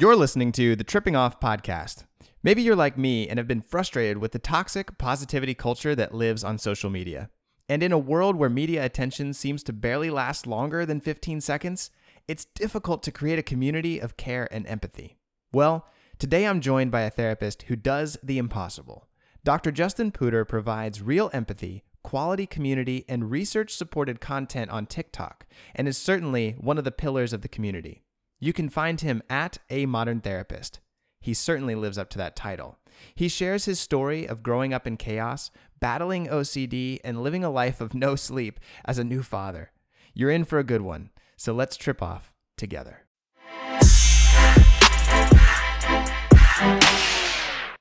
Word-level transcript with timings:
You're 0.00 0.14
listening 0.14 0.52
to 0.52 0.76
the 0.76 0.84
Tripping 0.84 1.16
Off 1.16 1.40
podcast. 1.40 2.04
Maybe 2.40 2.62
you're 2.62 2.76
like 2.76 2.96
me 2.96 3.28
and 3.28 3.36
have 3.36 3.48
been 3.48 3.60
frustrated 3.60 4.18
with 4.18 4.30
the 4.30 4.38
toxic 4.38 4.96
positivity 4.96 5.54
culture 5.54 5.96
that 5.96 6.14
lives 6.14 6.44
on 6.44 6.56
social 6.56 6.88
media. 6.88 7.30
And 7.68 7.82
in 7.82 7.90
a 7.90 7.98
world 7.98 8.36
where 8.36 8.48
media 8.48 8.84
attention 8.84 9.34
seems 9.34 9.64
to 9.64 9.72
barely 9.72 10.08
last 10.08 10.46
longer 10.46 10.86
than 10.86 11.00
15 11.00 11.40
seconds, 11.40 11.90
it's 12.28 12.44
difficult 12.44 13.02
to 13.02 13.10
create 13.10 13.40
a 13.40 13.42
community 13.42 13.98
of 13.98 14.16
care 14.16 14.46
and 14.52 14.68
empathy. 14.68 15.16
Well, 15.52 15.84
today 16.20 16.46
I'm 16.46 16.60
joined 16.60 16.92
by 16.92 17.00
a 17.00 17.10
therapist 17.10 17.62
who 17.62 17.74
does 17.74 18.16
the 18.22 18.38
impossible. 18.38 19.08
Dr. 19.42 19.72
Justin 19.72 20.12
Puder 20.12 20.46
provides 20.46 21.02
real 21.02 21.28
empathy, 21.32 21.82
quality 22.04 22.46
community, 22.46 23.04
and 23.08 23.32
research 23.32 23.74
supported 23.74 24.20
content 24.20 24.70
on 24.70 24.86
TikTok, 24.86 25.44
and 25.74 25.88
is 25.88 25.98
certainly 25.98 26.52
one 26.52 26.78
of 26.78 26.84
the 26.84 26.92
pillars 26.92 27.32
of 27.32 27.42
the 27.42 27.48
community. 27.48 28.04
You 28.40 28.52
can 28.52 28.68
find 28.68 29.00
him 29.00 29.20
at 29.28 29.58
A 29.68 29.86
Modern 29.86 30.20
Therapist. 30.20 30.78
He 31.20 31.34
certainly 31.34 31.74
lives 31.74 31.98
up 31.98 32.08
to 32.10 32.18
that 32.18 32.36
title. 32.36 32.78
He 33.12 33.28
shares 33.28 33.64
his 33.64 33.80
story 33.80 34.26
of 34.26 34.44
growing 34.44 34.72
up 34.72 34.86
in 34.86 34.96
chaos, 34.96 35.50
battling 35.80 36.28
OCD, 36.28 37.00
and 37.02 37.20
living 37.20 37.42
a 37.42 37.50
life 37.50 37.80
of 37.80 37.94
no 37.94 38.14
sleep 38.14 38.60
as 38.84 38.96
a 38.96 39.02
new 39.02 39.24
father. 39.24 39.72
You're 40.14 40.30
in 40.30 40.44
for 40.44 40.60
a 40.60 40.64
good 40.64 40.82
one, 40.82 41.10
so 41.36 41.52
let's 41.52 41.76
trip 41.76 42.00
off 42.00 42.32
together. 42.56 43.06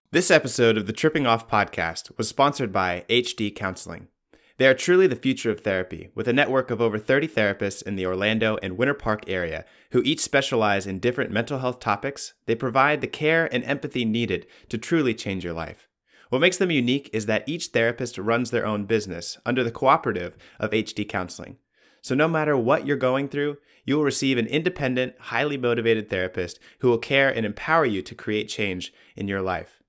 This 0.10 0.32
episode 0.32 0.78
of 0.78 0.88
the 0.88 0.94
Tripping 0.94 1.28
Off 1.28 1.48
podcast 1.48 2.18
was 2.18 2.28
sponsored 2.28 2.74
by 2.74 3.06
HD 3.10 3.56
Counseling. 3.56 4.08
They 4.58 4.68
are 4.68 4.74
truly 4.74 5.06
the 5.06 5.16
future 5.16 5.52
of 5.52 5.60
therapy, 5.60 6.10
with 6.16 6.28
a 6.28 6.34
network 6.34 6.72
of 6.72 6.82
over 6.82 6.98
30 6.98 7.28
therapists 7.28 7.84
in 7.84 7.96
the 7.96 8.08
Orlando 8.08 8.58
and 8.64 8.76
Winter 8.76 8.96
Park 8.96 9.24
area 9.28 9.66
who 9.92 10.02
each 10.04 10.20
specialize 10.20 10.88
in 10.88 11.00
different 11.00 11.32
mental 11.32 11.60
health 11.60 11.80
topics. 11.80 12.34
They 12.48 12.56
provide 12.56 13.02
the 13.02 13.08
care 13.08 13.54
and 13.54 13.64
empathy 13.64 14.04
needed 14.04 14.48
to 14.70 14.80
truly 14.80 15.14
change 15.14 15.44
your 15.44 15.54
life. 15.54 15.88
What 16.30 16.42
makes 16.42 16.58
them 16.58 16.72
unique 16.72 17.10
is 17.14 17.28
that 17.28 17.48
each 17.48 17.68
therapist 17.68 18.18
runs 18.18 18.50
their 18.50 18.66
own 18.66 18.86
business 18.86 19.38
under 19.46 19.64
the 19.64 19.72
cooperative 19.72 20.36
of 20.60 20.72
HD 20.72 21.08
Counseling. 21.08 21.58
So, 22.02 22.16
no 22.16 22.28
matter 22.28 22.58
what 22.58 22.86
you're 22.86 22.98
going 22.98 23.30
through, 23.30 23.58
you 23.86 23.96
will 23.96 24.04
receive 24.04 24.38
an 24.38 24.48
independent, 24.48 25.14
highly 25.20 25.58
motivated 25.58 26.10
therapist 26.10 26.60
who 26.80 26.90
will 26.90 26.98
care 26.98 27.30
and 27.30 27.46
empower 27.46 27.86
you 27.86 28.02
to 28.02 28.16
create 28.16 28.50
change 28.50 28.92
in 29.16 29.28
your 29.28 29.42
life. 29.42 29.82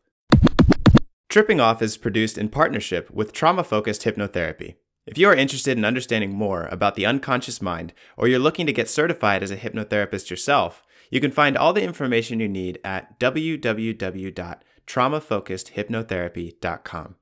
Tripping 1.29 1.61
Off 1.61 1.81
is 1.81 1.97
produced 1.97 2.37
in 2.37 2.49
partnership 2.49 3.09
with 3.11 3.33
Trauma 3.33 3.63
Focused 3.63 4.03
Hypnotherapy. 4.03 4.75
If 5.07 5.17
you 5.17 5.29
are 5.29 5.35
interested 5.35 5.79
in 5.79 5.85
understanding 5.85 6.35
more 6.35 6.67
about 6.73 6.97
the 6.97 7.07
unconscious 7.07 7.63
mind, 7.63 7.95
or 8.17 8.27
you're 8.29 8.41
looking 8.41 8.67
to 8.67 8.73
get 8.73 8.91
certified 8.91 9.43
as 9.43 9.51
a 9.51 9.57
hypnotherapist 9.57 10.29
yourself, 10.29 10.83
you 11.11 11.21
can 11.21 11.31
find 11.31 11.57
all 11.57 11.73
the 11.73 11.83
information 11.83 12.41
you 12.41 12.49
need 12.49 12.79
at 12.85 13.19
www 13.21 14.61
traumafocusedhypnotherapy.com. 14.87 17.15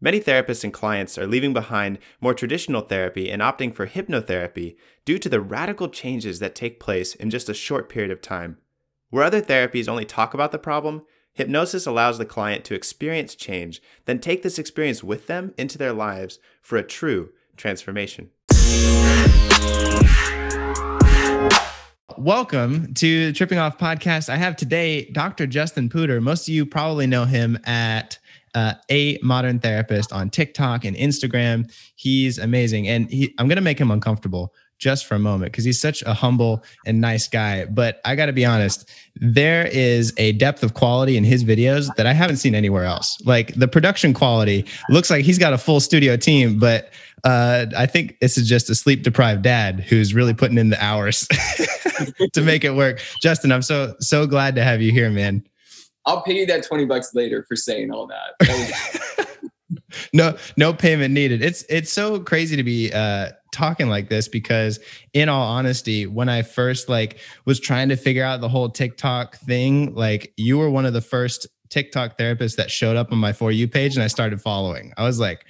Many 0.00 0.20
therapists 0.20 0.64
and 0.64 0.72
clients 0.72 1.16
are 1.16 1.28
leaving 1.28 1.52
behind 1.52 2.00
more 2.20 2.34
traditional 2.34 2.82
therapy 2.82 3.30
and 3.30 3.40
opting 3.40 3.72
for 3.72 3.86
hypnotherapy 3.86 4.74
due 5.04 5.18
to 5.18 5.28
the 5.28 5.40
radical 5.40 5.88
changes 5.88 6.40
that 6.40 6.56
take 6.56 6.80
place 6.80 7.14
in 7.14 7.30
just 7.30 7.48
a 7.48 7.54
short 7.54 7.88
period 7.88 8.10
of 8.10 8.20
time. 8.20 8.58
Where 9.10 9.22
other 9.22 9.40
therapies 9.40 9.88
only 9.88 10.04
talk 10.04 10.34
about 10.34 10.50
the 10.50 10.58
problem, 10.58 11.02
hypnosis 11.34 11.86
allows 11.86 12.18
the 12.18 12.24
client 12.24 12.64
to 12.64 12.74
experience 12.74 13.36
change, 13.36 13.80
then 14.06 14.18
take 14.18 14.42
this 14.42 14.58
experience 14.58 15.04
with 15.04 15.28
them 15.28 15.54
into 15.56 15.78
their 15.78 15.92
lives 15.92 16.40
for 16.60 16.76
a 16.76 16.82
true 16.82 17.30
transformation. 17.56 18.30
Welcome 22.18 22.94
to 22.94 23.32
Tripping 23.32 23.58
Off 23.58 23.78
Podcast. 23.78 24.28
I 24.28 24.36
have 24.36 24.56
today 24.56 25.06
Dr. 25.12 25.46
Justin 25.46 25.88
Puder. 25.88 26.20
Most 26.20 26.48
of 26.48 26.54
you 26.54 26.66
probably 26.66 27.06
know 27.06 27.24
him 27.24 27.58
at 27.64 28.18
uh, 28.54 28.74
a 28.90 29.18
modern 29.22 29.58
therapist 29.58 30.12
on 30.12 30.28
TikTok 30.28 30.84
and 30.84 30.96
Instagram. 30.96 31.72
He's 31.94 32.38
amazing, 32.38 32.88
and 32.88 33.10
he, 33.10 33.34
I'm 33.38 33.48
going 33.48 33.56
to 33.56 33.62
make 33.62 33.78
him 33.78 33.90
uncomfortable 33.90 34.52
just 34.78 35.06
for 35.06 35.14
a 35.14 35.18
moment 35.18 35.52
because 35.52 35.64
he's 35.64 35.80
such 35.80 36.02
a 36.02 36.12
humble 36.12 36.64
and 36.84 37.00
nice 37.00 37.28
guy. 37.28 37.66
But 37.66 38.00
I 38.04 38.16
got 38.16 38.26
to 38.26 38.32
be 38.32 38.44
honest, 38.44 38.90
there 39.14 39.66
is 39.68 40.12
a 40.16 40.32
depth 40.32 40.64
of 40.64 40.74
quality 40.74 41.16
in 41.16 41.22
his 41.22 41.44
videos 41.44 41.88
that 41.96 42.06
I 42.06 42.12
haven't 42.12 42.38
seen 42.38 42.54
anywhere 42.54 42.84
else. 42.84 43.16
Like 43.24 43.54
the 43.54 43.68
production 43.68 44.12
quality 44.12 44.66
looks 44.88 45.08
like 45.08 45.24
he's 45.24 45.38
got 45.38 45.52
a 45.52 45.58
full 45.58 45.78
studio 45.78 46.16
team, 46.16 46.58
but 46.58 46.90
uh, 47.22 47.66
I 47.76 47.86
think 47.86 48.18
this 48.18 48.36
is 48.36 48.48
just 48.48 48.68
a 48.70 48.74
sleep 48.74 49.04
deprived 49.04 49.42
dad 49.42 49.80
who's 49.80 50.14
really 50.14 50.34
putting 50.34 50.58
in 50.58 50.70
the 50.70 50.84
hours 50.84 51.28
to 52.32 52.40
make 52.42 52.64
it 52.64 52.74
work. 52.74 53.00
Justin, 53.20 53.52
I'm 53.52 53.62
so 53.62 53.94
so 54.00 54.26
glad 54.26 54.54
to 54.56 54.64
have 54.64 54.80
you 54.80 54.92
here, 54.92 55.10
man. 55.10 55.44
I'll 56.04 56.22
pay 56.22 56.34
you 56.34 56.46
that 56.46 56.64
20 56.64 56.86
bucks 56.86 57.14
later 57.14 57.44
for 57.48 57.54
saying 57.54 57.92
all 57.92 58.08
that. 58.08 58.34
that 58.40 59.28
no, 60.12 60.36
no 60.56 60.72
payment 60.74 61.14
needed. 61.14 61.42
It's 61.42 61.62
it's 61.68 61.92
so 61.92 62.20
crazy 62.20 62.56
to 62.56 62.64
be 62.64 62.92
uh 62.92 63.30
talking 63.52 63.88
like 63.88 64.08
this 64.08 64.26
because 64.28 64.80
in 65.12 65.28
all 65.28 65.46
honesty 65.46 66.06
when 66.06 66.28
i 66.28 66.42
first 66.42 66.88
like 66.88 67.18
was 67.44 67.60
trying 67.60 67.88
to 67.90 67.96
figure 67.96 68.24
out 68.24 68.40
the 68.40 68.48
whole 68.48 68.68
tiktok 68.68 69.36
thing 69.36 69.94
like 69.94 70.32
you 70.36 70.58
were 70.58 70.70
one 70.70 70.86
of 70.86 70.94
the 70.94 71.02
first 71.02 71.46
tiktok 71.68 72.18
therapists 72.18 72.56
that 72.56 72.70
showed 72.70 72.96
up 72.96 73.12
on 73.12 73.18
my 73.18 73.32
for 73.32 73.52
you 73.52 73.68
page 73.68 73.94
and 73.94 74.02
i 74.02 74.06
started 74.06 74.40
following 74.40 74.92
i 74.96 75.04
was 75.04 75.20
like 75.20 75.44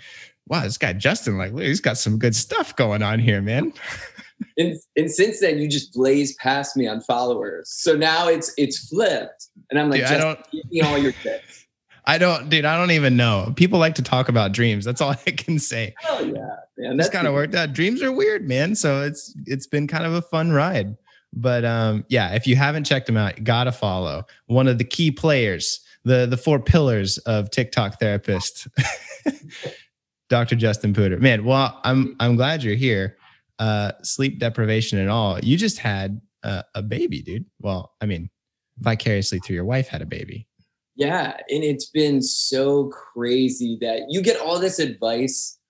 wow 0.48 0.62
this 0.62 0.76
guy 0.76 0.92
justin 0.92 1.38
like 1.38 1.56
he's 1.56 1.80
got 1.80 1.96
some 1.96 2.18
good 2.18 2.34
stuff 2.34 2.74
going 2.74 3.02
on 3.02 3.20
here 3.20 3.40
man 3.40 3.72
and, 4.56 4.76
and 4.96 5.10
since 5.10 5.40
then 5.40 5.58
you 5.58 5.68
just 5.68 5.92
blaze 5.92 6.34
past 6.36 6.76
me 6.76 6.86
on 6.86 7.00
followers 7.00 7.70
so 7.70 7.94
now 7.94 8.28
it's 8.28 8.52
it's 8.56 8.88
flipped 8.88 9.48
and 9.70 9.78
i'm 9.78 9.90
like 9.90 10.00
Dude, 10.00 10.10
I 10.10 10.18
don't, 10.18 10.50
give 10.50 10.70
me 10.70 10.80
all 10.80 10.98
your 10.98 11.12
tips 11.12 11.60
I 12.04 12.18
don't, 12.18 12.48
dude. 12.48 12.64
I 12.64 12.76
don't 12.76 12.90
even 12.90 13.16
know. 13.16 13.52
People 13.54 13.78
like 13.78 13.94
to 13.94 14.02
talk 14.02 14.28
about 14.28 14.52
dreams. 14.52 14.84
That's 14.84 15.00
all 15.00 15.10
I 15.26 15.30
can 15.30 15.58
say. 15.58 15.94
Oh 16.08 16.20
yeah, 16.20 16.56
man. 16.76 16.96
That's 16.96 17.10
kind 17.10 17.26
of 17.26 17.34
worked 17.34 17.54
out. 17.54 17.72
Dreams 17.72 18.02
are 18.02 18.12
weird, 18.12 18.48
man. 18.48 18.74
So 18.74 19.02
it's 19.02 19.34
it's 19.46 19.66
been 19.66 19.86
kind 19.86 20.04
of 20.04 20.14
a 20.14 20.22
fun 20.22 20.52
ride. 20.52 20.96
But 21.32 21.64
um, 21.64 22.04
yeah, 22.08 22.34
if 22.34 22.46
you 22.46 22.56
haven't 22.56 22.84
checked 22.84 23.06
them 23.06 23.16
out, 23.16 23.42
gotta 23.44 23.72
follow 23.72 24.24
one 24.46 24.68
of 24.68 24.78
the 24.78 24.84
key 24.84 25.10
players, 25.10 25.80
the 26.04 26.26
the 26.26 26.36
four 26.36 26.58
pillars 26.58 27.18
of 27.18 27.50
TikTok 27.50 27.98
therapist, 27.98 28.68
Dr. 30.28 30.56
Justin 30.56 30.92
Puder. 30.92 31.18
Man, 31.20 31.44
well, 31.44 31.80
I'm 31.84 32.16
I'm 32.20 32.36
glad 32.36 32.62
you're 32.62 32.74
here. 32.74 33.16
Uh, 33.62 33.92
sleep 34.02 34.40
deprivation 34.40 34.98
and 34.98 35.08
all. 35.08 35.38
You 35.38 35.56
just 35.56 35.78
had 35.78 36.20
uh, 36.42 36.62
a 36.74 36.82
baby, 36.82 37.22
dude. 37.22 37.44
Well, 37.60 37.92
I 38.00 38.06
mean, 38.06 38.28
vicariously 38.78 39.38
through 39.38 39.54
your 39.54 39.64
wife 39.64 39.86
had 39.86 40.02
a 40.02 40.06
baby. 40.06 40.48
Yeah. 40.96 41.36
And 41.48 41.62
it's 41.62 41.88
been 41.88 42.22
so 42.22 42.88
crazy 42.88 43.78
that 43.80 44.06
you 44.08 44.20
get 44.20 44.40
all 44.40 44.58
this 44.58 44.80
advice, 44.80 45.60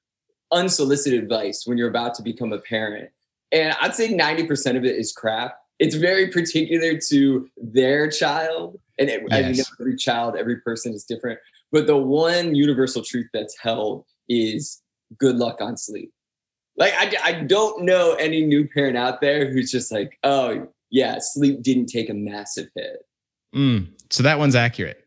unsolicited 0.50 1.22
advice, 1.22 1.64
when 1.66 1.76
you're 1.76 1.90
about 1.90 2.14
to 2.14 2.22
become 2.22 2.54
a 2.54 2.60
parent. 2.60 3.10
And 3.52 3.76
I'd 3.82 3.94
say 3.94 4.14
90% 4.14 4.78
of 4.78 4.86
it 4.86 4.96
is 4.96 5.12
crap. 5.12 5.58
It's 5.78 5.94
very 5.94 6.28
particular 6.28 6.98
to 7.10 7.46
their 7.58 8.10
child. 8.10 8.80
And 8.98 9.10
it, 9.10 9.22
yes. 9.28 9.38
I 9.38 9.52
mean, 9.52 9.64
every 9.78 9.96
child, 9.96 10.36
every 10.36 10.62
person 10.62 10.94
is 10.94 11.04
different. 11.04 11.40
But 11.70 11.86
the 11.86 11.98
one 11.98 12.54
universal 12.54 13.02
truth 13.02 13.28
that's 13.34 13.58
held 13.60 14.06
is 14.30 14.80
good 15.18 15.36
luck 15.36 15.60
on 15.60 15.76
sleep. 15.76 16.10
Like, 16.76 16.94
I, 16.96 17.14
I 17.22 17.32
don't 17.42 17.84
know 17.84 18.14
any 18.14 18.44
new 18.44 18.66
parent 18.66 18.96
out 18.96 19.20
there 19.20 19.50
who's 19.50 19.70
just 19.70 19.92
like, 19.92 20.18
oh, 20.24 20.68
yeah, 20.90 21.16
sleep 21.20 21.62
didn't 21.62 21.86
take 21.86 22.08
a 22.08 22.14
massive 22.14 22.68
hit. 22.74 23.04
Mm, 23.54 23.88
so 24.10 24.22
that 24.22 24.38
one's 24.38 24.54
accurate 24.54 25.02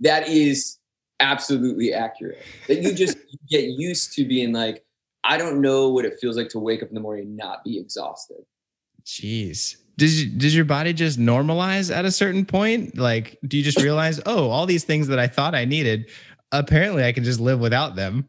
that 0.00 0.28
is 0.28 0.78
absolutely 1.20 1.92
accurate. 1.92 2.42
That 2.68 2.82
you 2.82 2.94
just 2.94 3.16
get 3.50 3.64
used 3.64 4.12
to 4.14 4.24
being 4.24 4.52
like, 4.52 4.84
I 5.24 5.36
don't 5.36 5.60
know 5.60 5.88
what 5.88 6.04
it 6.04 6.18
feels 6.20 6.36
like 6.36 6.50
to 6.50 6.58
wake 6.58 6.82
up 6.82 6.88
in 6.88 6.94
the 6.94 7.00
morning 7.00 7.26
and 7.26 7.36
not 7.36 7.64
be 7.64 7.78
exhausted. 7.78 8.44
Jeez. 9.04 9.76
Does 9.96 10.22
you, 10.22 10.30
does 10.30 10.54
your 10.54 10.64
body 10.64 10.92
just 10.92 11.18
normalize 11.18 11.94
at 11.94 12.04
a 12.04 12.10
certain 12.10 12.44
point? 12.44 12.98
Like, 12.98 13.38
do 13.46 13.56
you 13.56 13.62
just 13.62 13.80
realize, 13.80 14.20
oh, 14.26 14.50
all 14.50 14.66
these 14.66 14.84
things 14.84 15.06
that 15.08 15.18
I 15.18 15.28
thought 15.28 15.54
I 15.54 15.64
needed, 15.64 16.10
apparently 16.52 17.04
I 17.04 17.12
can 17.12 17.24
just 17.24 17.40
live 17.40 17.60
without 17.60 17.94
them? 17.94 18.28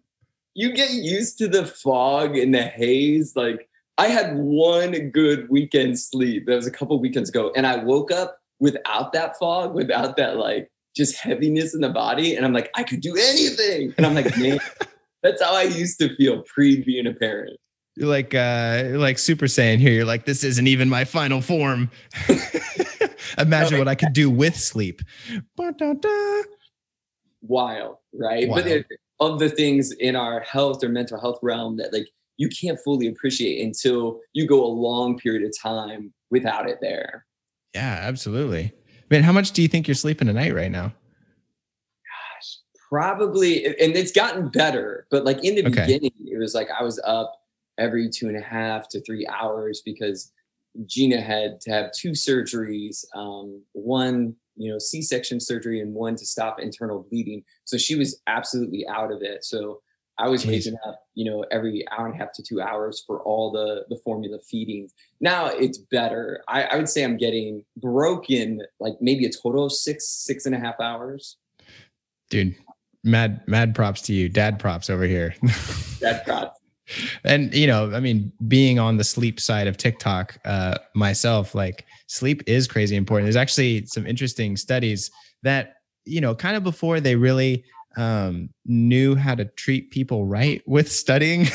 You 0.56 0.74
get 0.74 0.90
used 0.92 1.38
to 1.38 1.48
the 1.48 1.66
fog 1.66 2.36
and 2.36 2.56
the 2.56 2.64
haze. 2.64 3.36
Like, 3.36 3.70
I 3.98 4.08
had 4.08 4.36
one 4.36 5.10
good 5.12 5.50
weekend 5.50 6.00
sleep. 6.00 6.48
That 6.48 6.56
was 6.56 6.66
a 6.66 6.72
couple 6.72 7.00
weekends 7.00 7.30
ago, 7.30 7.52
and 7.56 7.68
I 7.68 7.84
woke 7.84 8.12
up 8.12 8.40
without 8.60 9.14
that 9.14 9.38
fog, 9.38 9.74
without 9.74 10.18
that 10.18 10.38
like 10.38 10.70
just 10.96 11.18
heaviness 11.18 11.76
in 11.76 11.82
the 11.82 11.90
body. 11.90 12.36
And 12.36 12.46
I'm 12.46 12.54
like, 12.54 12.72
I 12.76 12.84
could 12.84 13.02
do 13.02 13.16
anything. 13.16 13.94
And 13.98 14.06
I'm 14.06 14.16
like, 14.16 14.38
man, 14.40 14.60
that's 15.24 15.42
how 15.42 15.54
I 15.54 15.64
used 15.64 16.00
to 16.00 16.16
feel 16.16 16.42
pre 16.44 16.82
being 16.82 17.08
a 17.08 17.14
parent. 17.14 17.58
You're 17.96 18.10
like 18.10 18.34
uh 18.34 18.90
like 18.94 19.18
Super 19.18 19.46
Saiyan 19.46 19.78
here. 19.78 19.94
You're 19.94 20.06
like, 20.06 20.26
this 20.26 20.44
isn't 20.44 20.68
even 20.68 20.90
my 20.90 21.06
final 21.06 21.42
form. 21.42 21.90
Imagine 23.38 23.80
what 23.80 23.88
I 23.88 23.96
could 23.96 24.14
do 24.14 24.30
with 24.30 24.56
sleep. 24.56 25.02
Ba-da-da. 25.56 26.42
Wild, 27.42 27.98
right? 28.14 28.48
Wild. 28.48 28.64
But 28.64 28.72
it, 28.72 28.86
of 29.20 29.40
the 29.40 29.50
things 29.50 29.92
in 29.94 30.16
our 30.16 30.42
health 30.42 30.84
or 30.84 30.90
mental 30.90 31.20
health 31.20 31.40
realm 31.42 31.78
that 31.78 31.94
like 31.94 32.08
you 32.38 32.50
can't 32.50 32.80
fully 32.84 33.08
appreciate 33.08 33.64
until 33.64 34.20
you 34.34 34.48
go 34.48 34.64
a 34.64 34.68
long 34.68 35.18
period 35.18 35.44
of 35.44 35.54
time 35.58 36.14
without 36.32 36.70
it 36.70 36.80
there. 36.82 37.26
Yeah, 37.74 38.00
absolutely. 38.02 38.74
I 38.88 39.14
mean, 39.14 39.24
how 39.24 39.32
much 39.32 39.52
do 39.52 39.62
you 39.62 39.68
think 39.68 39.88
you're 39.88 39.96
sleeping 39.96 40.28
a 40.28 40.34
night 40.34 40.54
right 40.54 40.72
now? 40.72 40.94
Gosh, 42.04 42.58
probably, 42.90 43.66
and 43.66 43.96
it's 43.96 44.12
gotten 44.12 44.50
better. 44.50 45.08
But 45.12 45.24
like 45.24 45.44
in 45.44 45.56
the 45.56 45.66
okay. 45.68 45.82
beginning, 45.82 46.12
it 46.26 46.40
was 46.40 46.56
like 46.56 46.68
I 46.78 46.84
was 46.84 47.00
up 47.06 47.34
every 47.78 48.10
two 48.10 48.28
and 48.28 48.38
a 48.38 48.42
half 48.42 48.90
to 48.90 49.02
three 49.02 49.28
hours 49.28 49.82
because 49.86 50.32
Gina 50.86 51.22
had 51.22 51.62
to 51.62 51.72
have 51.72 51.92
two 51.92 52.12
surgeries, 52.12 53.06
um, 53.14 53.62
one 53.74 54.36
you 54.56 54.72
know 54.72 54.80
C-section 54.80 55.40
surgery 55.40 55.82
and 55.82 55.94
one 55.94 56.16
to 56.16 56.26
stop 56.26 56.60
internal 56.60 57.06
bleeding. 57.10 57.44
So 57.66 57.78
she 57.78 57.96
was 57.96 58.22
absolutely 58.28 58.88
out 58.88 59.12
of 59.12 59.22
it. 59.22 59.44
So 59.46 59.82
I 60.18 60.30
was 60.30 60.46
Jeez. 60.46 60.48
waking 60.48 60.78
up, 60.88 61.02
you 61.14 61.30
know, 61.30 61.46
every 61.52 61.86
hour 61.92 62.06
and 62.06 62.16
a 62.16 62.18
half 62.18 62.32
to 62.34 62.44
two 62.44 62.62
hours 62.62 63.04
for 63.06 63.22
all 63.22 63.52
the 63.52 63.86
the 63.90 64.00
formula 64.04 64.40
feedings. 64.50 64.94
Now 65.20 65.48
it's 65.48 65.78
better. 65.78 66.44
I, 66.48 66.64
I 66.64 66.76
would 66.78 66.90
say 66.90 67.04
I'm 67.04 67.18
getting 67.18 67.64
broken 67.78 68.62
like 68.80 68.94
maybe 69.02 69.26
a 69.26 69.30
total 69.30 69.66
of 69.66 69.72
six 69.72 70.08
six 70.08 70.46
and 70.46 70.56
a 70.56 70.60
half 70.60 70.80
hours. 70.80 71.38
Dude, 72.30 72.56
mad 73.04 73.42
mad 73.48 73.76
props 73.76 74.02
to 74.04 74.14
you. 74.14 74.30
Dad 74.30 74.60
props 74.60 74.90
over 74.90 75.04
here. 75.04 75.36
Dad 76.00 76.26
props. 76.26 76.60
And 77.24 77.54
you 77.54 77.68
know, 77.68 77.94
I 77.94 78.00
mean, 78.00 78.32
being 78.48 78.80
on 78.80 78.98
the 78.98 79.04
sleep 79.04 79.40
side 79.40 79.68
of 79.68 79.78
TikTok 79.78 80.38
uh, 80.46 80.78
myself, 80.94 81.56
like 81.56 81.86
sleep 82.08 82.44
is 82.48 82.68
crazy 82.68 82.96
important. 82.96 83.26
There's 83.26 83.36
actually 83.36 83.86
some 83.86 84.06
interesting 84.06 84.58
studies 84.58 85.12
that 85.44 85.76
you 86.06 86.22
know, 86.22 86.36
kind 86.36 86.56
of 86.56 86.64
before 86.64 87.00
they 87.00 87.16
really 87.16 87.64
um, 87.98 88.50
knew 88.66 89.16
how 89.16 89.36
to 89.36 89.46
treat 89.46 89.92
people 89.92 90.26
right 90.26 90.62
with 90.66 90.92
studying 90.92 91.48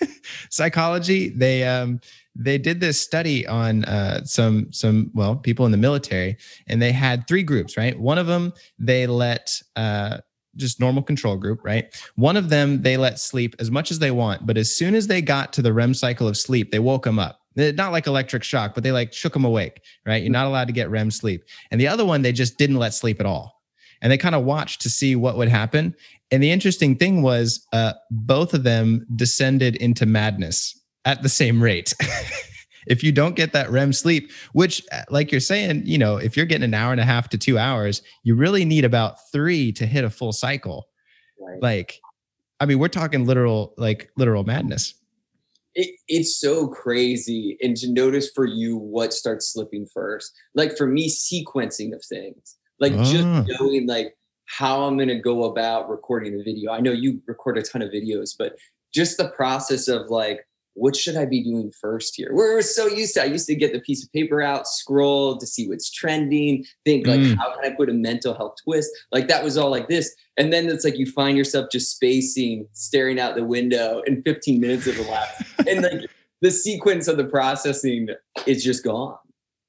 psychology. 0.50 1.28
They 1.30 1.64
um, 1.64 2.00
they 2.34 2.58
did 2.58 2.80
this 2.80 3.00
study 3.00 3.46
on 3.46 3.84
uh, 3.84 4.24
some 4.24 4.72
some 4.72 5.10
well 5.14 5.36
people 5.36 5.66
in 5.66 5.72
the 5.72 5.78
military, 5.78 6.36
and 6.68 6.80
they 6.80 6.92
had 6.92 7.26
three 7.26 7.42
groups. 7.42 7.76
Right, 7.76 7.98
one 7.98 8.18
of 8.18 8.26
them 8.26 8.52
they 8.78 9.06
let 9.06 9.60
uh, 9.74 10.18
just 10.56 10.80
normal 10.80 11.02
control 11.02 11.36
group, 11.36 11.60
right? 11.64 11.94
One 12.16 12.36
of 12.36 12.48
them 12.48 12.82
they 12.82 12.96
let 12.96 13.18
sleep 13.18 13.54
as 13.58 13.70
much 13.70 13.90
as 13.90 13.98
they 13.98 14.10
want, 14.10 14.46
but 14.46 14.56
as 14.56 14.74
soon 14.74 14.94
as 14.94 15.06
they 15.06 15.22
got 15.22 15.52
to 15.54 15.62
the 15.62 15.72
REM 15.72 15.94
cycle 15.94 16.28
of 16.28 16.36
sleep, 16.36 16.70
they 16.70 16.78
woke 16.78 17.04
them 17.04 17.18
up. 17.18 17.40
Not 17.56 17.92
like 17.92 18.06
electric 18.06 18.44
shock, 18.44 18.74
but 18.74 18.84
they 18.84 18.92
like 18.92 19.14
shook 19.14 19.32
them 19.32 19.44
awake, 19.44 19.80
right? 20.04 20.22
You're 20.22 20.30
not 20.30 20.46
allowed 20.46 20.66
to 20.66 20.74
get 20.74 20.90
REM 20.90 21.10
sleep. 21.10 21.42
And 21.70 21.80
the 21.80 21.88
other 21.88 22.04
one, 22.04 22.20
they 22.20 22.32
just 22.32 22.58
didn't 22.58 22.76
let 22.76 22.92
sleep 22.92 23.18
at 23.18 23.26
all 23.26 23.56
and 24.02 24.12
they 24.12 24.18
kind 24.18 24.34
of 24.34 24.44
watched 24.44 24.82
to 24.82 24.90
see 24.90 25.16
what 25.16 25.36
would 25.36 25.48
happen. 25.48 25.94
And 26.30 26.42
the 26.42 26.50
interesting 26.50 26.96
thing 26.96 27.22
was, 27.22 27.66
uh, 27.72 27.94
both 28.10 28.54
of 28.54 28.62
them 28.62 29.06
descended 29.16 29.76
into 29.76 30.06
madness 30.06 30.78
at 31.04 31.22
the 31.22 31.28
same 31.28 31.62
rate. 31.62 31.94
if 32.86 33.02
you 33.02 33.12
don't 33.12 33.36
get 33.36 33.52
that 33.52 33.70
REM 33.70 33.92
sleep, 33.92 34.30
which, 34.52 34.82
uh, 34.92 35.02
like 35.10 35.30
you're 35.30 35.40
saying, 35.40 35.82
you 35.84 35.98
know, 35.98 36.16
if 36.16 36.36
you're 36.36 36.46
getting 36.46 36.64
an 36.64 36.74
hour 36.74 36.92
and 36.92 37.00
a 37.00 37.04
half 37.04 37.28
to 37.30 37.38
two 37.38 37.58
hours, 37.58 38.02
you 38.22 38.34
really 38.34 38.64
need 38.64 38.84
about 38.84 39.16
three 39.32 39.72
to 39.72 39.86
hit 39.86 40.04
a 40.04 40.10
full 40.10 40.32
cycle. 40.32 40.88
Right. 41.40 41.62
Like, 41.62 42.00
I 42.60 42.66
mean, 42.66 42.78
we're 42.78 42.88
talking 42.88 43.26
literal, 43.26 43.74
like 43.76 44.10
literal 44.16 44.44
madness. 44.44 44.94
It, 45.74 45.94
it's 46.08 46.40
so 46.40 46.68
crazy. 46.68 47.58
And 47.60 47.76
to 47.76 47.92
notice 47.92 48.30
for 48.34 48.46
you 48.46 48.78
what 48.78 49.12
starts 49.12 49.52
slipping 49.52 49.86
first. 49.92 50.32
Like 50.54 50.76
for 50.76 50.86
me, 50.86 51.10
sequencing 51.10 51.94
of 51.94 52.02
things 52.04 52.56
like 52.78 52.92
just 53.04 53.24
ah. 53.24 53.44
knowing 53.46 53.86
like 53.86 54.16
how 54.46 54.84
I'm 54.84 54.96
going 54.96 55.08
to 55.08 55.18
go 55.18 55.44
about 55.44 55.88
recording 55.88 56.36
the 56.36 56.44
video. 56.44 56.72
I 56.72 56.80
know 56.80 56.92
you 56.92 57.20
record 57.26 57.58
a 57.58 57.62
ton 57.62 57.82
of 57.82 57.90
videos, 57.90 58.30
but 58.38 58.56
just 58.94 59.16
the 59.16 59.28
process 59.30 59.88
of 59.88 60.08
like, 60.08 60.46
what 60.76 60.94
should 60.94 61.16
I 61.16 61.24
be 61.24 61.42
doing 61.42 61.72
first 61.80 62.14
here? 62.16 62.30
We're 62.32 62.62
so 62.62 62.86
used 62.86 63.14
to, 63.14 63.22
I 63.22 63.26
used 63.26 63.46
to 63.46 63.54
get 63.54 63.72
the 63.72 63.80
piece 63.80 64.04
of 64.04 64.12
paper 64.12 64.42
out, 64.42 64.66
scroll 64.66 65.36
to 65.38 65.46
see 65.46 65.68
what's 65.68 65.90
trending, 65.90 66.64
think 66.84 67.06
like, 67.06 67.20
mm. 67.20 67.36
how 67.36 67.54
can 67.54 67.64
I 67.64 67.74
put 67.74 67.88
a 67.88 67.94
mental 67.94 68.34
health 68.34 68.56
twist? 68.62 68.90
Like 69.10 69.28
that 69.28 69.42
was 69.42 69.56
all 69.56 69.70
like 69.70 69.88
this. 69.88 70.14
And 70.36 70.52
then 70.52 70.68
it's 70.68 70.84
like 70.84 70.98
you 70.98 71.10
find 71.10 71.36
yourself 71.36 71.68
just 71.72 71.94
spacing, 71.94 72.68
staring 72.72 73.18
out 73.18 73.36
the 73.36 73.44
window, 73.44 74.02
and 74.06 74.22
15 74.24 74.60
minutes 74.60 74.84
have 74.84 74.98
elapsed. 74.98 75.44
and 75.66 75.82
like 75.82 76.10
the 76.42 76.50
sequence 76.50 77.08
of 77.08 77.16
the 77.16 77.24
processing 77.24 78.08
is 78.46 78.62
just 78.62 78.84
gone 78.84 79.16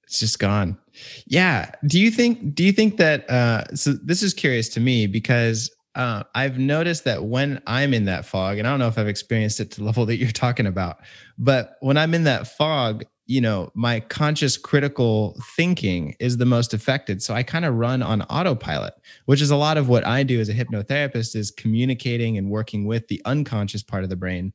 it's 0.04 0.20
just 0.20 0.40
gone 0.40 0.78
yeah 1.26 1.70
do 1.86 2.00
you 2.00 2.10
think 2.10 2.56
do 2.56 2.64
you 2.64 2.72
think 2.72 2.98
that 2.98 3.30
uh 3.30 3.64
so 3.76 3.92
this 3.92 4.24
is 4.24 4.34
curious 4.34 4.70
to 4.70 4.80
me 4.80 5.06
because 5.06 5.70
uh, 5.98 6.24
I've 6.36 6.60
noticed 6.60 7.06
that 7.06 7.24
when 7.24 7.60
I'm 7.66 7.92
in 7.92 8.06
that 8.06 8.24
fog, 8.24 8.60
and 8.60 8.68
I 8.68 8.72
don't 8.72 8.80
know 8.80 8.88
if 8.88 9.00
I've 9.00 9.08
experienced 9.08 9.60
it 9.60 9.72
to 9.72 9.80
the 9.80 9.84
level 9.84 10.06
that 10.06 10.18
you're 10.18 10.30
talking 10.32 10.68
about, 10.68 11.00
but 11.40 11.76
when 11.82 11.98
I'm 11.98 12.14
in 12.14 12.24
that 12.26 12.48
fog, 12.48 13.04
you 13.26 13.42
know, 13.42 13.72
my 13.74 14.00
conscious 14.02 14.58
critical 14.58 15.36
thinking 15.56 16.16
is 16.20 16.38
the 16.38 16.46
most 16.46 16.74
affected. 16.76 17.22
So 17.24 17.34
I 17.34 17.42
kind 17.42 17.66
of 17.66 17.74
run 17.74 18.04
on 18.04 18.22
autopilot, 18.22 18.94
which 19.26 19.42
is 19.42 19.50
a 19.50 19.56
lot 19.56 19.78
of 19.78 19.90
what 19.90 20.06
I 20.06 20.22
do 20.22 20.40
as 20.40 20.50
a 20.50 20.54
hypnotherapist 20.54 21.36
is 21.36 21.50
communicating 21.50 22.38
and 22.38 22.52
working 22.52 22.86
with 22.86 23.08
the 23.08 23.20
unconscious 23.26 23.82
part 23.82 24.04
of 24.04 24.10
the 24.12 24.16
brain 24.16 24.54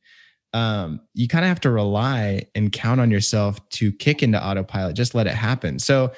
um, 0.53 1.01
you 1.15 1.27
kind 1.27 1.43
of 1.43 1.49
have 1.49 1.59
to 1.61 1.71
rely 1.71 2.45
and 2.53 2.71
count 2.71 3.01
on 3.01 3.09
yourself 3.09 3.67
to 3.69 3.91
kick 3.91 4.21
into 4.21 4.43
autopilot. 4.43 4.95
Just 4.95 5.15
let 5.15 5.25
it 5.25 5.33
happen. 5.33 5.79
So 5.79 6.11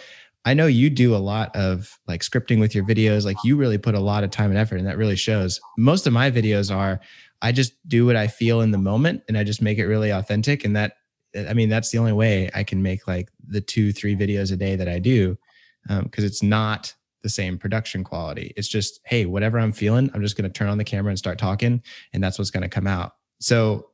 I 0.45 0.53
know 0.53 0.67
you 0.67 0.91
do 0.91 1.15
a 1.15 1.17
lot 1.17 1.55
of 1.55 1.97
like 2.07 2.21
scripting 2.21 2.59
with 2.59 2.75
your 2.75 2.85
videos. 2.85 3.25
Like 3.25 3.37
you 3.43 3.57
really 3.57 3.79
put 3.79 3.95
a 3.95 3.99
lot 3.99 4.23
of 4.23 4.29
time 4.29 4.51
and 4.51 4.59
effort, 4.59 4.77
and 4.77 4.87
that 4.87 4.97
really 4.97 5.15
shows. 5.15 5.59
Most 5.77 6.05
of 6.05 6.13
my 6.13 6.29
videos 6.29 6.73
are 6.73 6.99
I 7.41 7.51
just 7.51 7.73
do 7.87 8.05
what 8.05 8.15
I 8.15 8.27
feel 8.27 8.61
in 8.61 8.71
the 8.71 8.77
moment, 8.77 9.23
and 9.27 9.37
I 9.37 9.43
just 9.43 9.61
make 9.61 9.77
it 9.77 9.87
really 9.87 10.11
authentic. 10.11 10.63
And 10.63 10.75
that, 10.75 10.97
I 11.35 11.53
mean, 11.53 11.69
that's 11.69 11.89
the 11.89 11.97
only 11.97 12.13
way 12.13 12.49
I 12.53 12.63
can 12.63 12.81
make 12.81 13.07
like 13.07 13.29
the 13.47 13.61
two, 13.61 13.91
three 13.91 14.15
videos 14.15 14.51
a 14.51 14.55
day 14.55 14.75
that 14.75 14.87
I 14.87 14.99
do, 14.99 15.37
because 15.87 16.23
um, 16.23 16.25
it's 16.25 16.41
not 16.43 16.93
the 17.23 17.29
same 17.29 17.57
production 17.57 18.03
quality. 18.03 18.53
It's 18.55 18.67
just, 18.67 18.99
hey, 19.05 19.25
whatever 19.25 19.59
I'm 19.59 19.71
feeling, 19.71 20.11
I'm 20.13 20.21
just 20.21 20.37
going 20.37 20.49
to 20.49 20.53
turn 20.53 20.69
on 20.69 20.77
the 20.77 20.83
camera 20.83 21.09
and 21.09 21.17
start 21.19 21.39
talking, 21.39 21.81
and 22.13 22.23
that's 22.23 22.37
what's 22.37 22.51
going 22.51 22.63
to 22.63 22.69
come 22.69 22.87
out. 22.87 23.13
So 23.39 23.89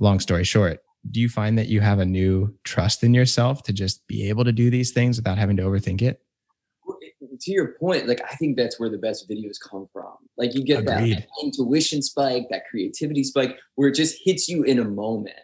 long 0.00 0.18
story 0.18 0.44
short, 0.44 0.80
do 1.08 1.20
you 1.20 1.28
find 1.28 1.58
that 1.58 1.68
you 1.68 1.80
have 1.80 1.98
a 1.98 2.04
new 2.04 2.54
trust 2.64 3.02
in 3.02 3.14
yourself 3.14 3.62
to 3.64 3.72
just 3.72 4.06
be 4.06 4.28
able 4.28 4.44
to 4.44 4.52
do 4.52 4.70
these 4.70 4.92
things 4.92 5.16
without 5.16 5.38
having 5.38 5.56
to 5.56 5.62
overthink 5.62 6.02
it? 6.02 6.20
To 7.40 7.50
your 7.50 7.74
point, 7.80 8.06
like 8.06 8.20
I 8.30 8.34
think 8.34 8.56
that's 8.56 8.78
where 8.78 8.90
the 8.90 8.98
best 8.98 9.28
videos 9.28 9.56
come 9.70 9.88
from. 9.92 10.12
Like 10.36 10.54
you 10.54 10.62
get 10.62 10.84
that, 10.84 11.00
that 11.00 11.26
intuition 11.42 12.02
spike, 12.02 12.48
that 12.50 12.64
creativity 12.70 13.24
spike, 13.24 13.56
where 13.76 13.88
it 13.88 13.94
just 13.94 14.18
hits 14.22 14.46
you 14.48 14.62
in 14.62 14.78
a 14.78 14.84
moment. 14.84 15.38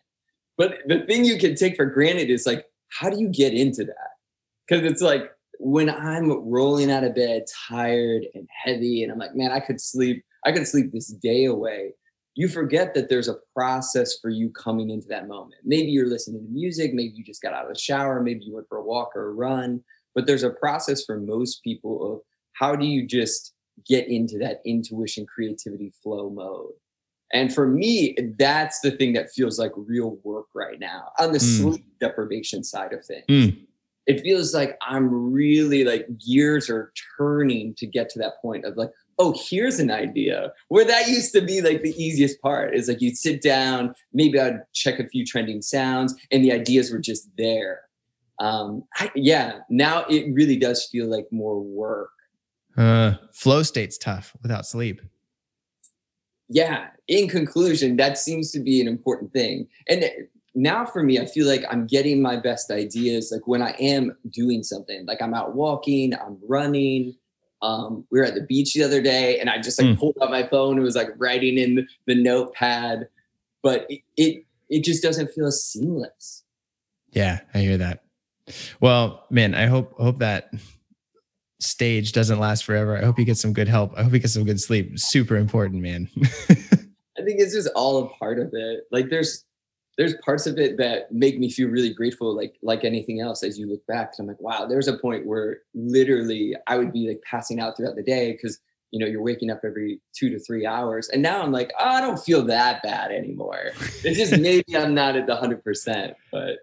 But 0.59 0.79
the 0.87 1.07
thing 1.07 1.25
you 1.25 1.39
can 1.39 1.55
take 1.55 1.77
for 1.77 1.87
granted 1.87 2.29
is 2.29 2.47
like, 2.47 2.67
how 2.89 3.09
do 3.09 3.19
you 3.19 3.29
get 3.29 3.55
into 3.55 3.85
that? 3.85 4.11
Because 4.69 4.85
it's 4.85 5.01
like 5.01 5.31
when 5.59 5.89
I'm 5.89 6.31
rolling 6.31 6.91
out 6.91 7.05
of 7.05 7.15
bed, 7.15 7.45
tired 7.69 8.27
and 8.35 8.47
heavy, 8.65 9.03
and 9.03 9.11
I'm 9.11 9.19
like, 9.19 9.35
man, 9.35 9.51
I 9.51 9.61
could 9.61 9.81
sleep, 9.81 10.23
I 10.45 10.53
could 10.53 10.67
sleep 10.67 10.93
this 10.93 11.09
day 11.09 11.47
away 11.47 11.95
you 12.37 12.49
forget 12.49 12.95
that 12.95 13.09
there's 13.09 13.29
a 13.29 13.39
process 13.55 14.19
for 14.21 14.29
you 14.29 14.51
coming 14.51 14.91
into 14.91 15.09
that 15.09 15.27
moment. 15.27 15.63
Maybe 15.65 15.91
you're 15.91 16.09
listening 16.09 16.45
to 16.45 16.53
music, 16.53 16.93
maybe 16.93 17.15
you 17.17 17.25
just 17.25 17.43
got 17.43 17.55
out 17.55 17.65
of 17.65 17.73
the 17.73 17.79
shower, 17.79 18.23
maybe 18.23 18.45
you 18.45 18.55
went 18.55 18.69
for 18.69 18.79
a 18.79 18.85
walk 18.85 19.17
or 19.17 19.29
a 19.29 19.33
run, 19.33 19.83
but 20.15 20.27
there's 20.27 20.43
a 20.43 20.51
process 20.51 21.05
for 21.05 21.19
most 21.19 21.65
people 21.65 22.13
of 22.13 22.21
how 22.53 22.77
do 22.77 22.87
you 22.87 23.07
just 23.07 23.55
get 23.87 24.07
into 24.09 24.39
that 24.39 24.61
intuition, 24.67 25.27
creativity 25.27 25.93
flow 26.03 26.29
mode. 26.31 26.73
And 27.33 27.53
for 27.53 27.67
me, 27.67 28.17
that's 28.39 28.81
the 28.81 28.93
thing 28.93 29.15
that 29.15 29.33
feels 29.33 29.59
like 29.59 29.73
real 29.75 30.19
work 30.23 30.47
right 30.55 30.79
now 30.79 31.11
on 31.19 31.33
the 31.33 31.39
mm. 31.39 31.61
sleep 31.61 31.87
deprivation 32.01 32.63
side 32.63 32.93
of 32.93 33.05
things. 33.05 33.25
Mm. 33.29 33.67
It 34.07 34.21
feels 34.21 34.55
like 34.55 34.77
I'm 34.83 35.33
really 35.33 35.85
like 35.85 36.07
gears 36.25 36.71
are 36.71 36.93
turning 37.19 37.75
to 37.79 37.87
get 37.87 38.09
to 38.11 38.19
that 38.21 38.41
point 38.41 38.65
of 38.65 38.77
like, 38.77 38.91
oh, 39.19 39.35
here's 39.49 39.79
an 39.79 39.91
idea. 39.91 40.53
Where 40.69 40.85
that 40.85 41.09
used 41.09 41.33
to 41.35 41.41
be 41.41 41.61
like 41.63 41.83
the 41.83 41.95
easiest 42.03 42.41
part 42.43 42.75
is 42.75 42.89
like 42.89 43.01
you'd 43.01 43.17
sit 43.17 43.43
down, 43.43 43.95
maybe 44.13 44.39
I'd 44.39 44.61
check 44.73 44.99
a 44.99 45.09
few 45.09 45.25
trending 45.25 45.63
sounds, 45.63 46.15
and 46.31 46.45
the 46.45 46.53
ideas 46.53 46.91
were 46.91 46.99
just 46.99 47.29
there. 47.37 47.81
Um, 48.39 48.85
I, 48.97 49.11
yeah, 49.15 49.61
now 49.71 50.05
it 50.11 50.33
really 50.33 50.57
does 50.57 50.85
feel 50.85 51.07
like 51.09 51.27
more 51.31 51.61
work. 51.61 52.11
Uh, 52.77 53.15
flow 53.33 53.63
state's 53.63 53.97
tough 53.97 54.37
without 54.43 54.67
sleep. 54.67 55.01
Yeah. 56.49 56.89
In 57.09 57.29
conclusion, 57.29 57.97
that 57.97 58.19
seems 58.19 58.53
to 58.53 58.61
be 58.61 58.81
an 58.81 58.89
important 58.89 59.33
thing. 59.33 59.67
And 59.89 60.05
now 60.55 60.85
for 60.85 61.03
me, 61.03 61.19
I 61.19 61.27
feel 61.27 61.47
like 61.47 61.65
I'm 61.71 61.87
getting 61.87 62.21
my 62.21 62.37
best 62.37 62.71
ideas 62.71 63.31
like 63.33 63.47
when 63.47 63.63
I 63.63 63.71
am 63.81 64.17
doing 64.31 64.63
something, 64.63 65.07
like 65.07 65.23
I'm 65.23 65.35
out 65.35 65.55
walking, 65.55 66.15
I'm 66.15 66.39
running, 66.47 67.15
um, 67.67 68.07
we 68.11 68.21
were 68.21 68.25
at 68.25 68.35
the 68.35 68.43
beach 68.43 68.75
the 68.75 68.83
other 68.83 69.03
day 69.03 69.41
and 69.41 69.51
I 69.51 69.61
just 69.61 69.81
like 69.81 69.89
mm. 69.89 69.99
pulled 69.99 70.17
out 70.23 70.31
my 70.31 70.47
phone 70.47 70.77
and 70.77 70.85
was 70.85 70.95
like 70.95 71.09
writing 71.17 71.59
in 71.59 71.75
the, 71.77 71.87
the 72.07 72.15
notepad, 72.15 73.09
but 73.63 73.87
it, 73.89 74.03
it, 74.17 74.45
it 74.69 74.85
just 74.85 75.03
doesn't 75.03 75.33
feel 75.33 75.51
seamless. 75.51 76.45
Yeah, 77.11 77.41
I 77.55 77.59
hear 77.59 77.79
that. 77.79 78.05
Well, 78.81 79.25
man, 79.31 79.55
I 79.55 79.67
hope 79.67 79.95
hope 79.99 80.19
that 80.19 80.51
stage 81.61 82.13
doesn't 82.13 82.39
last 82.39 82.65
forever. 82.65 82.97
I 82.97 83.05
hope 83.05 83.19
you 83.19 83.25
get 83.25 83.39
some 83.39 83.53
good 83.53 83.69
help. 83.69 83.93
I 83.97 84.05
hope 84.05 84.13
you 84.13 84.19
get 84.21 84.31
some 84.31 84.45
good 84.45 84.61
sleep. 84.61 84.99
Super 84.99 85.37
important, 85.37 85.83
man. 85.83 86.09
I 87.19 87.23
think 87.23 87.41
it's 87.41 87.55
just 87.55 87.71
all 87.75 88.05
a 88.05 88.09
part 88.11 88.39
of 88.39 88.51
it. 88.53 88.85
Like 88.93 89.09
there's 89.09 89.46
there's 89.97 90.15
parts 90.25 90.47
of 90.47 90.59
it 90.59 90.77
that 90.77 91.11
make 91.13 91.39
me 91.39 91.51
feel 91.51 91.69
really 91.69 91.93
grateful, 91.93 92.35
like 92.35 92.57
like 92.63 92.85
anything 92.85 93.21
else 93.21 93.43
as 93.43 93.59
you 93.59 93.67
look 93.67 93.87
back. 93.87 94.13
I'm 94.19 94.27
like, 94.27 94.41
wow, 94.41 94.67
there's 94.67 94.89
a 94.89 94.99
point 94.99 95.27
where 95.27 95.61
literally 95.75 96.55
I 96.67 96.77
would 96.77 96.93
be 96.93 97.09
like 97.09 97.23
passing 97.23 97.61
out 97.61 97.77
throughout 97.77 97.97
the 97.97 98.03
day 98.03 98.33
because 98.33 98.59
you 98.91 99.01
know 99.01 99.07
you're 99.07 99.23
waking 99.23 99.51
up 99.51 99.61
every 99.65 100.01
two 100.15 100.29
to 100.31 100.39
three 100.39 100.67
hours. 100.67 101.09
And 101.09 101.23
now 101.23 101.43
I'm 101.43 101.53
like, 101.53 101.73
oh, 101.81 101.85
I 101.85 102.01
don't 102.01 102.19
feel 102.19 102.43
that 102.45 102.83
bad 102.83 103.11
anymore. 103.11 103.73
It's 104.05 104.19
just 104.19 104.33
maybe 104.41 104.77
I'm 104.77 104.95
not 104.95 105.17
at 105.17 105.27
the 105.27 105.37
hundred 105.37 105.65
percent, 105.65 106.15
but 106.31 106.59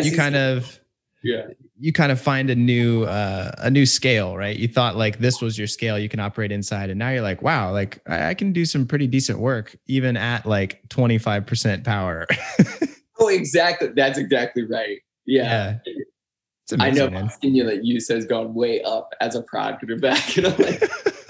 you 0.00 0.16
kind 0.16 0.36
of 0.36 0.80
yeah 1.26 1.46
you 1.78 1.92
kind 1.92 2.12
of 2.12 2.20
find 2.20 2.50
a 2.50 2.54
new 2.54 3.04
uh, 3.04 3.50
a 3.58 3.70
new 3.70 3.84
scale 3.84 4.36
right 4.36 4.56
you 4.56 4.68
thought 4.68 4.96
like 4.96 5.18
this 5.18 5.40
was 5.40 5.58
your 5.58 5.66
scale 5.66 5.98
you 5.98 6.08
can 6.08 6.20
operate 6.20 6.52
inside 6.52 6.90
and 6.90 6.98
now 6.98 7.10
you're 7.10 7.22
like 7.22 7.42
wow 7.42 7.72
like 7.72 8.00
i, 8.06 8.28
I 8.28 8.34
can 8.34 8.52
do 8.52 8.64
some 8.64 8.86
pretty 8.86 9.06
decent 9.06 9.38
work 9.38 9.76
even 9.86 10.16
at 10.16 10.46
like 10.46 10.86
25% 10.88 11.84
power 11.84 12.26
oh 13.20 13.28
exactly 13.28 13.88
that's 13.94 14.18
exactly 14.18 14.64
right 14.64 15.00
yeah, 15.26 15.78
yeah. 15.84 15.92
Amazing, 16.72 16.80
I 16.80 16.90
know 16.90 17.10
man. 17.10 17.30
stimulant 17.30 17.84
use 17.84 18.08
has 18.08 18.26
gone 18.26 18.52
way 18.52 18.82
up 18.82 19.12
as 19.20 19.36
a 19.36 19.42
product 19.42 19.88
of 19.88 20.00
back. 20.00 20.36
And 20.36 20.48
I'm 20.48 20.58
like, 20.58 20.82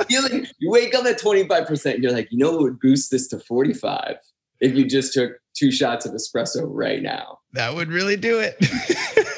you 0.08 0.22
like 0.22 0.32
you 0.58 0.70
wake 0.70 0.94
up 0.94 1.04
at 1.04 1.20
25%, 1.20 1.94
and 1.94 2.02
you're 2.02 2.12
like, 2.12 2.28
you 2.30 2.38
know 2.38 2.52
what 2.52 2.62
would 2.62 2.80
boost 2.80 3.10
this 3.10 3.28
to 3.28 3.38
45 3.40 4.16
if 4.60 4.74
you 4.74 4.86
just 4.86 5.12
took 5.12 5.32
two 5.54 5.70
shots 5.70 6.06
of 6.06 6.12
espresso 6.12 6.62
right 6.64 7.02
now. 7.02 7.38
That 7.52 7.74
would 7.74 7.88
really 7.88 8.16
do 8.16 8.38
it. 8.38 8.56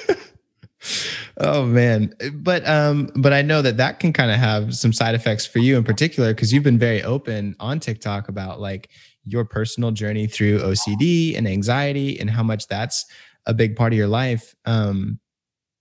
oh 1.38 1.64
man. 1.64 2.14
But 2.34 2.66
um 2.68 3.10
but 3.16 3.32
i 3.32 3.42
know 3.42 3.62
that 3.62 3.76
that 3.76 4.00
can 4.00 4.12
kind 4.12 4.30
of 4.30 4.36
have 4.38 4.74
some 4.74 4.92
side 4.92 5.14
effects 5.14 5.46
for 5.46 5.58
you 5.58 5.76
in 5.76 5.84
particular 5.84 6.34
because 6.34 6.52
you've 6.52 6.62
been 6.62 6.78
very 6.78 7.02
open 7.02 7.54
on 7.60 7.80
tiktok 7.80 8.28
about 8.28 8.60
like 8.60 8.90
your 9.24 9.44
personal 9.44 9.90
journey 9.90 10.26
through 10.26 10.58
ocd 10.60 11.36
and 11.36 11.46
anxiety 11.46 12.18
and 12.18 12.30
how 12.30 12.42
much 12.42 12.66
that's 12.66 13.06
a 13.46 13.54
big 13.54 13.76
part 13.76 13.92
of 13.92 13.96
your 13.96 14.08
life. 14.08 14.54
Um 14.64 15.18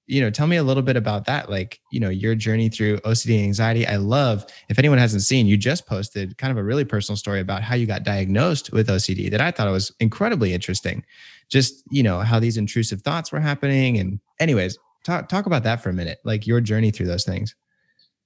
you 0.07 0.21
know 0.21 0.29
tell 0.29 0.47
me 0.47 0.55
a 0.55 0.63
little 0.63 0.83
bit 0.83 0.95
about 0.95 1.25
that 1.25 1.49
like 1.49 1.81
you 1.91 1.99
know 1.99 2.09
your 2.09 2.33
journey 2.33 2.69
through 2.69 2.97
ocd 2.99 3.35
and 3.35 3.43
anxiety. 3.43 3.85
I 3.85 3.97
love 3.97 4.45
if 4.69 4.79
anyone 4.79 4.97
hasn't 4.97 5.23
seen 5.23 5.47
you 5.47 5.57
just 5.57 5.85
posted 5.85 6.37
kind 6.37 6.51
of 6.51 6.57
a 6.57 6.63
really 6.63 6.85
personal 6.85 7.17
story 7.17 7.41
about 7.41 7.61
how 7.61 7.75
you 7.75 7.85
got 7.85 8.03
diagnosed 8.03 8.71
with 8.71 8.87
ocd 8.87 9.29
that 9.31 9.41
i 9.41 9.51
thought 9.51 9.69
was 9.69 9.93
incredibly 9.99 10.53
interesting. 10.53 11.03
Just 11.49 11.83
you 11.89 12.03
know 12.03 12.19
how 12.19 12.39
these 12.39 12.57
intrusive 12.57 13.01
thoughts 13.01 13.31
were 13.31 13.39
happening 13.39 13.97
and 13.97 14.19
anyways 14.39 14.77
talk 15.03 15.29
talk 15.29 15.45
about 15.45 15.63
that 15.63 15.81
for 15.81 15.89
a 15.89 15.93
minute 15.93 16.19
like 16.25 16.47
your 16.47 16.61
journey 16.61 16.91
through 16.91 17.07
those 17.07 17.23
things. 17.25 17.55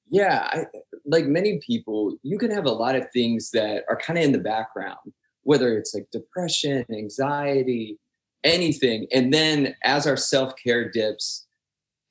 Yeah 0.10 0.48
I, 0.52 0.66
like 1.06 1.26
many 1.26 1.60
people 1.66 2.18
you 2.24 2.38
can 2.38 2.52
have 2.52 2.66
a 2.66 2.72
lot 2.72 2.96
of 2.96 3.10
things 3.12 3.52
that 3.52 3.84
are 3.90 3.98
kind 3.98 4.20
of 4.20 4.26
in 4.26 4.32
the 4.32 4.40
background 4.40 5.00
whether 5.44 5.78
it's 5.78 5.94
like 5.94 6.08
depression 6.12 6.86
anxiety 6.92 7.98
anything 8.44 9.08
and 9.12 9.34
then 9.34 9.76
as 9.84 10.08
our 10.08 10.18
self-care 10.18 10.90
dips 10.90 11.48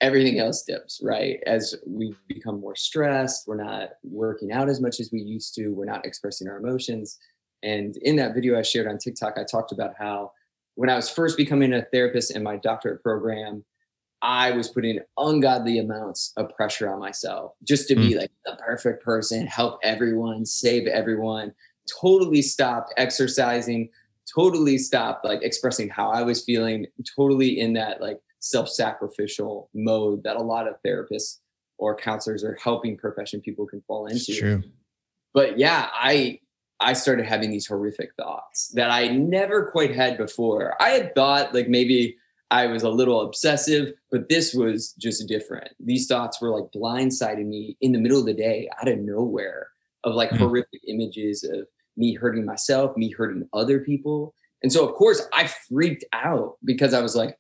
everything 0.01 0.39
else 0.39 0.63
dips 0.63 1.01
right? 1.03 1.41
As 1.47 1.75
we 1.87 2.15
become 2.29 2.61
more 2.61 2.77
stressed 2.77 3.47
we're 3.47 3.63
not 3.63 3.91
working 4.03 4.53
out 4.53 4.69
as 4.69 4.81
much 4.81 5.01
as 5.01 5.11
we 5.13 5.21
used 5.21 5.55
to 5.55 5.69
we're 5.69 5.85
not 5.85 6.07
expressing 6.07 6.49
our 6.49 6.57
emotions 6.57 7.19
and 7.63 7.97
in 7.99 8.17
that 8.17 8.35
video 8.35 8.59
i 8.59 8.63
shared 8.63 8.87
on 8.87 8.97
tiktok 8.97 9.35
i 9.37 9.45
talked 9.45 9.73
about 9.73 9.93
how 9.99 10.33
when 10.77 10.89
i 10.89 10.97
was 10.97 11.11
first 11.11 11.37
becoming 11.37 11.75
a 11.75 11.83
therapist 11.93 12.35
in 12.35 12.43
my 12.43 12.57
doctorate 12.57 13.03
program 13.03 13.65
I 14.23 14.51
was 14.51 14.69
putting 14.69 15.01
ungodly 15.17 15.79
amounts 15.79 16.33
of 16.37 16.55
pressure 16.55 16.93
on 16.93 16.99
myself 16.99 17.53
just 17.65 17.89
to 17.89 17.95
mm. 17.95 18.09
be 18.09 18.19
like 18.19 18.31
the 18.45 18.57
perfect 18.57 19.05
person, 19.05 19.47
help 19.47 19.79
everyone, 19.83 20.45
save 20.45 20.87
everyone. 20.87 21.53
Totally 22.01 22.43
stopped 22.43 22.93
exercising, 22.97 23.89
totally 24.33 24.79
stopped 24.79 25.25
like 25.25 25.43
expressing 25.43 25.89
how 25.89 26.11
I 26.11 26.23
was 26.23 26.45
feeling, 26.45 26.87
totally 27.17 27.59
in 27.59 27.73
that 27.75 28.01
like 28.01 28.19
self-sacrificial 28.41 29.71
mode 29.75 30.23
that 30.25 30.37
a 30.37 30.43
lot 30.43 30.69
of 30.69 30.75
therapists 30.87 31.39
or 31.79 31.97
counselors 31.97 32.45
or 32.45 32.59
helping 32.63 32.97
profession 32.97 33.41
people 33.41 33.67
can 33.67 33.81
fall 33.83 34.07
into. 34.07 34.17
It's 34.19 34.39
true. 34.39 34.63
But 35.33 35.59
yeah, 35.59 35.89
I 35.93 36.41
I 36.81 36.95
started 36.95 37.27
having 37.27 37.51
these 37.51 37.67
horrific 37.67 38.15
thoughts 38.17 38.69
that 38.75 38.91
I 38.91 39.09
never 39.09 39.71
quite 39.71 39.95
had 39.95 40.17
before. 40.17 40.81
I 40.81 40.91
had 40.91 41.15
thought 41.15 41.55
like 41.55 41.69
maybe 41.69 42.17
I 42.51 42.67
was 42.67 42.83
a 42.83 42.91
little 42.91 43.21
obsessive, 43.21 43.93
but 44.11 44.29
this 44.29 44.55
was 44.55 44.93
just 44.95 45.29
different. 45.29 45.69
These 45.79 46.07
thoughts 46.07 46.41
were 46.41 46.51
like 46.51 46.71
blindsiding 46.73 47.47
me 47.47 47.77
in 47.81 47.93
the 47.93 47.99
middle 47.99 48.19
of 48.19 48.27
the 48.27 48.35
day 48.35 48.69
out 48.81 48.89
of 48.89 48.99
nowhere 48.99 49.69
of 50.03 50.15
like 50.15 50.31
mm-hmm. 50.31 50.39
horrific 50.39 50.81
images 50.89 51.45
of 51.45 51.67
me 51.97 52.15
hurting 52.15 52.45
myself, 52.45 52.97
me 52.97 53.11
hurting 53.11 53.49
other 53.53 53.81
people. 53.81 54.35
And 54.63 54.73
so, 54.73 54.87
of 54.87 54.95
course, 54.95 55.23
I 55.33 55.47
freaked 55.47 56.05
out 56.13 56.57
because 56.65 56.93
I 56.93 57.01
was 57.01 57.15
like, 57.15 57.39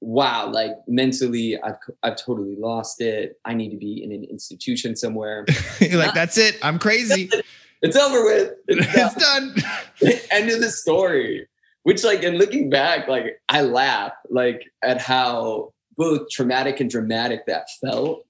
wow, 0.00 0.50
like 0.50 0.72
mentally, 0.86 1.60
I've, 1.62 1.76
I've 2.02 2.16
totally 2.16 2.56
lost 2.56 3.00
it. 3.00 3.38
I 3.44 3.54
need 3.54 3.70
to 3.70 3.76
be 3.76 4.02
in 4.02 4.12
an 4.12 4.24
institution 4.24 4.96
somewhere. 4.96 5.46
You're 5.80 5.98
like, 5.98 6.14
that's 6.14 6.36
it. 6.36 6.58
I'm 6.62 6.78
crazy. 6.78 7.30
it's 7.82 7.96
over 7.96 8.24
with. 8.24 8.52
It's, 8.68 8.86
it's 8.94 9.14
done. 9.14 10.20
End 10.30 10.50
of 10.50 10.60
the 10.60 10.70
story 10.70 11.46
which 11.82 12.04
like 12.04 12.22
and 12.22 12.38
looking 12.38 12.70
back 12.70 13.08
like 13.08 13.40
i 13.48 13.60
laugh 13.60 14.12
like 14.30 14.62
at 14.82 15.00
how 15.00 15.72
both 15.96 16.28
traumatic 16.30 16.80
and 16.80 16.90
dramatic 16.90 17.46
that 17.46 17.68
felt. 17.80 18.26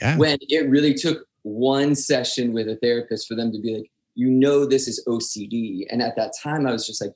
Yeah. 0.00 0.16
When 0.16 0.38
it 0.40 0.68
really 0.68 0.94
took 0.94 1.26
one 1.42 1.94
session 1.94 2.52
with 2.52 2.68
a 2.68 2.76
therapist 2.76 3.28
for 3.28 3.34
them 3.34 3.52
to 3.52 3.60
be 3.60 3.76
like 3.76 3.90
you 4.14 4.30
know 4.30 4.66
this 4.66 4.86
is 4.86 5.02
ocd 5.08 5.86
and 5.90 6.02
at 6.02 6.14
that 6.16 6.32
time 6.40 6.66
i 6.66 6.70
was 6.70 6.86
just 6.86 7.00
like 7.00 7.12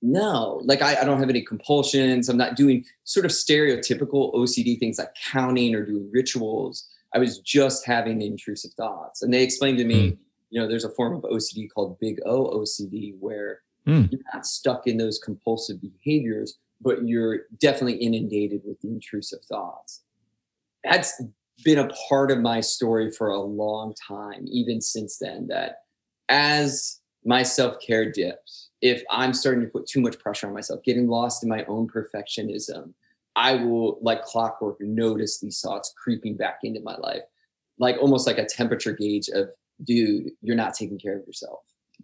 no. 0.00 0.60
Like 0.64 0.80
I, 0.80 1.00
I 1.00 1.04
don't 1.04 1.18
have 1.18 1.28
any 1.28 1.42
compulsions. 1.42 2.28
I'm 2.28 2.36
not 2.36 2.54
doing 2.54 2.84
sort 3.02 3.26
of 3.26 3.32
stereotypical 3.32 4.32
ocd 4.32 4.78
things 4.78 4.96
like 4.96 5.10
counting 5.32 5.74
or 5.74 5.84
doing 5.84 6.08
rituals. 6.12 6.88
I 7.12 7.18
was 7.18 7.40
just 7.40 7.84
having 7.84 8.22
intrusive 8.22 8.70
thoughts. 8.74 9.22
And 9.22 9.34
they 9.34 9.42
explained 9.42 9.78
to 9.78 9.84
me 9.84 10.12
mm. 10.12 10.18
you 10.50 10.60
know 10.60 10.68
there's 10.68 10.84
a 10.84 10.90
form 10.90 11.16
of 11.16 11.22
ocd 11.22 11.68
called 11.74 11.98
big 11.98 12.20
o 12.24 12.60
ocd 12.60 13.16
where 13.18 13.60
Mm. 13.88 14.12
You're 14.12 14.20
not 14.34 14.46
stuck 14.46 14.86
in 14.86 14.98
those 14.98 15.18
compulsive 15.18 15.78
behaviors, 15.80 16.58
but 16.80 17.06
you're 17.06 17.40
definitely 17.58 17.96
inundated 17.96 18.60
with 18.64 18.80
the 18.80 18.88
intrusive 18.88 19.40
thoughts. 19.48 20.02
That's 20.84 21.20
been 21.64 21.78
a 21.78 21.88
part 22.08 22.30
of 22.30 22.38
my 22.38 22.60
story 22.60 23.10
for 23.10 23.28
a 23.28 23.40
long 23.40 23.94
time, 24.06 24.46
even 24.46 24.80
since 24.80 25.18
then, 25.18 25.48
that 25.48 25.78
as 26.28 27.00
my 27.24 27.42
self 27.42 27.80
care 27.84 28.10
dips, 28.10 28.70
if 28.80 29.02
I'm 29.10 29.32
starting 29.32 29.62
to 29.62 29.68
put 29.68 29.86
too 29.86 30.00
much 30.00 30.18
pressure 30.18 30.46
on 30.46 30.54
myself, 30.54 30.82
getting 30.84 31.08
lost 31.08 31.42
in 31.42 31.48
my 31.48 31.64
own 31.64 31.88
perfectionism, 31.88 32.92
I 33.34 33.54
will, 33.54 33.98
like 34.02 34.22
clockwork, 34.22 34.80
notice 34.80 35.40
these 35.40 35.60
thoughts 35.60 35.92
creeping 35.96 36.36
back 36.36 36.58
into 36.62 36.80
my 36.80 36.96
life, 36.96 37.22
like 37.78 37.96
almost 38.00 38.26
like 38.26 38.38
a 38.38 38.46
temperature 38.46 38.92
gauge 38.92 39.28
of, 39.28 39.48
dude, 39.84 40.30
you're 40.42 40.56
not 40.56 40.74
taking 40.74 40.98
care 40.98 41.18
of 41.18 41.26
yourself. 41.26 41.60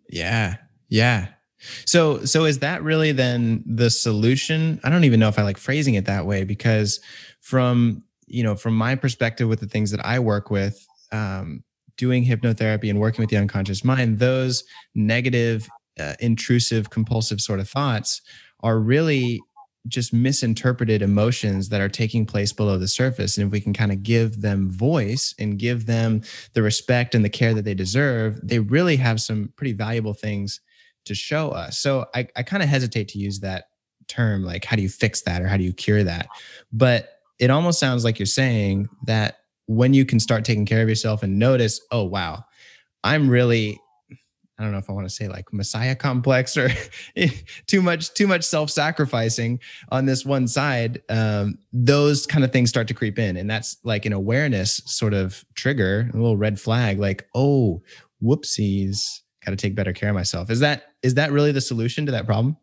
Yeah. 0.09 0.57
Yeah. 0.89 1.29
So 1.85 2.25
so 2.25 2.45
is 2.45 2.59
that 2.61 2.83
really 2.83 3.13
then 3.13 3.63
the 3.67 3.91
solution? 3.91 4.81
I 4.85 4.91
don't 4.91 5.05
even 5.05 5.21
know 5.21 5.29
if 5.29 5.39
I 5.39 5.43
like 5.43 5.59
phrasing 5.59 5.95
it 5.95 6.07
that 6.07 6.27
way 6.27 6.45
because 6.45 7.01
from 7.41 8.03
you 8.27 8.43
know 8.43 8.57
from 8.57 8.77
my 8.77 8.95
perspective 8.95 9.49
with 9.49 9.61
the 9.61 9.69
things 9.69 9.91
that 9.91 10.05
I 10.05 10.19
work 10.19 10.51
with, 10.51 10.87
um, 11.13 11.63
doing 11.97 12.25
hypnotherapy 12.25 12.91
and 12.91 13.01
working 13.01 13.23
with 13.23 13.31
the 13.31 13.37
unconscious 13.37 13.85
mind, 13.85 14.19
those 14.19 14.65
negative, 14.95 15.69
uh, 15.99 16.15
intrusive, 16.21 16.91
compulsive 16.91 17.41
sort 17.41 17.61
of 17.61 17.69
thoughts 17.69 18.21
are 18.61 18.79
really 18.79 19.41
just 19.87 20.15
misinterpreted 20.15 21.03
emotions 21.03 21.69
that 21.69 21.81
are 21.81 21.91
taking 21.91 22.25
place 22.25 22.53
below 22.53 22.79
the 22.79 22.89
surface. 22.89 23.37
And 23.37 23.47
if 23.47 23.53
we 23.53 23.61
can 23.61 23.75
kind 23.75 23.93
of 23.93 24.03
give 24.03 24.41
them 24.41 24.71
voice 24.71 25.35
and 25.39 25.59
give 25.59 25.85
them 25.85 26.23
the 26.55 26.63
respect 26.63 27.15
and 27.15 27.25
the 27.25 27.29
care 27.29 27.53
that 27.53 27.67
they 27.67 27.75
deserve, 27.75 28.41
they 28.43 28.61
really 28.61 28.97
have 28.97 29.21
some 29.21 29.53
pretty 29.57 29.73
valuable 29.73 30.15
things 30.15 30.61
to 31.05 31.15
show 31.15 31.51
us. 31.51 31.79
So 31.79 32.07
I, 32.15 32.29
I 32.37 32.43
kind 32.43 32.63
of 32.63 32.69
hesitate 32.69 33.09
to 33.09 33.19
use 33.19 33.41
that 33.41 33.65
term, 34.09 34.45
like 34.45 34.65
how 34.65 34.77
do 34.77 34.83
you 34.83 34.89
fix 34.89 35.23
that 35.23 35.43
or 35.43 35.49
how 35.49 35.57
do 35.57 35.65
you 35.65 35.73
cure 35.73 36.05
that? 36.05 36.29
But 36.73 37.21
it 37.39 37.51
almost 37.51 37.81
sounds 37.81 38.05
like 38.05 38.19
you're 38.19 38.27
saying 38.27 38.89
that 39.07 39.39
when 39.67 39.95
you 39.95 40.05
can 40.05 40.21
start 40.21 40.45
taking 40.45 40.67
care 40.67 40.83
of 40.83 40.89
yourself 40.89 41.23
and 41.23 41.39
notice, 41.39 41.81
oh 41.91 42.05
wow, 42.05 42.45
I'm 43.03 43.29
really 43.29 43.81
I 44.59 44.63
don't 44.63 44.71
know 44.71 44.79
if 44.79 44.89
I 44.89 44.93
want 44.93 45.09
to 45.09 45.15
say 45.15 45.27
like 45.27 45.53
messiah 45.53 45.97
complex 45.97 46.57
or 46.57 46.71
too 47.67 47.83
much 47.83 48.15
too 48.15 48.27
much 48.27 48.45
self-sacrificing 48.45 49.59
on 49.91 50.07
this 50.07 50.25
one 50.25 50.47
side 50.47 51.03
um, 51.09 51.59
those 51.73 52.25
kind 52.27 52.45
of 52.45 52.53
things 52.53 52.71
start 52.71 52.87
to 52.89 52.95
creep 52.95 53.19
in 53.19 53.37
and 53.37 53.51
that's 53.51 53.77
like 53.83 54.07
an 54.07 54.13
awareness 54.13 54.81
sort 54.87 55.13
of 55.13 55.45
trigger 55.55 56.09
a 56.13 56.17
little 56.17 56.37
red 56.37 56.61
flag 56.61 57.01
like 57.01 57.27
oh 57.35 57.83
whoopsies 58.23 59.21
got 59.45 59.51
to 59.51 59.57
take 59.57 59.75
better 59.75 59.93
care 59.93 60.09
of 60.11 60.15
myself. 60.15 60.51
Is 60.51 60.61
that 60.61 60.95
is 61.03 61.15
that 61.15 61.33
really 61.33 61.53
the 61.53 61.61
solution 61.61 62.07
to 62.07 62.13
that 62.13 62.27
problem? 62.27 62.57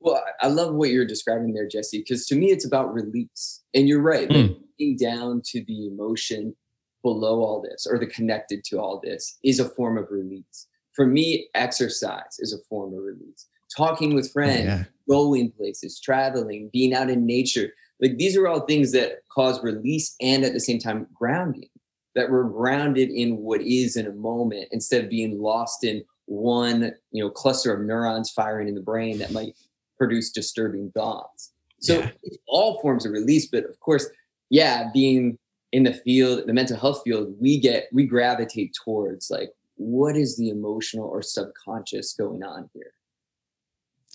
Well, 0.00 0.22
I 0.40 0.48
love 0.48 0.74
what 0.74 0.90
you're 0.90 1.06
describing 1.06 1.54
there, 1.54 1.66
Jesse, 1.66 1.98
because 1.98 2.26
to 2.26 2.34
me 2.36 2.50
it's 2.50 2.66
about 2.66 2.92
release. 2.92 3.62
And 3.72 3.88
you're 3.88 4.02
right, 4.02 4.28
Mm. 4.28 4.48
like 4.48 4.56
getting 4.78 4.96
down 4.96 5.40
to 5.46 5.64
the 5.64 5.86
emotion 5.86 6.54
below 7.02 7.40
all 7.40 7.62
this 7.62 7.86
or 7.88 7.98
the 7.98 8.06
connected 8.06 8.64
to 8.64 8.78
all 8.78 9.00
this 9.02 9.38
is 9.44 9.60
a 9.60 9.68
form 9.70 9.96
of 9.98 10.06
release. 10.10 10.66
For 10.92 11.06
me, 11.06 11.48
exercise 11.54 12.36
is 12.38 12.52
a 12.52 12.62
form 12.68 12.92
of 12.94 13.02
release. 13.02 13.46
Talking 13.76 14.14
with 14.14 14.30
friends, 14.32 14.64
yeah. 14.66 14.84
going 15.08 15.50
places, 15.52 16.00
traveling, 16.00 16.70
being 16.72 16.94
out 16.94 17.10
in 17.10 17.26
nature. 17.26 17.70
Like 18.00 18.16
these 18.18 18.36
are 18.36 18.46
all 18.46 18.60
things 18.60 18.92
that 18.92 19.18
cause 19.34 19.62
release 19.62 20.14
and 20.20 20.44
at 20.44 20.52
the 20.52 20.60
same 20.60 20.78
time 20.78 21.06
grounding. 21.14 21.68
That 22.14 22.30
we're 22.30 22.44
grounded 22.44 23.08
in 23.10 23.38
what 23.38 23.60
is 23.62 23.96
in 23.96 24.06
a 24.06 24.12
moment 24.12 24.68
instead 24.70 25.02
of 25.02 25.10
being 25.10 25.40
lost 25.40 25.82
in 25.82 26.04
one, 26.26 26.92
you 27.12 27.22
know, 27.22 27.30
cluster 27.30 27.74
of 27.74 27.84
neurons 27.86 28.30
firing 28.30 28.68
in 28.68 28.74
the 28.74 28.80
brain 28.80 29.18
that 29.18 29.32
might 29.32 29.54
produce 29.98 30.30
disturbing 30.30 30.90
thoughts. 30.92 31.52
So 31.80 31.98
Yeah. 31.98 32.10
it's 32.22 32.38
all 32.48 32.80
forms 32.80 33.04
of 33.04 33.12
release, 33.12 33.46
but 33.46 33.64
of 33.64 33.78
course, 33.80 34.06
yeah, 34.50 34.90
being 34.92 35.38
in 35.72 35.82
the 35.84 35.92
field, 35.92 36.46
the 36.46 36.52
mental 36.52 36.76
health 36.76 37.02
field, 37.04 37.34
we 37.40 37.58
get 37.58 37.88
we 37.92 38.04
gravitate 38.06 38.74
towards 38.84 39.30
like 39.30 39.52
what 39.76 40.16
is 40.16 40.36
the 40.36 40.48
emotional 40.50 41.06
or 41.06 41.20
subconscious 41.20 42.14
going 42.14 42.42
on 42.42 42.70
here. 42.72 42.92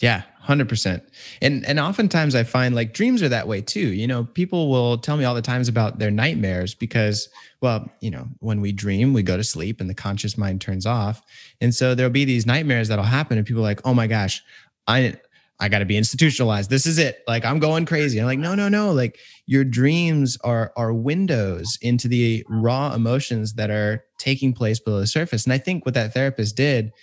Yeah, 0.02 0.24
hundred 0.40 0.70
percent. 0.70 1.04
And 1.42 1.66
and 1.66 1.80
oftentimes 1.80 2.34
I 2.34 2.44
find 2.44 2.74
like 2.74 2.94
dreams 2.94 3.22
are 3.22 3.30
that 3.30 3.48
way 3.48 3.62
too. 3.62 3.88
You 3.94 4.08
know, 4.08 4.24
people 4.24 4.70
will 4.70 4.98
tell 4.98 5.18
me 5.18 5.26
all 5.26 5.36
the 5.36 5.42
times 5.42 5.68
about 5.68 6.00
their 6.00 6.12
nightmares 6.12 6.74
because, 6.74 7.30
well, 7.62 7.90
you 8.00 8.10
know, 8.10 8.28
when 8.40 8.62
we 8.62 8.72
dream, 8.72 9.14
we 9.14 9.24
go 9.24 9.36
to 9.38 9.44
sleep 9.44 9.82
and 9.82 9.90
the 9.90 9.94
conscious 9.94 10.38
mind 10.38 10.62
turns 10.62 10.86
off, 10.86 11.22
and 11.60 11.76
so 11.76 11.96
there'll 11.96 12.12
be 12.12 12.26
these 12.26 12.46
nightmares 12.46 12.88
that'll 12.88 13.04
happen, 13.06 13.38
and 13.38 13.46
people 13.46 13.62
like, 13.62 13.82
oh 13.86 13.94
my 13.94 14.08
gosh, 14.08 14.42
I 14.88 15.16
I 15.60 15.68
got 15.68 15.80
to 15.80 15.86
be 15.86 15.98
institutionalized. 15.98 16.70
This 16.70 16.86
is 16.86 16.98
it. 16.98 17.22
Like 17.28 17.44
I'm 17.44 17.60
going 17.60 17.86
crazy. 17.86 18.20
I'm 18.20 18.26
like, 18.26 18.40
no, 18.40 18.56
no, 18.56 18.70
no. 18.70 18.94
Like 18.94 19.20
your 19.46 19.66
dreams 19.66 20.38
are 20.46 20.72
are 20.78 20.94
windows 20.94 21.78
into 21.82 22.08
the 22.08 22.46
raw 22.48 22.94
emotions 22.94 23.54
that 23.56 23.70
are 23.70 24.06
taking 24.18 24.54
place 24.54 24.80
below 24.80 25.02
the 25.02 25.08
surface. 25.08 25.44
And 25.44 25.52
I 25.52 25.58
think 25.58 25.86
what 25.86 25.96
that 25.96 26.14
therapist 26.14 26.56
did 26.56 26.94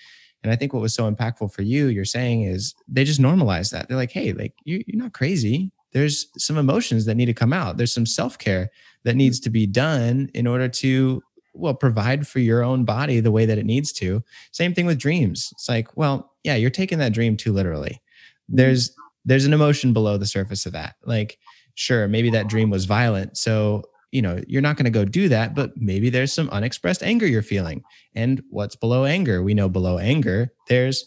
and 0.47 0.53
I 0.53 0.57
think 0.57 0.73
what 0.73 0.81
was 0.81 0.95
so 0.95 1.11
impactful 1.11 1.53
for 1.53 1.63
you, 1.63 1.87
you're 1.87 2.05
saying 2.05 2.43
is 2.43 2.77
they 2.87 3.03
just 3.03 3.21
normalize 3.21 3.73
that. 3.73 3.89
They're 3.89 3.97
like, 3.97 4.13
hey, 4.13 4.33
like 4.33 4.55
you, 4.63 4.81
you're 4.87 5.03
not 5.03 5.13
crazy. 5.13 5.73
There's 5.91 6.29
some 6.39 6.57
emotions 6.57 7.05
that 7.07 7.17
need 7.17 7.27
to 7.27 7.35
come 7.35 7.53
out. 7.53 7.79
There's 7.79 7.93
some 7.93 8.07
self 8.07 8.39
care 8.39 8.71
that 9.03 9.11
mm-hmm. 9.11 9.19
needs 9.19 9.41
to 9.41 9.51
be 9.51 9.67
done 9.67 10.31
in 10.35 10.47
order 10.47 10.69
to, 10.69 11.21
well, 11.53 11.75
provide 11.75 12.29
for 12.29 12.39
your 12.39 12.63
own 12.63 12.85
body 12.85 13.19
the 13.19 13.33
way 13.33 13.45
that 13.45 13.59
it 13.59 13.67
needs 13.67 13.93
to. 13.95 14.23
Same 14.53 14.73
thing 14.73 14.87
with 14.87 15.01
dreams. 15.01 15.49
It's 15.51 15.69
like, 15.69 15.97
well, 15.97 16.33
yeah, 16.45 16.55
you're 16.55 16.71
taking 16.71 16.99
that 16.99 17.13
dream 17.13 17.37
too 17.37 17.53
literally. 17.53 18.01
Mm-hmm. 18.49 18.57
There's 18.59 18.95
there's 19.25 19.47
an 19.47 19.53
emotion 19.53 19.93
below 19.93 20.17
the 20.17 20.27
surface 20.27 20.65
of 20.65 20.75
that. 20.75 20.95
Like, 21.05 21.41
sure, 21.75 22.07
maybe 22.07 22.31
that 22.31 22.47
dream 22.47 22.71
was 22.71 22.85
violent. 22.85 23.37
So, 23.37 23.83
you 24.17 24.23
know, 24.23 24.41
you're 24.49 24.63
not 24.63 24.79
going 24.79 24.87
to 24.87 24.91
go 24.91 25.05
do 25.05 25.29
that, 25.29 25.55
but 25.55 25.77
maybe 25.77 26.09
there's 26.09 26.33
some 26.33 26.49
unexpressed 26.49 27.03
anger 27.03 27.27
you're 27.27 27.43
feeling. 27.43 27.83
And 28.15 28.43
what's 28.49 28.75
below 28.75 29.05
anger? 29.05 29.43
We 29.43 29.53
know 29.53 29.69
below 29.69 29.99
anger, 29.99 30.55
there's 30.69 31.05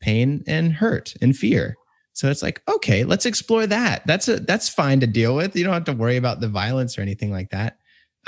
pain 0.00 0.44
and 0.46 0.72
hurt 0.72 1.12
and 1.20 1.36
fear. 1.36 1.74
So 2.12 2.30
it's 2.30 2.40
like, 2.40 2.62
okay, 2.68 3.02
let's 3.02 3.26
explore 3.26 3.66
that. 3.66 4.06
That's 4.06 4.28
a 4.28 4.38
that's 4.38 4.68
fine 4.68 5.00
to 5.00 5.08
deal 5.08 5.34
with. 5.34 5.56
You 5.56 5.64
don't 5.64 5.72
have 5.74 5.84
to 5.86 5.92
worry 5.92 6.16
about 6.16 6.38
the 6.38 6.48
violence 6.48 6.96
or 6.96 7.02
anything 7.02 7.32
like 7.32 7.50
that. 7.50 7.78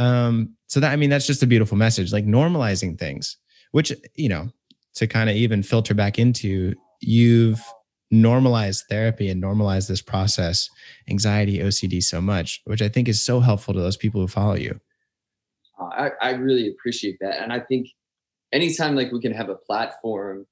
Um, 0.00 0.56
so 0.66 0.80
that 0.80 0.90
I 0.90 0.96
mean, 0.96 1.10
that's 1.10 1.28
just 1.28 1.44
a 1.44 1.46
beautiful 1.46 1.78
message, 1.78 2.12
like 2.12 2.26
normalizing 2.26 2.98
things, 2.98 3.36
which 3.70 3.92
you 4.16 4.28
know, 4.28 4.48
to 4.96 5.06
kind 5.06 5.30
of 5.30 5.36
even 5.36 5.62
filter 5.62 5.94
back 5.94 6.18
into, 6.18 6.74
you've 7.00 7.62
normalized 8.10 8.84
therapy 8.88 9.28
and 9.28 9.42
normalize 9.42 9.88
this 9.88 10.02
process, 10.02 10.68
anxiety, 11.08 11.58
OCD 11.58 12.02
so 12.02 12.20
much, 12.20 12.60
which 12.64 12.82
I 12.82 12.88
think 12.88 13.08
is 13.08 13.24
so 13.24 13.40
helpful 13.40 13.74
to 13.74 13.80
those 13.80 13.96
people 13.96 14.20
who 14.20 14.28
follow 14.28 14.54
you. 14.54 14.80
Uh, 15.80 15.84
I, 15.84 16.10
I 16.20 16.30
really 16.30 16.68
appreciate 16.68 17.18
that. 17.20 17.42
And 17.42 17.52
I 17.52 17.60
think 17.60 17.88
anytime 18.52 18.94
like 18.94 19.12
we 19.12 19.20
can 19.20 19.32
have 19.32 19.48
a 19.48 19.56
platform, 19.56 20.46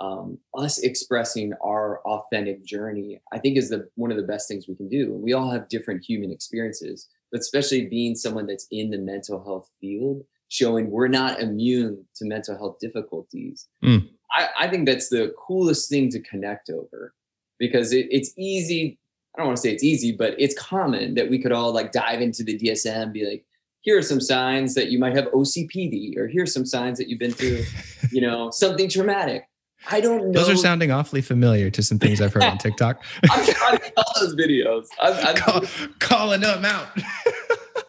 um, 0.00 0.38
us 0.56 0.78
expressing 0.78 1.52
our 1.62 2.00
authentic 2.02 2.64
journey, 2.64 3.20
I 3.32 3.38
think 3.38 3.58
is 3.58 3.68
the 3.68 3.88
one 3.96 4.10
of 4.10 4.16
the 4.16 4.22
best 4.22 4.46
things 4.46 4.66
we 4.68 4.76
can 4.76 4.88
do. 4.88 5.12
We 5.14 5.32
all 5.32 5.50
have 5.50 5.68
different 5.68 6.04
human 6.04 6.30
experiences, 6.30 7.08
but 7.32 7.40
especially 7.40 7.86
being 7.86 8.14
someone 8.14 8.46
that's 8.46 8.66
in 8.70 8.90
the 8.90 8.98
mental 8.98 9.42
health 9.42 9.68
field, 9.80 10.22
showing 10.48 10.90
we're 10.90 11.08
not 11.08 11.40
immune 11.40 12.04
to 12.16 12.24
mental 12.26 12.56
health 12.56 12.78
difficulties. 12.80 13.68
Mm. 13.82 14.08
I, 14.32 14.48
I 14.60 14.68
think 14.68 14.86
that's 14.86 15.08
the 15.08 15.34
coolest 15.38 15.88
thing 15.88 16.10
to 16.10 16.20
connect 16.20 16.70
over 16.70 17.14
because 17.58 17.92
it, 17.92 18.06
it's 18.10 18.32
easy. 18.36 18.98
I 19.34 19.38
don't 19.38 19.48
want 19.48 19.56
to 19.56 19.62
say 19.62 19.72
it's 19.72 19.84
easy, 19.84 20.12
but 20.12 20.34
it's 20.38 20.58
common 20.58 21.14
that 21.14 21.30
we 21.30 21.38
could 21.38 21.52
all 21.52 21.72
like 21.72 21.92
dive 21.92 22.20
into 22.20 22.42
the 22.42 22.58
DSM 22.58 23.02
and 23.02 23.12
be 23.12 23.24
like, 23.24 23.44
here 23.80 23.98
are 23.98 24.02
some 24.02 24.20
signs 24.20 24.74
that 24.74 24.90
you 24.90 24.98
might 24.98 25.14
have 25.14 25.26
OCPD, 25.26 26.16
or 26.16 26.26
here's 26.26 26.52
some 26.52 26.66
signs 26.66 26.98
that 26.98 27.08
you've 27.08 27.18
been 27.18 27.32
through, 27.32 27.64
you 28.10 28.20
know, 28.20 28.50
something 28.50 28.88
traumatic. 28.88 29.48
I 29.90 30.00
don't 30.00 30.32
know. 30.32 30.40
Those 30.40 30.50
are 30.50 30.56
sounding 30.56 30.90
awfully 30.90 31.22
familiar 31.22 31.70
to 31.70 31.82
some 31.82 31.98
things 31.98 32.20
I've 32.20 32.32
heard 32.32 32.42
on 32.42 32.58
TikTok. 32.58 33.02
I'm 33.30 33.46
trying 33.46 33.78
to 33.78 33.90
tell 33.90 34.04
those 34.20 34.34
videos. 34.34 34.86
I'm, 35.00 35.26
I'm, 35.26 35.36
Call, 35.36 35.62
calling 36.00 36.40
them 36.40 36.64
out. 36.64 36.88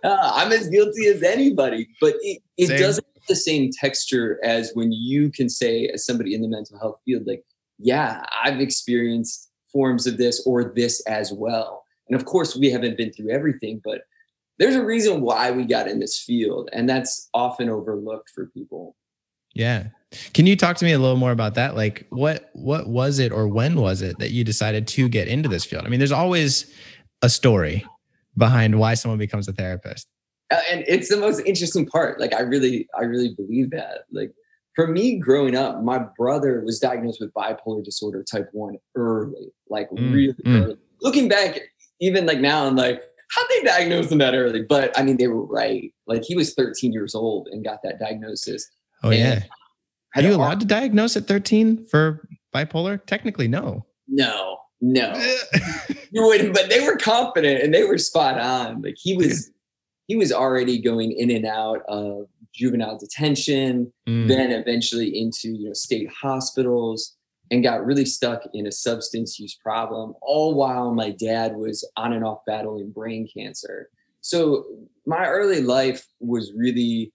uh, 0.03 0.31
I'm 0.35 0.51
as 0.51 0.69
guilty 0.69 1.07
as 1.07 1.23
anybody, 1.23 1.89
but 1.99 2.13
it, 2.21 2.41
it 2.57 2.77
doesn't 2.77 3.05
the 3.29 3.35
same 3.35 3.71
texture 3.71 4.37
as 4.43 4.71
when 4.73 4.91
you 4.91 5.31
can 5.31 5.47
say, 5.47 5.87
as 5.93 6.05
somebody 6.05 6.35
in 6.35 6.41
the 6.41 6.49
mental 6.49 6.77
health 6.77 6.99
field, 7.05 7.23
like, 7.25 7.45
yeah, 7.77 8.25
I've 8.43 8.59
experienced 8.59 9.49
forms 9.71 10.05
of 10.05 10.17
this 10.17 10.43
or 10.45 10.73
this 10.75 11.01
as 11.07 11.31
well. 11.31 11.85
And 12.09 12.19
of 12.19 12.25
course, 12.25 12.55
we 12.55 12.69
haven't 12.69 12.97
been 12.97 13.13
through 13.13 13.29
everything, 13.29 13.79
but 13.83 14.01
there's 14.57 14.75
a 14.75 14.83
reason 14.83 15.21
why 15.21 15.51
we 15.51 15.63
got 15.63 15.87
in 15.87 15.99
this 15.99 16.19
field, 16.19 16.69
and 16.73 16.89
that's 16.89 17.29
often 17.33 17.69
overlooked 17.69 18.31
for 18.35 18.47
people. 18.47 18.97
Yeah. 19.53 19.87
Can 20.33 20.45
you 20.45 20.55
talk 20.55 20.77
to 20.77 20.85
me 20.85 20.91
a 20.91 20.99
little 20.99 21.17
more 21.17 21.31
about 21.31 21.55
that? 21.55 21.75
Like 21.75 22.05
what 22.09 22.49
what 22.53 22.87
was 22.87 23.19
it 23.19 23.31
or 23.31 23.47
when 23.47 23.75
was 23.75 24.01
it 24.01 24.17
that 24.19 24.31
you 24.31 24.43
decided 24.43 24.87
to 24.89 25.07
get 25.07 25.27
into 25.27 25.49
this 25.49 25.65
field? 25.65 25.85
I 25.85 25.89
mean, 25.89 25.99
there's 25.99 26.11
always 26.11 26.73
a 27.21 27.29
story 27.29 27.85
behind 28.37 28.79
why 28.79 28.93
someone 28.95 29.19
becomes 29.19 29.47
a 29.47 29.53
therapist. 29.53 30.07
Uh, 30.51 30.61
and 30.71 30.83
it's 30.87 31.09
the 31.09 31.17
most 31.17 31.39
interesting 31.45 31.85
part 31.85 32.19
like 32.19 32.33
i 32.33 32.41
really 32.41 32.87
i 32.99 33.03
really 33.03 33.33
believe 33.35 33.69
that 33.71 34.05
like 34.11 34.31
for 34.75 34.87
me 34.87 35.17
growing 35.17 35.55
up 35.55 35.83
my 35.83 35.99
brother 36.17 36.61
was 36.65 36.79
diagnosed 36.79 37.19
with 37.19 37.33
bipolar 37.33 37.83
disorder 37.83 38.23
type 38.23 38.49
1 38.53 38.75
early 38.95 39.51
like 39.69 39.89
Mm, 39.91 40.13
really 40.13 40.33
mm. 40.45 40.63
early 40.63 40.77
looking 41.01 41.27
back 41.27 41.59
even 42.01 42.25
like 42.25 42.39
now 42.39 42.65
i'm 42.65 42.75
like 42.75 43.03
how'd 43.31 43.45
they 43.49 43.63
diagnose 43.63 44.11
him 44.11 44.17
that 44.17 44.33
early 44.33 44.63
but 44.63 44.97
i 44.97 45.03
mean 45.03 45.17
they 45.17 45.27
were 45.27 45.45
right 45.45 45.93
like 46.07 46.23
he 46.23 46.35
was 46.35 46.53
13 46.55 46.93
years 46.93 47.13
old 47.13 47.47
and 47.51 47.63
got 47.63 47.79
that 47.83 47.99
diagnosis 47.99 48.67
Oh 49.03 49.11
yeah. 49.11 49.43
Are 50.15 50.21
you 50.21 50.35
allowed 50.35 50.59
to 50.59 50.65
diagnose 50.65 51.15
at 51.15 51.27
13 51.27 51.85
for 51.85 52.27
bipolar? 52.53 53.03
Technically, 53.05 53.47
no. 53.47 53.85
no 54.07 54.57
no 54.81 55.13
you 56.11 56.23
wouldn't 56.23 56.53
but 56.53 56.69
they 56.69 56.79
were 56.79 56.95
confident 56.95 57.61
and 57.61 57.73
they 57.73 57.83
were 57.83 57.97
spot 57.97 58.39
on 58.39 58.81
like 58.81 58.95
he 58.97 59.13
was 59.13 59.51
he 60.09 60.15
was 60.15 60.33
already 60.33 60.81
going 60.81 61.11
in 61.11 61.29
and 61.29 61.45
out 61.45 61.83
of 61.87 62.27
juvenile 62.53 62.97
detention 62.97 63.93
Mm, 64.07 64.27
then 64.27 64.51
eventually 64.51 65.19
into 65.19 65.49
you 65.49 65.67
know 65.67 65.73
state 65.73 66.09
hospitals 66.09 67.15
and 67.51 67.63
got 67.63 67.85
really 67.85 68.05
stuck 68.05 68.41
in 68.53 68.67
a 68.67 68.71
substance 68.71 69.39
use 69.39 69.55
problem 69.55 70.13
all 70.21 70.55
while 70.55 70.93
my 70.93 71.11
dad 71.11 71.55
was 71.55 71.87
on 71.95 72.13
and 72.13 72.25
off 72.25 72.39
battling 72.45 72.91
brain 72.91 73.27
cancer. 73.35 73.89
So 74.21 74.65
my 75.05 75.27
early 75.27 75.61
life 75.61 76.05
was 76.19 76.51
really 76.55 77.13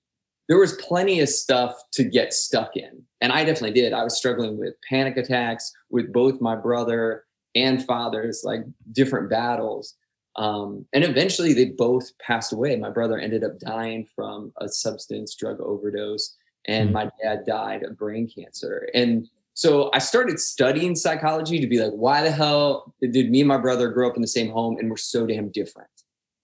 there 0.49 0.59
was 0.59 0.75
plenty 0.75 1.21
of 1.21 1.29
stuff 1.29 1.75
to 1.93 2.05
get 2.05 2.33
stuck 2.33 2.77
in 2.77 3.03
and 3.21 3.33
i 3.33 3.45
definitely 3.45 3.73
did. 3.73 3.93
I 3.93 4.05
was 4.05 4.17
struggling 4.17 4.57
with 4.57 4.75
panic 4.89 5.17
attacks 5.17 5.73
with 5.91 6.13
both 6.13 6.41
my 6.41 6.55
brother 6.55 7.25
and 7.57 7.85
father's 7.85 8.43
like 8.45 8.63
different 8.93 9.31
battles 9.31 9.97
um, 10.37 10.85
and 10.93 11.05
eventually 11.05 11.53
they 11.53 11.67
both 11.67 12.11
passed 12.19 12.53
away 12.53 12.77
my 12.77 12.91
brother 12.91 13.19
ended 13.19 13.45
up 13.45 13.59
dying 13.61 14.07
from 14.15 14.53
a 14.61 14.69
substance 14.69 15.35
drug 15.35 15.61
overdose 15.61 16.37
and 16.67 16.91
Mm. 16.91 16.93
my 16.93 17.11
dad 17.23 17.45
died 17.47 17.83
of 17.83 17.99
brain 17.99 18.27
cancer. 18.27 18.89
And 18.95 19.29
so 19.53 19.91
I 19.93 19.99
started 19.99 20.41
studying 20.41 20.97
psychology 20.97 21.61
to 21.61 21.67
be 21.67 21.79
like, 21.79 21.93
why 21.93 22.23
the 22.23 22.31
hell 22.31 22.95
did 23.01 23.31
me 23.31 23.41
and 23.41 23.49
my 23.49 23.59
brother 23.59 23.89
grow 23.91 24.09
up 24.09 24.17
in 24.17 24.23
the 24.23 24.29
same 24.29 24.51
home 24.51 24.79
and 24.79 24.89
we're 24.91 24.97
so 24.97 25.27
damn 25.27 25.51
different? 25.51 25.91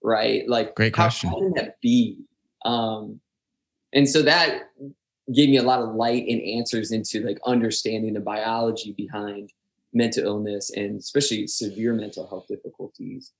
Right? 0.03 0.47
Like, 0.47 0.75
Great 0.75 0.95
how, 0.95 1.05
question. 1.05 1.29
how 1.31 1.39
can 1.39 1.53
that 1.55 1.81
be? 1.81 2.19
Um, 2.63 3.19
and 3.93 4.07
so 4.07 4.21
that 4.21 4.69
gave 5.33 5.49
me 5.49 5.57
a 5.57 5.63
lot 5.63 5.81
of 5.81 5.95
light 5.95 6.25
and 6.27 6.41
answers 6.41 6.91
into 6.91 7.19
like 7.21 7.39
understanding 7.45 8.13
the 8.13 8.19
biology 8.19 8.93
behind 8.93 9.51
mental 9.93 10.23
illness 10.23 10.71
and 10.75 10.99
especially 10.99 11.47
severe 11.47 11.93
mental 11.93 12.27
health 12.27 12.45
difficulties. 12.47 13.31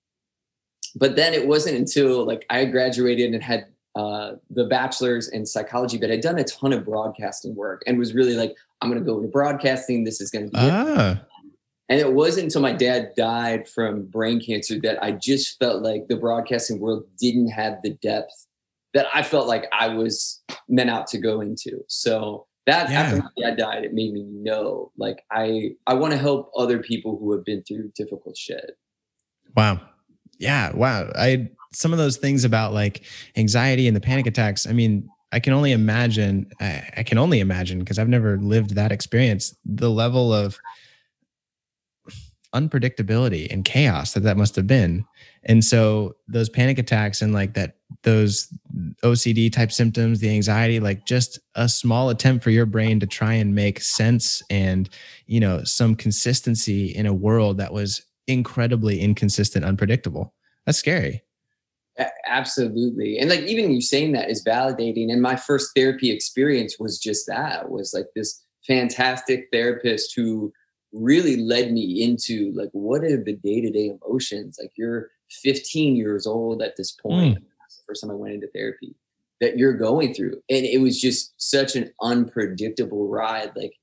But 0.95 1.15
then 1.15 1.33
it 1.33 1.47
wasn't 1.47 1.77
until 1.77 2.25
like 2.25 2.45
I 2.49 2.65
graduated 2.65 3.33
and 3.33 3.43
had 3.43 3.65
uh, 3.95 4.33
the 4.49 4.65
bachelor's 4.65 5.29
in 5.29 5.45
psychology, 5.45 5.97
but 5.97 6.11
I'd 6.11 6.21
done 6.21 6.39
a 6.39 6.43
ton 6.43 6.73
of 6.73 6.85
broadcasting 6.85 7.55
work 7.55 7.81
and 7.85 7.97
was 7.97 8.13
really 8.13 8.35
like, 8.35 8.55
I'm 8.81 8.89
going 8.89 9.01
to 9.01 9.05
go 9.05 9.17
into 9.17 9.27
broadcasting. 9.27 10.03
This 10.03 10.21
is 10.21 10.31
going 10.31 10.49
to 10.49 10.51
be 10.51 10.57
it. 10.57 10.71
Ah, 10.71 11.21
And 11.89 11.99
it 11.99 12.13
wasn't 12.13 12.45
until 12.45 12.61
my 12.61 12.73
dad 12.73 13.11
died 13.17 13.67
from 13.67 14.05
brain 14.05 14.39
cancer 14.39 14.79
that 14.81 15.03
I 15.03 15.11
just 15.11 15.59
felt 15.59 15.83
like 15.83 16.07
the 16.07 16.15
broadcasting 16.15 16.79
world 16.79 17.03
didn't 17.19 17.49
have 17.49 17.79
the 17.83 17.91
depth 18.01 18.47
that 18.93 19.07
I 19.13 19.23
felt 19.23 19.47
like 19.47 19.65
I 19.71 19.89
was 19.89 20.41
meant 20.67 20.89
out 20.89 21.07
to 21.07 21.17
go 21.17 21.41
into. 21.41 21.83
So 21.87 22.47
that 22.67 22.89
yeah. 22.89 23.01
after 23.01 23.17
my 23.17 23.49
dad 23.49 23.57
died, 23.57 23.83
it 23.83 23.93
made 23.93 24.13
me 24.13 24.23
know 24.23 24.91
like 24.97 25.23
I 25.31 25.71
I 25.87 25.93
want 25.95 26.11
to 26.11 26.17
help 26.17 26.51
other 26.55 26.79
people 26.79 27.17
who 27.17 27.31
have 27.33 27.43
been 27.45 27.63
through 27.63 27.91
difficult 27.95 28.37
shit. 28.37 28.77
Wow. 29.55 29.81
Yeah. 30.41 30.71
Wow. 30.73 31.11
I 31.15 31.49
some 31.73 31.93
of 31.93 31.99
those 31.99 32.17
things 32.17 32.43
about 32.43 32.73
like 32.73 33.03
anxiety 33.37 33.87
and 33.87 33.95
the 33.95 34.01
panic 34.01 34.27
attacks. 34.27 34.67
I 34.67 34.73
mean, 34.73 35.07
I 35.31 35.39
can 35.39 35.53
only 35.53 35.71
imagine. 35.71 36.51
I, 36.59 36.89
I 36.97 37.03
can 37.03 37.17
only 37.17 37.39
imagine 37.39 37.79
because 37.79 37.97
I've 37.97 38.09
never 38.09 38.37
lived 38.37 38.75
that 38.75 38.91
experience. 38.91 39.55
The 39.63 39.89
level 39.89 40.33
of 40.33 40.59
unpredictability 42.53 43.49
and 43.49 43.63
chaos 43.63 44.13
that 44.13 44.21
that 44.21 44.35
must 44.35 44.55
have 44.57 44.67
been. 44.67 45.05
And 45.43 45.63
so 45.63 46.15
those 46.27 46.49
panic 46.49 46.77
attacks 46.77 47.21
and 47.21 47.33
like 47.33 47.53
that, 47.53 47.77
those 48.03 48.53
OCD 49.03 49.51
type 49.51 49.71
symptoms, 49.71 50.19
the 50.19 50.29
anxiety, 50.29 50.79
like 50.79 51.05
just 51.05 51.39
a 51.55 51.69
small 51.69 52.09
attempt 52.09 52.43
for 52.43 52.49
your 52.49 52.65
brain 52.65 52.99
to 52.99 53.07
try 53.07 53.33
and 53.33 53.55
make 53.55 53.79
sense 53.79 54.43
and, 54.49 54.89
you 55.27 55.39
know, 55.39 55.63
some 55.63 55.95
consistency 55.95 56.87
in 56.87 57.05
a 57.05 57.13
world 57.13 57.57
that 57.57 57.71
was 57.71 58.01
incredibly 58.31 58.99
inconsistent, 58.99 59.65
unpredictable. 59.65 60.33
That's 60.65 60.77
scary. 60.77 61.23
Absolutely. 62.25 63.17
And 63.17 63.29
like 63.29 63.41
even 63.41 63.71
you 63.71 63.81
saying 63.81 64.13
that 64.13 64.29
is 64.29 64.43
validating. 64.43 65.11
And 65.11 65.21
my 65.21 65.35
first 65.35 65.71
therapy 65.75 66.09
experience 66.09 66.77
was 66.79 66.97
just 66.97 67.27
that 67.27 67.69
was 67.69 67.93
like 67.93 68.07
this 68.15 68.43
fantastic 68.65 69.49
therapist 69.51 70.13
who 70.15 70.53
really 70.93 71.37
led 71.37 71.71
me 71.71 72.03
into 72.03 72.51
like 72.53 72.69
what 72.73 73.03
are 73.03 73.23
the 73.23 73.33
day-to-day 73.33 73.91
emotions 74.03 74.57
like 74.61 74.71
you're 74.75 75.09
15 75.29 75.95
years 75.95 76.27
old 76.27 76.61
at 76.61 76.75
this 76.75 76.91
point 76.91 77.37
mm. 77.37 77.43
first 77.87 78.01
time 78.01 78.11
i 78.11 78.13
went 78.13 78.33
into 78.33 78.47
therapy 78.53 78.93
that 79.39 79.57
you're 79.57 79.73
going 79.73 80.13
through 80.13 80.33
and 80.49 80.65
it 80.65 80.81
was 80.81 80.99
just 80.99 81.33
such 81.37 81.75
an 81.75 81.91
unpredictable 82.01 83.07
ride 83.07 83.51
like 83.55 83.73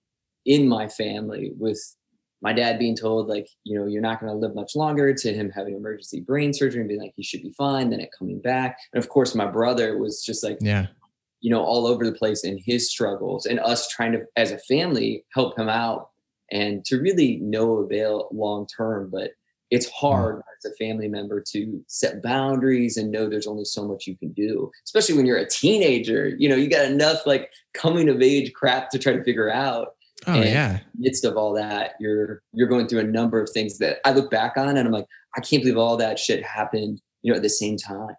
in 0.44 0.68
my 0.68 0.87
family 0.87 1.52
with 1.58 1.96
my 2.40 2.53
dad 2.53 2.79
being 2.79 2.96
told 2.96 3.29
like 3.29 3.48
you 3.64 3.79
know 3.79 3.87
you're 3.87 4.03
not 4.03 4.20
going 4.20 4.33
to 4.33 4.38
live 4.38 4.55
much 4.55 4.77
longer 4.77 5.12
to 5.12 5.33
him 5.33 5.51
having 5.51 5.74
emergency 5.74 6.20
brain 6.20 6.53
surgery 6.53 6.81
and 6.81 6.88
being 6.88 7.01
like 7.01 7.12
he 7.16 7.22
should 7.22 7.42
be 7.42 7.53
fine 7.53 7.90
then 7.90 8.01
it 8.01 8.11
coming 8.16 8.40
back 8.40 8.79
and 8.92 9.03
of 9.03 9.09
course 9.09 9.35
my 9.35 9.46
brother 9.46 9.98
was 9.98 10.24
just 10.24 10.44
like 10.44 10.59
yeah 10.61 10.87
you 11.40 11.51
know 11.51 11.62
all 11.62 11.87
over 11.87 12.05
the 12.05 12.12
place 12.12 12.44
in 12.44 12.59
his 12.64 12.90
struggles 12.90 13.46
and 13.46 13.61
us 13.61 13.88
trying 13.88 14.12
to 14.12 14.24
as 14.37 14.51
a 14.51 14.59
family 14.59 15.24
help 15.35 15.59
him 15.59 15.68
out 15.68 16.11
and 16.51 16.85
to 16.87 17.01
really 17.01 17.38
no 17.42 17.77
avail 17.77 18.29
long 18.33 18.66
term. 18.66 19.11
But 19.11 19.33
it's 19.70 19.87
mm. 19.87 19.92
hard 19.92 20.42
as 20.57 20.70
a 20.70 20.74
family 20.77 21.09
member 21.09 21.42
to 21.53 21.85
set 21.87 22.22
boundaries 22.22 22.96
and 22.96 23.11
know 23.11 23.29
there's 23.29 23.46
only 23.46 23.64
so 23.64 23.87
much 23.87 24.07
you 24.07 24.16
can 24.16 24.33
do, 24.33 24.70
especially 24.85 25.16
when 25.16 25.27
you're 25.27 25.37
a 25.37 25.48
teenager. 25.48 26.35
You 26.38 26.48
know, 26.48 26.57
you 26.57 26.68
got 26.68 26.87
enough 26.87 27.27
like 27.27 27.51
coming 27.74 28.09
of 28.09 28.22
age 28.22 28.53
crap 28.53 28.90
to 28.90 28.98
try 28.98 29.12
to 29.12 29.24
figure 29.24 29.51
out. 29.51 29.94
Oh 30.26 30.35
and 30.35 30.44
yeah. 30.44 30.81
midst 30.96 31.24
of 31.24 31.37
all 31.37 31.52
that, 31.54 31.94
you're 32.00 32.42
you're 32.52 32.68
going 32.68 32.88
through 32.88 33.00
a 33.00 33.04
number 33.04 33.40
of 33.40 33.48
things 33.50 33.78
that 33.78 33.98
I 34.04 34.12
look 34.12 34.31
back 34.31 34.57
on 34.57 34.76
and 34.76 34.81
I'm 34.81 34.92
like, 34.92 35.07
I 35.37 35.40
can't 35.40 35.62
believe 35.62 35.78
all 35.78 35.96
that 35.96 36.18
shit 36.18 36.44
happened, 36.44 37.00
you 37.22 37.33
know, 37.33 37.37
at 37.37 37.42
the 37.42 37.48
same 37.48 37.76
time. 37.76 38.16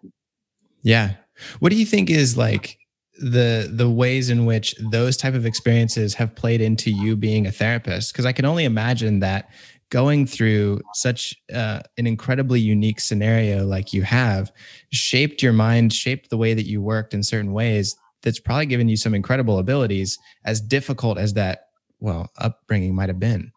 Yeah. 0.82 1.14
What 1.58 1.70
do 1.70 1.76
you 1.76 1.86
think 1.86 2.10
is 2.10 2.36
like 2.36 2.78
the 3.20 3.70
the 3.70 3.90
ways 3.90 4.30
in 4.30 4.46
which 4.46 4.74
those 4.90 5.16
type 5.16 5.34
of 5.34 5.44
experiences 5.44 6.14
have 6.14 6.34
played 6.34 6.60
into 6.60 6.90
you 6.90 7.16
being 7.16 7.46
a 7.46 7.52
therapist 7.52 8.12
because 8.12 8.24
i 8.24 8.32
can 8.32 8.46
only 8.46 8.64
imagine 8.64 9.20
that 9.20 9.50
going 9.90 10.24
through 10.24 10.80
such 10.94 11.34
uh, 11.52 11.80
an 11.98 12.06
incredibly 12.06 12.60
unique 12.60 12.98
scenario 12.98 13.66
like 13.66 13.92
you 13.92 14.02
have 14.02 14.50
shaped 14.90 15.42
your 15.42 15.52
mind 15.52 15.92
shaped 15.92 16.30
the 16.30 16.36
way 16.38 16.54
that 16.54 16.66
you 16.66 16.80
worked 16.80 17.12
in 17.12 17.22
certain 17.22 17.52
ways 17.52 17.94
that's 18.22 18.40
probably 18.40 18.66
given 18.66 18.88
you 18.88 18.96
some 18.96 19.14
incredible 19.14 19.58
abilities 19.58 20.18
as 20.46 20.60
difficult 20.60 21.18
as 21.18 21.34
that 21.34 21.66
well 22.00 22.30
upbringing 22.38 22.94
might 22.94 23.08
have 23.08 23.20
been 23.20 23.52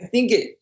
i 0.00 0.06
think 0.06 0.30
it 0.30 0.58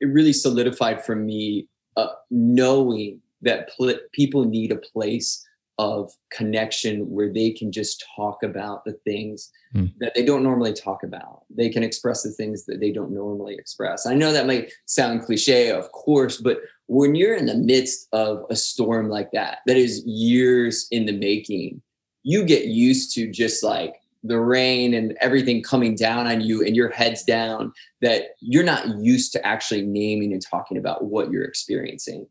it 0.00 0.06
really 0.06 0.32
solidified 0.32 1.04
for 1.04 1.16
me 1.16 1.68
uh, 1.96 2.08
knowing 2.30 3.20
that 3.42 3.70
pl- 3.70 3.98
people 4.12 4.44
need 4.44 4.72
a 4.72 4.76
place 4.76 5.46
of 5.78 6.12
connection 6.30 7.10
where 7.10 7.32
they 7.32 7.50
can 7.50 7.72
just 7.72 8.04
talk 8.14 8.42
about 8.42 8.84
the 8.84 8.92
things 9.04 9.50
mm. 9.74 9.92
that 9.98 10.14
they 10.14 10.24
don't 10.24 10.42
normally 10.42 10.72
talk 10.72 11.02
about. 11.02 11.42
They 11.50 11.70
can 11.70 11.82
express 11.82 12.22
the 12.22 12.30
things 12.30 12.66
that 12.66 12.80
they 12.80 12.92
don't 12.92 13.12
normally 13.12 13.54
express. 13.54 14.06
I 14.06 14.14
know 14.14 14.32
that 14.32 14.46
might 14.46 14.72
sound 14.86 15.22
cliche, 15.22 15.70
of 15.70 15.90
course, 15.92 16.36
but 16.36 16.58
when 16.86 17.14
you're 17.14 17.34
in 17.34 17.46
the 17.46 17.56
midst 17.56 18.06
of 18.12 18.44
a 18.50 18.56
storm 18.56 19.08
like 19.08 19.30
that, 19.32 19.58
that 19.66 19.76
is 19.76 20.04
years 20.04 20.86
in 20.90 21.06
the 21.06 21.16
making, 21.16 21.80
you 22.22 22.44
get 22.44 22.66
used 22.66 23.14
to 23.14 23.30
just 23.30 23.64
like 23.64 23.94
the 24.22 24.38
rain 24.38 24.94
and 24.94 25.16
everything 25.20 25.62
coming 25.62 25.94
down 25.94 26.26
on 26.26 26.40
you 26.40 26.64
and 26.64 26.76
your 26.76 26.90
head's 26.90 27.24
down 27.24 27.72
that 28.00 28.36
you're 28.40 28.62
not 28.62 28.98
used 29.00 29.32
to 29.32 29.46
actually 29.46 29.82
naming 29.82 30.32
and 30.32 30.42
talking 30.42 30.76
about 30.76 31.04
what 31.04 31.30
you're 31.30 31.44
experiencing. 31.44 32.26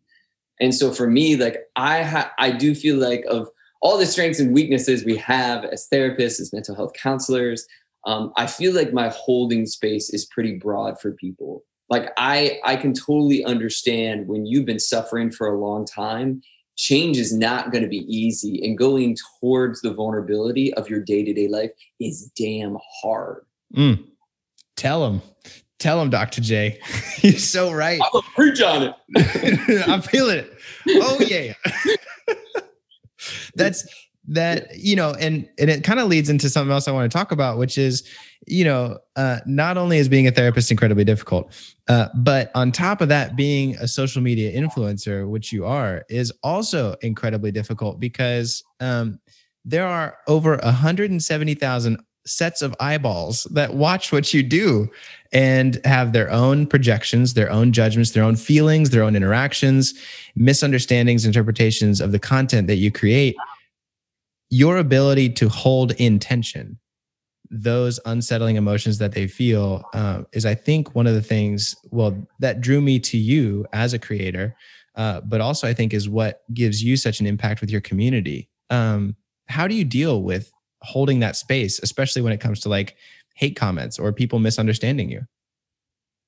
And 0.59 0.73
so 0.73 0.91
for 0.91 1.07
me, 1.07 1.35
like 1.35 1.57
I 1.75 2.03
ha- 2.03 2.31
I 2.37 2.51
do 2.51 2.75
feel 2.75 2.97
like 2.97 3.25
of 3.27 3.49
all 3.81 3.97
the 3.97 4.05
strengths 4.05 4.39
and 4.39 4.53
weaknesses 4.53 5.03
we 5.03 5.17
have 5.17 5.65
as 5.65 5.87
therapists, 5.91 6.39
as 6.39 6.53
mental 6.53 6.75
health 6.75 6.93
counselors, 6.93 7.65
um, 8.05 8.31
I 8.37 8.47
feel 8.47 8.73
like 8.73 8.93
my 8.93 9.09
holding 9.09 9.65
space 9.65 10.11
is 10.11 10.25
pretty 10.25 10.57
broad 10.57 10.99
for 10.99 11.11
people. 11.11 11.63
Like 11.89 12.11
I 12.15 12.59
I 12.63 12.77
can 12.77 12.93
totally 12.93 13.43
understand 13.43 14.27
when 14.27 14.45
you've 14.45 14.65
been 14.65 14.79
suffering 14.79 15.31
for 15.31 15.47
a 15.47 15.59
long 15.59 15.85
time, 15.85 16.41
change 16.77 17.17
is 17.17 17.33
not 17.33 17.71
going 17.71 17.83
to 17.83 17.89
be 17.89 18.05
easy, 18.07 18.61
and 18.63 18.77
going 18.77 19.15
towards 19.39 19.81
the 19.81 19.93
vulnerability 19.93 20.73
of 20.75 20.89
your 20.89 20.99
day 20.99 21.23
to 21.23 21.33
day 21.33 21.47
life 21.47 21.71
is 21.99 22.31
damn 22.37 22.77
hard. 23.01 23.45
Mm. 23.75 24.05
Tell 24.75 25.01
them. 25.01 25.21
Tell 25.79 25.99
him, 25.99 26.11
Dr. 26.11 26.41
J. 26.41 26.79
You're 27.21 27.33
so 27.33 27.71
right. 27.71 27.99
I'm 28.03 28.09
gonna 28.13 28.27
preach 28.35 28.61
on 28.61 28.83
it. 28.83 29.87
I'm 29.87 30.01
feeling 30.01 30.37
it. 30.37 30.53
Oh 30.89 31.17
yeah. 31.19 31.53
That's 33.55 33.87
that, 34.27 34.77
you 34.77 34.95
know, 34.95 35.15
and 35.19 35.49
and 35.57 35.69
it 35.71 35.83
kind 35.83 35.99
of 35.99 36.07
leads 36.07 36.29
into 36.29 36.49
something 36.49 36.71
else 36.71 36.87
I 36.87 36.91
want 36.91 37.11
to 37.11 37.17
talk 37.17 37.31
about, 37.31 37.57
which 37.57 37.79
is, 37.79 38.07
you 38.47 38.63
know, 38.63 38.97
uh, 39.15 39.39
not 39.45 39.77
only 39.77 39.97
is 39.97 40.09
being 40.09 40.27
a 40.27 40.31
therapist 40.31 40.71
incredibly 40.71 41.03
difficult, 41.03 41.53
uh, 41.87 42.07
but 42.15 42.51
on 42.55 42.71
top 42.71 43.01
of 43.01 43.09
that, 43.09 43.35
being 43.35 43.75
a 43.75 43.87
social 43.87 44.21
media 44.21 44.51
influencer, 44.51 45.27
which 45.27 45.51
you 45.51 45.65
are, 45.65 46.03
is 46.09 46.31
also 46.43 46.95
incredibly 47.01 47.51
difficult 47.51 47.99
because 47.99 48.63
um, 48.79 49.19
there 49.63 49.85
are 49.85 50.17
over 50.27 50.57
170,000 50.57 52.03
sets 52.25 52.61
of 52.61 52.75
eyeballs 52.79 53.45
that 53.51 53.73
watch 53.73 54.11
what 54.11 54.33
you 54.33 54.43
do 54.43 54.89
and 55.31 55.79
have 55.85 56.13
their 56.13 56.29
own 56.31 56.67
projections, 56.67 57.33
their 57.33 57.49
own 57.51 57.71
judgments, 57.71 58.11
their 58.11 58.23
own 58.23 58.35
feelings, 58.35 58.89
their 58.89 59.03
own 59.03 59.15
interactions, 59.15 59.93
misunderstandings, 60.35 61.25
interpretations 61.25 61.99
of 61.99 62.11
the 62.11 62.19
content 62.19 62.67
that 62.67 62.75
you 62.75 62.91
create. 62.91 63.35
Your 64.49 64.77
ability 64.77 65.29
to 65.29 65.49
hold 65.49 65.91
in 65.93 66.19
tension 66.19 66.77
those 67.51 67.99
unsettling 68.05 68.55
emotions 68.55 68.97
that 68.97 69.11
they 69.11 69.27
feel 69.27 69.83
uh, 69.93 70.23
is, 70.31 70.45
I 70.45 70.55
think, 70.55 70.95
one 70.95 71.05
of 71.05 71.13
the 71.13 71.21
things, 71.21 71.75
well, 71.91 72.17
that 72.39 72.61
drew 72.61 72.81
me 72.81 72.99
to 73.01 73.17
you 73.17 73.65
as 73.73 73.93
a 73.93 73.99
creator, 73.99 74.55
uh, 74.95 75.21
but 75.21 75.41
also 75.41 75.67
I 75.67 75.73
think 75.73 75.93
is 75.93 76.09
what 76.09 76.41
gives 76.53 76.81
you 76.83 76.97
such 76.97 77.19
an 77.19 77.27
impact 77.27 77.61
with 77.61 77.69
your 77.69 77.81
community. 77.81 78.49
Um, 78.69 79.15
how 79.49 79.67
do 79.67 79.75
you 79.75 79.83
deal 79.83 80.23
with 80.23 80.51
holding 80.81 81.19
that 81.19 81.35
space, 81.35 81.79
especially 81.79 82.21
when 82.21 82.33
it 82.33 82.39
comes 82.39 82.59
to 82.61 82.69
like 82.69 82.95
hate 83.35 83.55
comments 83.55 83.99
or 83.99 84.11
people 84.11 84.39
misunderstanding 84.39 85.09
you. 85.09 85.21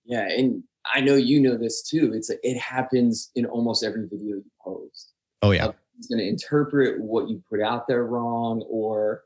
Yeah, 0.05 0.27
and 0.27 0.63
I 0.93 1.01
know 1.01 1.15
you 1.15 1.39
know 1.39 1.57
this 1.57 1.81
too. 1.81 2.11
It's 2.13 2.29
it 2.29 2.57
happens 2.57 3.31
in 3.35 3.45
almost 3.45 3.83
every 3.83 4.07
video 4.07 4.37
you 4.37 4.45
post. 4.63 5.13
Oh 5.41 5.51
yeah. 5.51 5.71
It's 5.97 6.07
going 6.07 6.19
to 6.19 6.27
interpret 6.27 6.99
what 7.01 7.29
you 7.29 7.41
put 7.49 7.61
out 7.61 7.87
there 7.87 8.05
wrong 8.05 8.65
or 8.67 9.21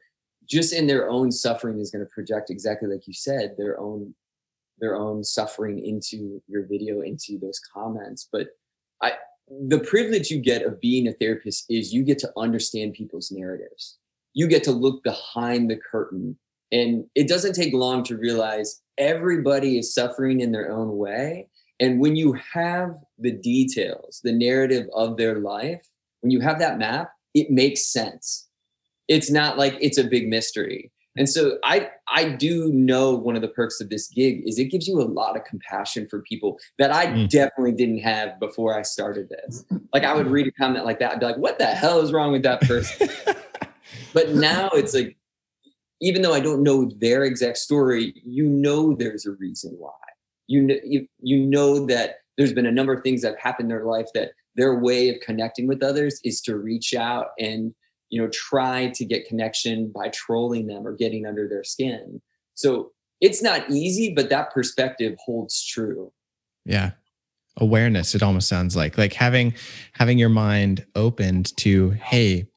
just 0.48 0.74
in 0.74 0.88
their 0.88 1.10
own 1.10 1.32
suffering 1.32 1.80
is 1.80 1.92
going 1.92 2.06
to 2.06 2.12
project 2.12 2.50
exactly 2.50 2.90
like 2.90 3.08
you 3.08 3.14
said 3.14 3.56
their 3.58 3.80
own 3.80 4.14
their 4.80 4.96
own 4.96 5.24
suffering 5.24 5.84
into 5.84 6.42
your 6.48 6.66
video 6.66 7.02
into 7.02 7.38
those 7.40 7.60
comments 7.74 8.28
but 8.32 8.48
i 9.02 9.12
the 9.70 9.80
privilege 9.80 10.30
you 10.30 10.40
get 10.40 10.64
of 10.64 10.80
being 10.82 11.08
a 11.08 11.14
therapist 11.14 11.66
is 11.70 11.94
you 11.94 12.04
get 12.04 12.20
to 12.20 12.32
understand 12.38 12.94
people's 12.94 13.32
narratives 13.32 13.98
you 14.38 14.48
get 14.48 14.64
to 14.64 14.72
look 14.72 15.04
behind 15.04 15.68
the 15.68 15.80
curtain. 15.92 16.38
And 16.72 17.06
it 17.16 17.28
doesn't 17.28 17.54
take 17.54 17.74
long 17.74 18.04
to 18.04 18.18
realize 18.18 18.82
everybody 19.00 19.80
is 19.80 19.96
suffering 19.96 20.42
in 20.42 20.52
their 20.52 20.72
own 20.72 20.96
way. 20.96 21.50
And 21.80 22.00
when 22.00 22.16
you 22.16 22.38
have 22.54 22.92
the 23.18 23.32
details, 23.32 24.22
the 24.24 24.32
narrative 24.32 24.86
of 24.94 25.18
their 25.18 25.40
life, 25.40 25.82
when 26.22 26.30
you 26.30 26.40
have 26.42 26.60
that 26.60 26.78
map, 26.78 27.10
it 27.34 27.50
makes 27.50 27.92
sense. 27.92 28.47
It's 29.08 29.32
not 29.32 29.58
like 29.58 29.78
it's 29.80 29.98
a 29.98 30.04
big 30.04 30.28
mystery. 30.28 30.92
And 31.18 31.28
so 31.28 31.58
I 31.64 31.90
I 32.10 32.30
do 32.30 32.72
know 32.72 33.16
one 33.16 33.36
of 33.36 33.42
the 33.42 33.48
perks 33.48 33.82
of 33.82 33.90
this 33.90 34.08
gig 34.08 34.44
is 34.46 34.60
it 34.60 34.66
gives 34.66 34.88
you 34.88 35.02
a 35.02 35.04
lot 35.04 35.36
of 35.36 35.44
compassion 35.44 36.08
for 36.08 36.22
people 36.22 36.60
that 36.78 36.92
I 36.92 37.08
mm. 37.08 37.30
definitely 37.30 37.74
didn't 37.74 38.00
have 38.00 38.40
before 38.40 38.78
I 38.78 38.84
started 38.84 39.30
this. 39.30 39.66
Like 39.94 40.04
I 40.04 40.14
would 40.14 40.28
read 40.28 40.48
a 40.48 40.52
comment 40.52 40.86
like 40.86 41.00
that, 41.00 41.14
I'd 41.14 41.20
be 41.20 41.26
like, 41.26 41.38
what 41.38 41.58
the 41.58 41.66
hell 41.66 42.02
is 42.02 42.14
wrong 42.14 42.32
with 42.32 42.44
that 42.44 42.62
person? 42.62 43.10
but 44.14 44.36
now 44.36 44.70
it's 44.74 44.94
like, 44.94 45.18
even 46.00 46.22
though 46.22 46.34
I 46.34 46.40
don't 46.40 46.62
know 46.62 46.90
their 47.00 47.24
exact 47.24 47.58
story, 47.58 48.14
you 48.24 48.46
know 48.46 48.94
there's 48.96 49.26
a 49.26 49.32
reason 49.32 49.76
why. 49.78 49.92
You 50.46 50.62
know, 50.62 50.76
you, 50.84 51.08
you 51.20 51.46
know 51.46 51.86
that 51.88 52.18
there's 52.38 52.54
been 52.54 52.68
a 52.68 52.72
number 52.72 52.94
of 52.94 53.04
things 53.04 53.24
that 53.24 53.30
have 53.30 53.40
happened 53.40 53.72
in 53.72 53.76
their 53.76 53.86
life 53.86 54.08
that 54.14 54.32
their 54.56 54.80
way 54.80 55.10
of 55.10 55.20
connecting 55.22 55.68
with 55.68 55.84
others 55.84 56.20
is 56.24 56.42
to 56.42 56.58
reach 56.58 56.94
out 56.94 57.28
and 57.40 57.74
you 58.10 58.22
know 58.22 58.30
try 58.30 58.90
to 58.96 59.06
get 59.06 59.28
connection 59.28 59.92
by 59.94 60.10
trolling 60.10 60.68
them 60.68 60.88
or 60.88 60.94
getting 60.94 61.26
under 61.26 61.48
their 61.48 61.64
skin. 61.64 62.22
So 62.54 62.92
it's 63.22 63.42
not 63.42 63.70
easy 63.70 64.14
but 64.14 64.30
that 64.30 64.52
perspective 64.52 65.16
holds 65.24 65.66
true. 65.66 66.12
Yeah. 66.66 66.92
Awareness 67.60 68.14
it 68.14 68.24
almost 68.24 68.48
sounds 68.48 68.76
like 68.76 68.98
like 68.98 69.14
having 69.14 69.54
having 69.94 70.18
your 70.18 70.30
mind 70.30 70.86
opened 70.96 71.56
to 71.58 71.92
hey 71.92 72.48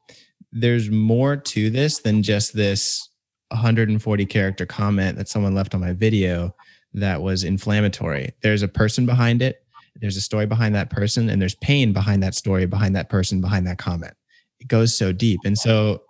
there's 0.51 0.91
more 0.91 1.37
to 1.37 1.69
this 1.69 1.99
than 1.99 2.21
just 2.21 2.53
this 2.53 3.09
140 3.49 4.25
character 4.25 4.65
comment 4.65 5.17
that 5.17 5.27
someone 5.27 5.55
left 5.55 5.73
on 5.73 5.81
my 5.81 5.93
video 5.93 6.53
that 6.93 7.21
was 7.21 7.43
inflammatory. 7.43 8.31
There's 8.41 8.61
a 8.61 8.67
person 8.67 9.05
behind 9.05 9.41
it 9.41 9.61
there's 9.99 10.17
a 10.17 10.21
story 10.21 10.45
behind 10.45 10.75
that 10.75 10.89
person 10.89 11.29
and 11.29 11.41
there's 11.41 11.55
pain 11.55 11.93
behind 11.93 12.23
that 12.23 12.35
story 12.35 12.65
behind 12.65 12.95
that 12.95 13.09
person 13.09 13.41
behind 13.41 13.67
that 13.67 13.77
comment 13.77 14.13
it 14.61 14.67
goes 14.67 14.95
so 14.95 15.11
deep. 15.11 15.39
And 15.43 15.57
so 15.57 16.03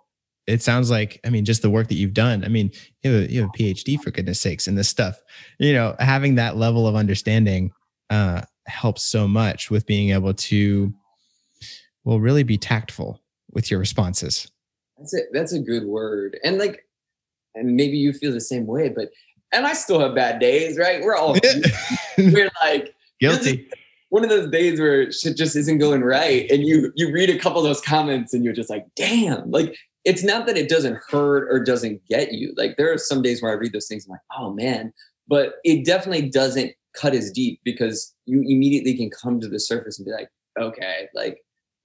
it 0.46 0.62
sounds 0.62 0.90
like, 0.90 1.18
I 1.24 1.30
mean, 1.30 1.44
just 1.44 1.62
the 1.62 1.70
work 1.70 1.88
that 1.88 1.94
you've 1.94 2.14
done. 2.14 2.44
I 2.44 2.48
mean, 2.48 2.70
you 3.02 3.10
have 3.10 3.22
a, 3.22 3.32
you 3.32 3.40
have 3.40 3.50
a 3.52 3.58
PhD 3.58 3.98
for 4.00 4.10
goodness 4.10 4.40
sakes 4.40 4.68
in 4.68 4.74
this 4.74 4.88
stuff. 4.88 5.20
You 5.58 5.72
know, 5.72 5.96
having 5.98 6.34
that 6.36 6.56
level 6.56 6.86
of 6.86 6.94
understanding 6.94 7.72
uh, 8.10 8.42
helps 8.66 9.02
so 9.02 9.26
much 9.26 9.70
with 9.70 9.86
being 9.86 10.10
able 10.10 10.34
to, 10.34 10.92
well, 12.04 12.20
really 12.20 12.42
be 12.42 12.58
tactful 12.58 13.20
with 13.52 13.70
your 13.70 13.80
responses. 13.80 14.50
That's 14.98 15.14
it. 15.14 15.28
That's 15.32 15.52
a 15.52 15.58
good 15.58 15.84
word. 15.84 16.38
And 16.44 16.58
like, 16.58 16.86
and 17.54 17.74
maybe 17.74 17.96
you 17.96 18.12
feel 18.12 18.32
the 18.32 18.40
same 18.40 18.66
way, 18.66 18.88
but 18.88 19.08
and 19.52 19.66
I 19.66 19.74
still 19.74 20.00
have 20.00 20.14
bad 20.14 20.40
days, 20.40 20.78
right? 20.78 21.02
We're 21.02 21.16
all 21.16 21.36
we're 22.18 22.50
like 22.62 22.94
guilty 23.20 23.68
one 24.12 24.22
of 24.22 24.28
those 24.28 24.50
days 24.50 24.78
where 24.78 25.10
shit 25.10 25.38
just 25.38 25.56
isn't 25.56 25.78
going 25.78 26.02
right 26.02 26.48
and 26.50 26.66
you 26.66 26.92
you 26.94 27.10
read 27.10 27.30
a 27.30 27.38
couple 27.38 27.58
of 27.58 27.64
those 27.64 27.80
comments 27.80 28.34
and 28.34 28.44
you're 28.44 28.52
just 28.52 28.68
like 28.68 28.84
damn 28.94 29.50
like 29.50 29.74
it's 30.04 30.22
not 30.22 30.44
that 30.44 30.58
it 30.58 30.68
doesn't 30.68 30.98
hurt 31.08 31.48
or 31.50 31.64
doesn't 31.64 32.04
get 32.08 32.32
you. 32.32 32.52
Like 32.54 32.76
there 32.76 32.92
are 32.92 32.98
some 32.98 33.22
days 33.22 33.40
where 33.40 33.50
i 33.50 33.54
read 33.54 33.72
those 33.72 33.86
things 33.86 34.04
i'm 34.04 34.10
like 34.10 34.20
oh 34.36 34.52
man. 34.52 34.92
But 35.28 35.54
it 35.64 35.86
definitely 35.86 36.28
doesn't 36.28 36.72
cut 36.94 37.14
as 37.14 37.30
deep 37.30 37.60
because 37.64 38.14
you 38.26 38.40
immediately 38.42 38.94
can 38.94 39.08
come 39.08 39.40
to 39.40 39.48
the 39.48 39.58
surface 39.58 39.98
and 39.98 40.04
be 40.04 40.12
like 40.12 40.28
okay 40.60 41.08
like 41.14 41.38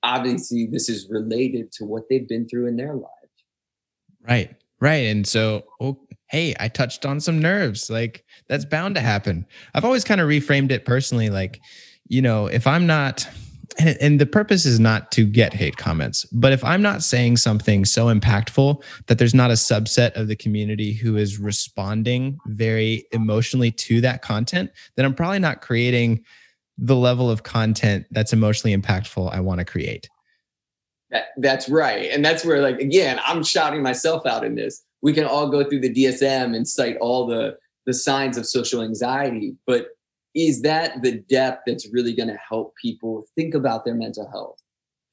obviously 0.03 0.67
this 0.69 0.89
is 0.89 1.07
related 1.09 1.71
to 1.73 1.85
what 1.85 2.09
they've 2.09 2.27
been 2.27 2.45
through 2.45 2.67
in 2.67 2.75
their 2.75 2.93
lives. 2.93 3.35
Right 4.27 4.53
right. 4.81 5.05
And 5.05 5.25
so 5.25 5.63
oh, 5.79 5.97
hey 6.27 6.53
i 6.59 6.67
touched 6.67 7.05
on 7.05 7.21
some 7.21 7.39
nerves. 7.39 7.89
Like 7.89 8.25
that's 8.49 8.65
bound 8.65 8.95
to 8.95 9.01
happen. 9.01 9.45
I've 9.73 9.85
always 9.85 10.03
kind 10.03 10.19
of 10.19 10.27
reframed 10.27 10.71
it 10.71 10.83
personally 10.83 11.29
like 11.29 11.61
you 12.07 12.21
know, 12.21 12.47
if 12.47 12.67
I'm 12.67 12.85
not, 12.85 13.27
and, 13.79 13.97
and 13.99 14.21
the 14.21 14.25
purpose 14.25 14.65
is 14.65 14.79
not 14.79 15.11
to 15.13 15.25
get 15.25 15.53
hate 15.53 15.77
comments, 15.77 16.25
but 16.25 16.53
if 16.53 16.63
I'm 16.63 16.81
not 16.81 17.03
saying 17.03 17.37
something 17.37 17.85
so 17.85 18.05
impactful 18.05 18.83
that 19.07 19.17
there's 19.17 19.33
not 19.33 19.51
a 19.51 19.55
subset 19.55 20.11
of 20.15 20.27
the 20.27 20.35
community 20.35 20.93
who 20.93 21.17
is 21.17 21.39
responding 21.39 22.37
very 22.47 23.05
emotionally 23.11 23.71
to 23.71 24.01
that 24.01 24.21
content, 24.21 24.71
then 24.95 25.05
I'm 25.05 25.13
probably 25.13 25.39
not 25.39 25.61
creating 25.61 26.23
the 26.77 26.95
level 26.95 27.29
of 27.29 27.43
content 27.43 28.05
that's 28.11 28.33
emotionally 28.33 28.75
impactful 28.75 29.33
I 29.33 29.39
want 29.39 29.59
to 29.59 29.65
create. 29.65 30.09
That, 31.09 31.25
that's 31.37 31.69
right. 31.69 32.11
And 32.11 32.23
that's 32.23 32.45
where, 32.45 32.61
like, 32.61 32.79
again, 32.79 33.19
I'm 33.25 33.43
shouting 33.43 33.81
myself 33.81 34.25
out 34.25 34.43
in 34.43 34.55
this. 34.55 34.83
We 35.01 35.13
can 35.13 35.25
all 35.25 35.49
go 35.49 35.63
through 35.63 35.81
the 35.81 35.93
DSM 35.93 36.55
and 36.55 36.67
cite 36.67 36.97
all 36.97 37.25
the 37.27 37.57
the 37.85 37.93
signs 37.93 38.37
of 38.37 38.45
social 38.45 38.81
anxiety, 38.81 39.55
but 39.65 39.87
is 40.37 40.61
that 40.61 41.01
the 41.01 41.13
depth 41.29 41.63
that's 41.65 41.91
really 41.91 42.13
going 42.13 42.29
to 42.29 42.37
help 42.37 42.75
people 42.79 43.25
think 43.35 43.55
about 43.55 43.83
their 43.83 43.95
mental 43.95 44.29
health? 44.29 44.61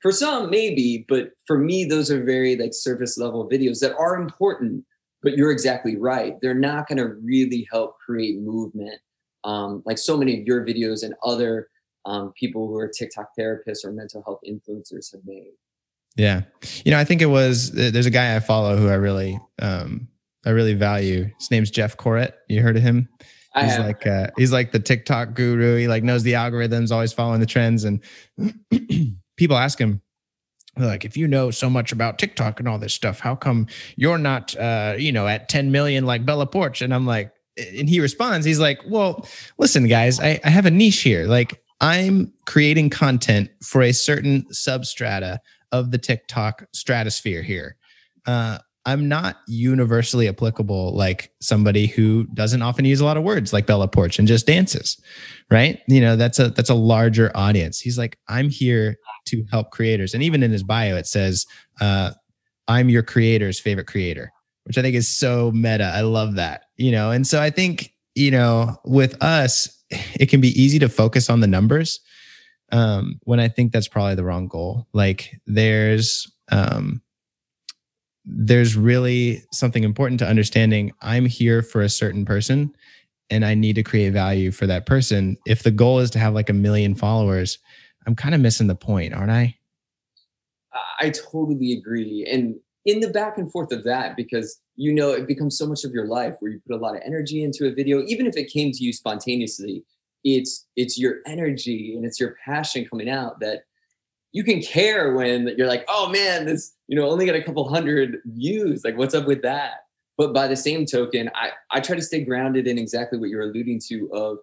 For 0.01 0.13
some 0.13 0.51
maybe 0.51 1.07
but 1.09 1.31
for 1.47 1.59
me 1.59 1.87
those 1.87 2.11
are 2.11 2.23
very 2.23 2.57
like 2.57 2.75
surface 2.75 3.17
level 3.17 3.49
videos 3.49 3.81
that 3.81 3.97
are 3.97 4.17
important 4.17 4.85
but 5.23 5.39
you're 5.39 5.51
exactly 5.51 5.97
right. 5.97 6.35
They're 6.43 6.53
not 6.53 6.87
going 6.87 6.99
to 6.99 7.15
really 7.25 7.67
help 7.73 7.97
create 7.99 8.39
movement 8.39 9.01
um, 9.45 9.83
like 9.87 9.97
so 9.99 10.17
many 10.17 10.41
of 10.41 10.47
your 10.47 10.65
videos 10.65 11.03
and 11.03 11.15
other 11.23 11.69
um, 12.05 12.33
people 12.39 12.67
who 12.67 12.77
are 12.77 12.89
tiktok 12.89 13.29
therapists 13.39 13.85
or 13.85 13.93
mental 13.93 14.23
health 14.25 14.41
influencers 14.47 15.11
have 15.13 15.23
made. 15.25 15.53
Yeah. 16.17 16.43
You 16.85 16.91
know 16.93 16.99
i 16.99 17.05
think 17.05 17.23
it 17.23 17.27
was 17.27 17.73
there's 17.73 18.07
a 18.07 18.11
guy 18.11 18.37
i 18.37 18.41
follow 18.41 18.77
who 18.77 18.89
i 18.89 18.95
really 18.95 19.41
um, 19.61 20.07
i 20.45 20.51
really 20.51 20.75
value. 20.75 21.31
His 21.39 21.51
name's 21.51 21.71
jeff 21.71 21.97
Coret. 21.97 22.35
you 22.49 22.61
heard 22.61 22.77
of 22.77 22.83
him 22.83 23.09
I 23.55 23.64
he's 23.64 23.77
have. 23.77 23.87
like 23.87 24.07
uh, 24.07 24.29
he's 24.37 24.53
like 24.53 24.73
the 24.73 24.81
TikTok 24.81 25.35
guru. 25.35 25.77
He 25.77 25.88
like 25.88 26.03
knows 26.03 26.23
the 26.23 26.33
algorithms, 26.33 26.90
always 26.90 27.12
following 27.12 27.40
the 27.40 27.47
trends. 27.47 27.85
And 27.85 28.03
people 29.37 29.57
ask 29.57 29.79
him, 29.79 30.03
like, 30.77 31.05
if 31.05 31.17
you 31.17 31.29
know 31.29 31.51
so 31.51 31.71
much 31.71 31.93
about 31.93 32.19
TikTok 32.19 32.59
and 32.59 32.69
all 32.69 32.79
this 32.79 32.95
stuff, 32.95 33.21
how 33.21 33.37
come 33.37 33.69
you're 33.97 34.19
not, 34.19 34.57
uh, 34.57 34.95
you 34.99 35.12
know, 35.12 35.27
at 35.27 35.49
10 35.49 35.71
million 35.71 36.05
like 36.05 36.27
Bella 36.27 36.47
Poarch? 36.47 36.83
And 36.83 36.93
I'm 36.93 37.07
like, 37.07 37.33
and 37.57 37.88
he 37.88 38.01
responds, 38.01 38.45
he's 38.45 38.59
like, 38.59 38.81
well, 38.88 39.27
listen, 39.59 39.87
guys, 39.87 40.19
I, 40.19 40.40
I 40.43 40.51
have 40.51 40.67
a 40.67 40.71
niche 40.71 41.03
here. 41.03 41.27
Like, 41.27 41.62
I'm 41.81 42.33
creating 42.47 42.90
content 42.90 43.51
for 43.62 43.83
a 43.83 43.93
certain 43.93 44.45
substrata 44.53 45.38
of 45.71 45.90
the 45.90 45.99
TikTok 45.99 46.67
stratosphere 46.73 47.43
here. 47.43 47.77
Uh, 48.27 48.59
I'm 48.87 49.09
not 49.09 49.37
universally 49.47 50.29
applicable 50.29 50.94
like 50.94 51.33
somebody 51.40 51.87
who 51.87 52.25
doesn't 52.35 52.61
often 52.61 52.85
use 52.85 53.01
a 53.01 53.05
lot 53.05 53.16
of 53.16 53.23
words 53.23 53.53
like 53.53 53.66
Bella 53.66 53.88
Poarch 53.88 54.18
and 54.18 54.29
just 54.29 54.47
dances, 54.47 55.01
right? 55.51 55.81
You 55.88 56.01
know, 56.01 56.16
that's 56.16 56.38
a 56.38 56.51
that's 56.51 56.70
a 56.70 56.75
larger 56.75 57.33
audience. 57.35 57.81
He's 57.81 57.97
like, 57.97 58.18
I'm 58.29 58.51
here 58.51 58.97
to 59.27 59.44
help 59.51 59.70
creators. 59.70 60.12
And 60.12 60.23
even 60.23 60.42
in 60.42 60.51
his 60.51 60.62
bio, 60.62 60.97
it 60.97 61.07
says, 61.07 61.47
uh, 61.81 62.11
I'm 62.68 62.90
your 62.90 63.03
creator's 63.03 63.59
favorite 63.59 63.87
creator, 63.87 64.31
which 64.64 64.77
I 64.77 64.83
think 64.83 64.97
is 64.97 65.09
so 65.09 65.51
meta. 65.53 65.85
I 65.94 66.03
love 66.03 66.35
that. 66.35 66.64
You 66.77 66.92
know, 66.92 67.11
and 67.11 67.27
so 67.27 67.40
I 67.40 67.51
think, 67.51 67.90
you 68.14 68.31
know, 68.31 68.77
with 68.85 69.23
us, 69.23 69.83
it 69.90 70.29
can 70.29 70.42
be 70.42 70.61
easy 70.61 70.79
to 70.81 70.88
focus 70.90 71.31
on 71.31 71.40
the 71.40 71.47
numbers. 71.47 72.01
Um, 72.73 73.20
when 73.23 73.40
I 73.40 73.49
think 73.49 73.73
that's 73.73 73.88
probably 73.88 74.14
the 74.14 74.25
wrong 74.25 74.49
goal. 74.49 74.88
Like 74.92 75.31
there's 75.47 76.31
um 76.51 77.01
there's 78.25 78.77
really 78.77 79.43
something 79.53 79.85
important 79.85 80.19
to 80.21 80.27
understanding 80.27 80.93
I'm 81.03 81.27
here 81.27 81.63
for 81.63 81.83
a 81.83 81.89
certain 81.89 82.25
person 82.25 82.75
and 83.31 83.45
I 83.45 83.55
need 83.55 83.75
to 83.75 83.83
create 83.83 84.13
value 84.13 84.51
for 84.51 84.67
that 84.67 84.87
person. 84.87 85.37
If 85.47 85.63
the 85.63 85.71
goal 85.71 85.99
is 85.99 86.11
to 86.13 86.19
have 86.19 86.35
like 86.35 86.51
a 86.51 86.55
million 86.55 86.95
followers, 86.95 87.59
I'm 88.07 88.15
kind 88.15 88.35
of 88.35 88.41
missing 88.41 88.67
the 88.67 88.75
point, 88.75 89.15
aren't 89.15 89.31
I? 89.31 89.57
I 91.01 91.11
totally 91.11 91.73
agree. 91.73 92.27
And 92.31 92.57
in 92.85 93.01
the 93.01 93.09
back 93.09 93.39
and 93.39 93.51
forth 93.51 93.73
of 93.73 93.85
that, 93.85 94.17
because 94.17 94.61
you 94.77 94.93
know, 94.93 95.13
it 95.13 95.27
becomes 95.27 95.57
so 95.57 95.67
much 95.67 95.85
of 95.85 95.93
your 95.93 96.07
life 96.07 96.35
where 96.41 96.51
you 96.51 96.61
put 96.67 96.75
a 96.75 96.79
lot 96.79 96.97
of 96.97 97.03
energy 97.05 97.45
into 97.45 97.67
a 97.67 97.73
video, 97.73 98.03
even 98.07 98.27
if 98.27 98.37
it 98.37 98.53
came 98.53 98.73
to 98.73 98.85
you 98.85 98.93
spontaneously, 98.93 99.85
it's 100.25 100.67
it's 100.77 100.99
your 100.99 101.17
energy 101.27 101.95
and 101.97 102.05
it's 102.05 102.19
your 102.19 102.37
passion 102.45 102.87
coming 102.89 103.09
out 103.09 103.41
that 103.41 103.65
you 104.35 104.42
can 104.42 104.61
care 104.61 105.14
when 105.14 105.55
you're 105.57 105.68
like, 105.68 105.85
oh 105.88 106.11
man, 106.11 106.44
this, 106.44 106.75
you 106.88 106.99
know, 106.99 107.09
only 107.09 107.25
got 107.25 107.37
a 107.37 107.42
couple 107.42 107.66
hundred 107.68 108.18
views. 108.27 108.83
Like, 108.85 108.99
what's 108.99 109.14
up 109.14 109.27
with 109.27 109.42
that? 109.42 109.85
But 110.18 110.35
by 110.35 110.49
the 110.49 110.57
same 110.57 110.87
token, 110.87 111.31
I, 111.35 111.51
I 111.70 111.81
try 111.81 111.94
to 111.97 112.03
stay 112.03 112.25
grounded 112.25 112.66
in 112.66 112.77
exactly 112.77 113.18
what 113.18 113.31
you're 113.31 113.42
alluding 113.42 113.81
to 113.88 114.11
of 114.12 114.38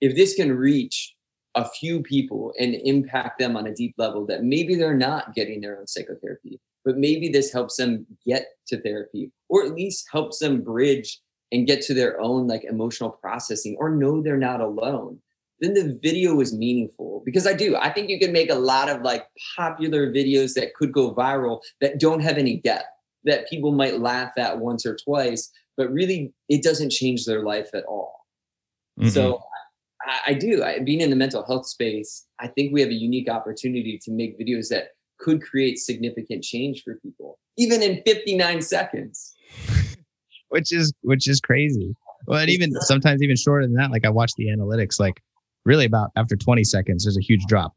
if 0.00 0.16
this 0.16 0.34
can 0.34 0.52
reach 0.56 1.14
a 1.54 1.64
few 1.64 2.02
people 2.02 2.52
and 2.58 2.74
impact 2.74 3.38
them 3.38 3.56
on 3.56 3.68
a 3.68 3.74
deep 3.74 3.94
level 3.96 4.26
that 4.26 4.42
maybe 4.42 4.74
they're 4.74 4.96
not 4.96 5.32
getting 5.34 5.60
their 5.60 5.78
own 5.78 5.86
psychotherapy, 5.86 6.60
but 6.84 6.98
maybe 6.98 7.28
this 7.28 7.52
helps 7.52 7.76
them 7.76 8.04
get 8.26 8.46
to 8.66 8.80
therapy 8.82 9.30
or 9.48 9.64
at 9.64 9.74
least 9.74 10.08
helps 10.12 10.40
them 10.40 10.60
bridge 10.60 11.20
and 11.52 11.68
get 11.68 11.80
to 11.82 11.94
their 11.94 12.20
own 12.20 12.48
like 12.48 12.64
emotional 12.64 13.10
processing 13.10 13.76
or 13.78 13.90
know 13.90 14.20
they're 14.20 14.36
not 14.36 14.60
alone 14.60 15.20
then 15.60 15.74
the 15.74 15.98
video 16.02 16.40
is 16.40 16.54
meaningful 16.54 17.22
because 17.24 17.46
I 17.46 17.54
do. 17.54 17.76
I 17.76 17.90
think 17.90 18.10
you 18.10 18.18
can 18.18 18.32
make 18.32 18.50
a 18.50 18.56
lot 18.56 18.88
of 18.88 19.02
like 19.02 19.26
popular 19.56 20.12
videos 20.12 20.54
that 20.54 20.74
could 20.74 20.92
go 20.92 21.14
viral 21.14 21.60
that 21.80 21.98
don't 21.98 22.20
have 22.20 22.38
any 22.38 22.58
depth 22.60 22.84
that 23.24 23.48
people 23.48 23.72
might 23.72 24.00
laugh 24.00 24.32
at 24.36 24.58
once 24.58 24.86
or 24.86 24.96
twice, 24.96 25.50
but 25.76 25.90
really 25.92 26.32
it 26.48 26.62
doesn't 26.62 26.90
change 26.90 27.24
their 27.24 27.42
life 27.42 27.70
at 27.74 27.84
all. 27.84 28.26
Mm-hmm. 28.98 29.08
So 29.08 29.42
I, 30.06 30.30
I 30.30 30.34
do. 30.34 30.62
I, 30.62 30.78
being 30.80 31.00
in 31.00 31.10
the 31.10 31.16
mental 31.16 31.44
health 31.44 31.66
space, 31.66 32.26
I 32.38 32.48
think 32.48 32.72
we 32.72 32.80
have 32.80 32.90
a 32.90 32.94
unique 32.94 33.28
opportunity 33.28 33.98
to 34.04 34.12
make 34.12 34.38
videos 34.38 34.68
that 34.68 34.90
could 35.18 35.42
create 35.42 35.78
significant 35.78 36.44
change 36.44 36.82
for 36.84 36.96
people, 36.96 37.38
even 37.56 37.82
in 37.82 38.02
59 38.04 38.60
seconds. 38.62 39.34
which 40.48 40.72
is 40.72 40.92
which 41.02 41.28
is 41.28 41.40
crazy. 41.40 41.94
Well, 42.26 42.40
and 42.40 42.50
even 42.50 42.72
sometimes 42.82 43.22
even 43.22 43.36
shorter 43.36 43.66
than 43.66 43.74
that. 43.74 43.90
Like 43.90 44.04
I 44.04 44.10
watch 44.10 44.32
the 44.36 44.46
analytics, 44.46 44.98
like 44.98 45.22
really 45.66 45.84
about 45.84 46.10
after 46.16 46.36
20 46.36 46.64
seconds, 46.64 47.04
there's 47.04 47.18
a 47.18 47.22
huge 47.22 47.44
drop. 47.46 47.76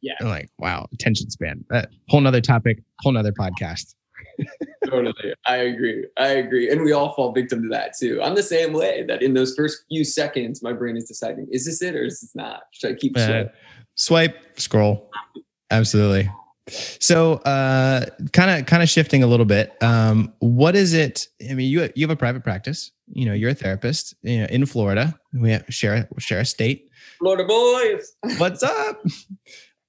Yeah. 0.00 0.14
I'm 0.20 0.28
like, 0.28 0.50
wow, 0.58 0.86
attention 0.92 1.30
span. 1.30 1.64
Uh, 1.70 1.82
whole 2.08 2.20
nother 2.20 2.40
topic, 2.40 2.82
whole 3.00 3.12
nother 3.12 3.32
podcast. 3.32 3.94
totally. 4.86 5.34
I 5.46 5.56
agree. 5.56 6.06
I 6.16 6.28
agree. 6.28 6.70
And 6.70 6.82
we 6.82 6.92
all 6.92 7.14
fall 7.14 7.32
victim 7.32 7.62
to 7.62 7.68
that 7.70 7.94
too. 7.98 8.20
I'm 8.22 8.34
the 8.34 8.42
same 8.42 8.72
way 8.72 9.04
that 9.08 9.22
in 9.22 9.34
those 9.34 9.54
first 9.54 9.84
few 9.88 10.04
seconds, 10.04 10.62
my 10.62 10.72
brain 10.72 10.96
is 10.96 11.04
deciding, 11.04 11.48
is 11.50 11.66
this 11.66 11.82
it 11.82 11.94
or 11.94 12.04
is 12.04 12.20
this 12.20 12.34
not? 12.34 12.62
Should 12.72 12.92
I 12.92 12.94
keep 12.94 13.16
uh, 13.16 13.44
swipe, 13.94 14.58
scroll. 14.58 15.10
Absolutely. 15.70 16.30
So, 16.68 17.34
uh, 17.34 18.06
kind 18.32 18.50
of, 18.50 18.66
kind 18.66 18.82
of 18.82 18.88
shifting 18.88 19.22
a 19.22 19.26
little 19.26 19.46
bit. 19.46 19.72
Um, 19.82 20.32
what 20.40 20.74
is 20.74 20.94
it? 20.94 21.28
I 21.48 21.54
mean, 21.54 21.70
you 21.70 21.88
you 21.94 22.04
have 22.06 22.10
a 22.10 22.18
private 22.18 22.42
practice. 22.42 22.90
You 23.12 23.26
know, 23.26 23.34
you're 23.34 23.50
a 23.50 23.54
therapist. 23.54 24.14
You 24.22 24.40
know, 24.40 24.46
in 24.46 24.66
Florida, 24.66 25.18
we 25.32 25.52
have, 25.52 25.64
share 25.68 26.08
share 26.18 26.40
a 26.40 26.44
state. 26.44 26.85
Florida 27.18 27.44
boys. 27.44 28.14
What's 28.38 28.62
up? 28.62 29.04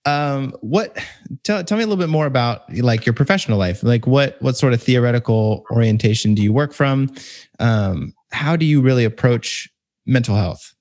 um, 0.05 0.53
what? 0.61 0.97
Tell 1.43 1.63
tell 1.63 1.77
me 1.77 1.83
a 1.83 1.87
little 1.87 2.01
bit 2.01 2.09
more 2.09 2.25
about 2.25 2.73
like 2.75 3.05
your 3.05 3.13
professional 3.13 3.57
life. 3.57 3.83
Like, 3.83 4.07
what 4.07 4.41
what 4.41 4.57
sort 4.57 4.73
of 4.73 4.81
theoretical 4.81 5.65
orientation 5.71 6.33
do 6.33 6.41
you 6.41 6.53
work 6.53 6.73
from? 6.73 7.13
Um, 7.59 8.13
how 8.31 8.55
do 8.55 8.65
you 8.65 8.81
really 8.81 9.05
approach 9.05 9.69
mental 10.05 10.35
health? 10.35 10.73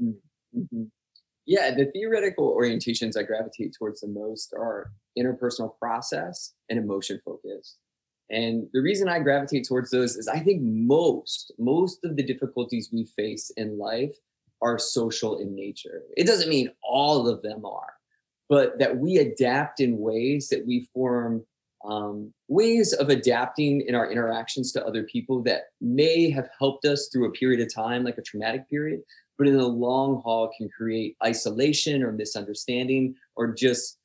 Mm-hmm. 0.00 0.84
Yeah, 1.46 1.74
the 1.74 1.86
theoretical 1.92 2.54
orientations 2.54 3.16
I 3.16 3.22
gravitate 3.22 3.74
towards 3.78 4.00
the 4.00 4.08
most 4.08 4.52
are 4.52 4.90
interpersonal 5.18 5.78
process 5.78 6.52
and 6.68 6.78
emotion 6.78 7.20
focused. 7.24 7.78
And 8.30 8.68
the 8.74 8.82
reason 8.82 9.08
I 9.08 9.20
gravitate 9.20 9.66
towards 9.66 9.90
those 9.90 10.16
is 10.16 10.28
I 10.28 10.40
think 10.40 10.60
most, 10.62 11.52
most 11.58 12.04
of 12.04 12.16
the 12.16 12.22
difficulties 12.22 12.90
we 12.92 13.06
face 13.16 13.50
in 13.56 13.78
life 13.78 14.14
are 14.62 14.78
social 14.78 15.38
in 15.38 15.54
nature. 15.54 16.02
It 16.16 16.26
doesn't 16.26 16.48
mean 16.48 16.70
all 16.82 17.28
of 17.28 17.42
them 17.42 17.64
are, 17.64 17.94
but 18.48 18.78
that 18.78 18.98
we 18.98 19.18
adapt 19.18 19.80
in 19.80 19.98
ways 19.98 20.48
that 20.48 20.66
we 20.66 20.88
form 20.92 21.44
um, 21.84 22.32
ways 22.48 22.92
of 22.92 23.08
adapting 23.08 23.82
in 23.82 23.94
our 23.94 24.10
interactions 24.10 24.72
to 24.72 24.84
other 24.84 25.04
people 25.04 25.42
that 25.44 25.64
may 25.80 26.28
have 26.30 26.48
helped 26.58 26.84
us 26.84 27.08
through 27.12 27.28
a 27.28 27.32
period 27.32 27.60
of 27.60 27.72
time, 27.72 28.04
like 28.04 28.18
a 28.18 28.22
traumatic 28.22 28.68
period, 28.68 29.00
but 29.36 29.46
in 29.46 29.56
the 29.56 29.66
long 29.66 30.20
haul 30.22 30.50
can 30.58 30.68
create 30.68 31.16
isolation 31.24 32.02
or 32.02 32.12
misunderstanding 32.12 33.14
or 33.36 33.54
just 33.54 33.98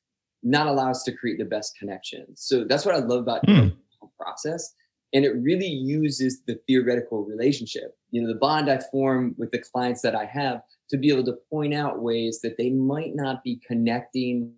not 0.44 0.68
allow 0.68 0.92
us 0.92 1.04
to 1.04 1.12
create 1.12 1.40
the 1.40 1.46
best 1.46 1.76
connections. 1.78 2.42
So 2.44 2.66
that's 2.66 2.86
what 2.86 2.96
I 2.96 3.00
love 3.00 3.22
about 3.22 3.46
mm. 3.46 3.74
the 4.02 4.08
process. 4.20 4.74
And 5.14 5.26
it 5.26 5.36
really 5.36 5.68
uses 5.68 6.42
the 6.48 6.60
theoretical 6.68 7.24
relationship, 7.24 7.96
you 8.10 8.22
know, 8.22 8.28
the 8.28 8.40
bond 8.40 8.70
I 8.70 8.80
form 8.92 9.36
with 9.38 9.52
the 9.52 9.60
clients 9.60 10.02
that 10.02 10.16
I 10.16 10.26
have 10.26 10.64
to 10.90 10.98
be 10.98 11.12
able 11.12 11.24
to 11.26 11.38
point 11.52 11.74
out 11.74 12.02
ways 12.02 12.42
that 12.42 12.58
they 12.58 12.72
might 12.72 13.16
not 13.16 13.44
be 13.44 13.62
connecting 13.66 14.54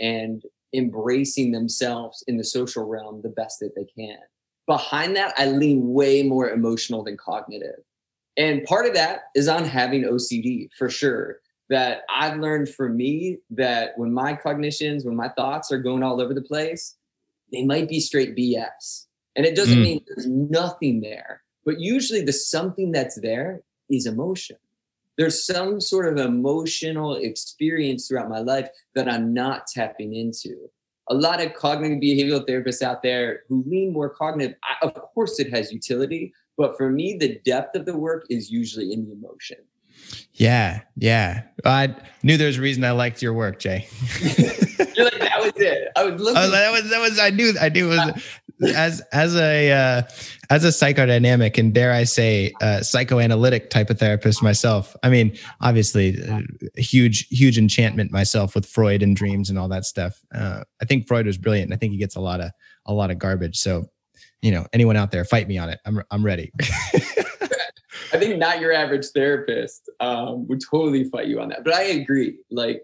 and 0.00 0.42
embracing 0.74 1.52
themselves 1.52 2.24
in 2.26 2.36
the 2.36 2.44
social 2.44 2.86
realm 2.86 3.22
the 3.22 3.28
best 3.28 3.60
that 3.60 3.74
they 3.76 3.84
can. 3.84 4.18
Behind 4.66 5.16
that, 5.16 5.34
I 5.36 5.46
lean 5.46 5.92
way 5.92 6.22
more 6.22 6.50
emotional 6.50 7.04
than 7.04 7.16
cognitive. 7.16 7.80
And 8.36 8.64
part 8.64 8.86
of 8.86 8.94
that 8.94 9.22
is 9.34 9.48
on 9.48 9.64
having 9.64 10.04
OCD 10.04 10.68
for 10.76 10.88
sure. 10.88 11.38
That 11.68 12.02
I've 12.10 12.40
learned 12.40 12.68
for 12.68 12.88
me 12.88 13.38
that 13.50 13.92
when 13.96 14.12
my 14.12 14.34
cognitions, 14.34 15.04
when 15.04 15.14
my 15.14 15.28
thoughts 15.28 15.70
are 15.70 15.78
going 15.78 16.02
all 16.02 16.20
over 16.20 16.34
the 16.34 16.42
place, 16.42 16.96
they 17.52 17.64
might 17.64 17.88
be 17.88 18.00
straight 18.00 18.36
BS. 18.36 19.06
And 19.36 19.46
it 19.46 19.56
doesn't 19.56 19.78
mm. 19.78 19.82
mean 19.82 20.04
there's 20.06 20.26
nothing 20.26 21.00
there, 21.00 21.42
but 21.64 21.80
usually 21.80 22.22
the 22.22 22.32
something 22.32 22.92
that's 22.92 23.20
there 23.20 23.62
is 23.88 24.06
emotion. 24.06 24.56
There's 25.16 25.44
some 25.44 25.80
sort 25.80 26.06
of 26.06 26.24
emotional 26.24 27.16
experience 27.16 28.08
throughout 28.08 28.30
my 28.30 28.40
life 28.40 28.68
that 28.94 29.08
I'm 29.08 29.34
not 29.34 29.66
tapping 29.66 30.14
into. 30.14 30.70
A 31.08 31.14
lot 31.14 31.44
of 31.44 31.54
cognitive 31.54 31.98
behavioral 31.98 32.46
therapists 32.46 32.82
out 32.82 33.02
there 33.02 33.42
who 33.48 33.64
lean 33.66 33.92
more 33.92 34.08
cognitive, 34.08 34.56
I, 34.62 34.86
of 34.86 34.94
course, 34.94 35.38
it 35.40 35.52
has 35.52 35.72
utility, 35.72 36.32
but 36.56 36.76
for 36.76 36.90
me, 36.90 37.16
the 37.18 37.40
depth 37.44 37.76
of 37.76 37.84
the 37.84 37.96
work 37.96 38.26
is 38.30 38.50
usually 38.50 38.92
in 38.92 39.06
the 39.06 39.12
emotion. 39.12 39.58
Yeah, 40.34 40.80
yeah. 40.96 41.42
I 41.64 41.94
knew 42.22 42.36
there 42.36 42.46
was 42.46 42.58
a 42.58 42.62
reason 42.62 42.84
I 42.84 42.92
liked 42.92 43.20
your 43.20 43.34
work, 43.34 43.58
Jay. 43.58 43.88
You're 44.20 45.04
like 45.04 45.20
that 45.20 45.40
was 45.40 45.52
it. 45.56 45.88
I 45.96 46.04
was 46.04 46.20
looking. 46.20 46.42
Oh, 46.42 46.50
that 46.50 46.72
was 46.72 46.90
that 46.90 47.00
was. 47.00 47.18
I 47.18 47.30
knew. 47.30 47.54
I 47.60 47.68
knew 47.68 47.92
it 47.92 47.96
was 47.96 48.22
as 48.74 49.00
as 49.12 49.36
a 49.36 49.72
uh, 49.72 50.02
as 50.50 50.64
a 50.64 50.68
psychodynamic 50.68 51.58
and 51.58 51.72
dare 51.72 51.92
I 51.92 52.04
say 52.04 52.52
uh, 52.60 52.82
psychoanalytic 52.82 53.70
type 53.70 53.90
of 53.90 53.98
therapist 53.98 54.42
myself. 54.42 54.96
I 55.02 55.10
mean, 55.10 55.36
obviously, 55.60 56.22
uh, 56.28 56.40
huge 56.76 57.26
huge 57.28 57.58
enchantment 57.58 58.10
myself 58.12 58.54
with 58.54 58.66
Freud 58.66 59.02
and 59.02 59.16
dreams 59.16 59.50
and 59.50 59.58
all 59.58 59.68
that 59.68 59.84
stuff. 59.84 60.20
Uh, 60.34 60.64
I 60.80 60.84
think 60.84 61.06
Freud 61.06 61.26
was 61.26 61.38
brilliant. 61.38 61.66
and 61.66 61.74
I 61.74 61.76
think 61.76 61.92
he 61.92 61.98
gets 61.98 62.16
a 62.16 62.20
lot 62.20 62.40
of 62.40 62.50
a 62.86 62.92
lot 62.92 63.10
of 63.10 63.18
garbage. 63.18 63.58
So 63.58 63.86
you 64.42 64.50
know, 64.50 64.66
anyone 64.72 64.96
out 64.96 65.10
there, 65.10 65.24
fight 65.24 65.48
me 65.48 65.58
on 65.58 65.68
it. 65.68 65.80
I'm 65.84 66.02
I'm 66.10 66.24
ready. 66.24 66.52
I 68.12 68.18
think 68.18 68.38
not 68.38 68.60
your 68.60 68.72
average 68.72 69.06
therapist 69.14 69.88
um, 70.00 70.46
would 70.48 70.60
totally 70.68 71.04
fight 71.04 71.28
you 71.28 71.40
on 71.40 71.48
that. 71.50 71.62
But 71.64 71.74
I 71.74 71.82
agree. 71.82 72.38
Like 72.50 72.82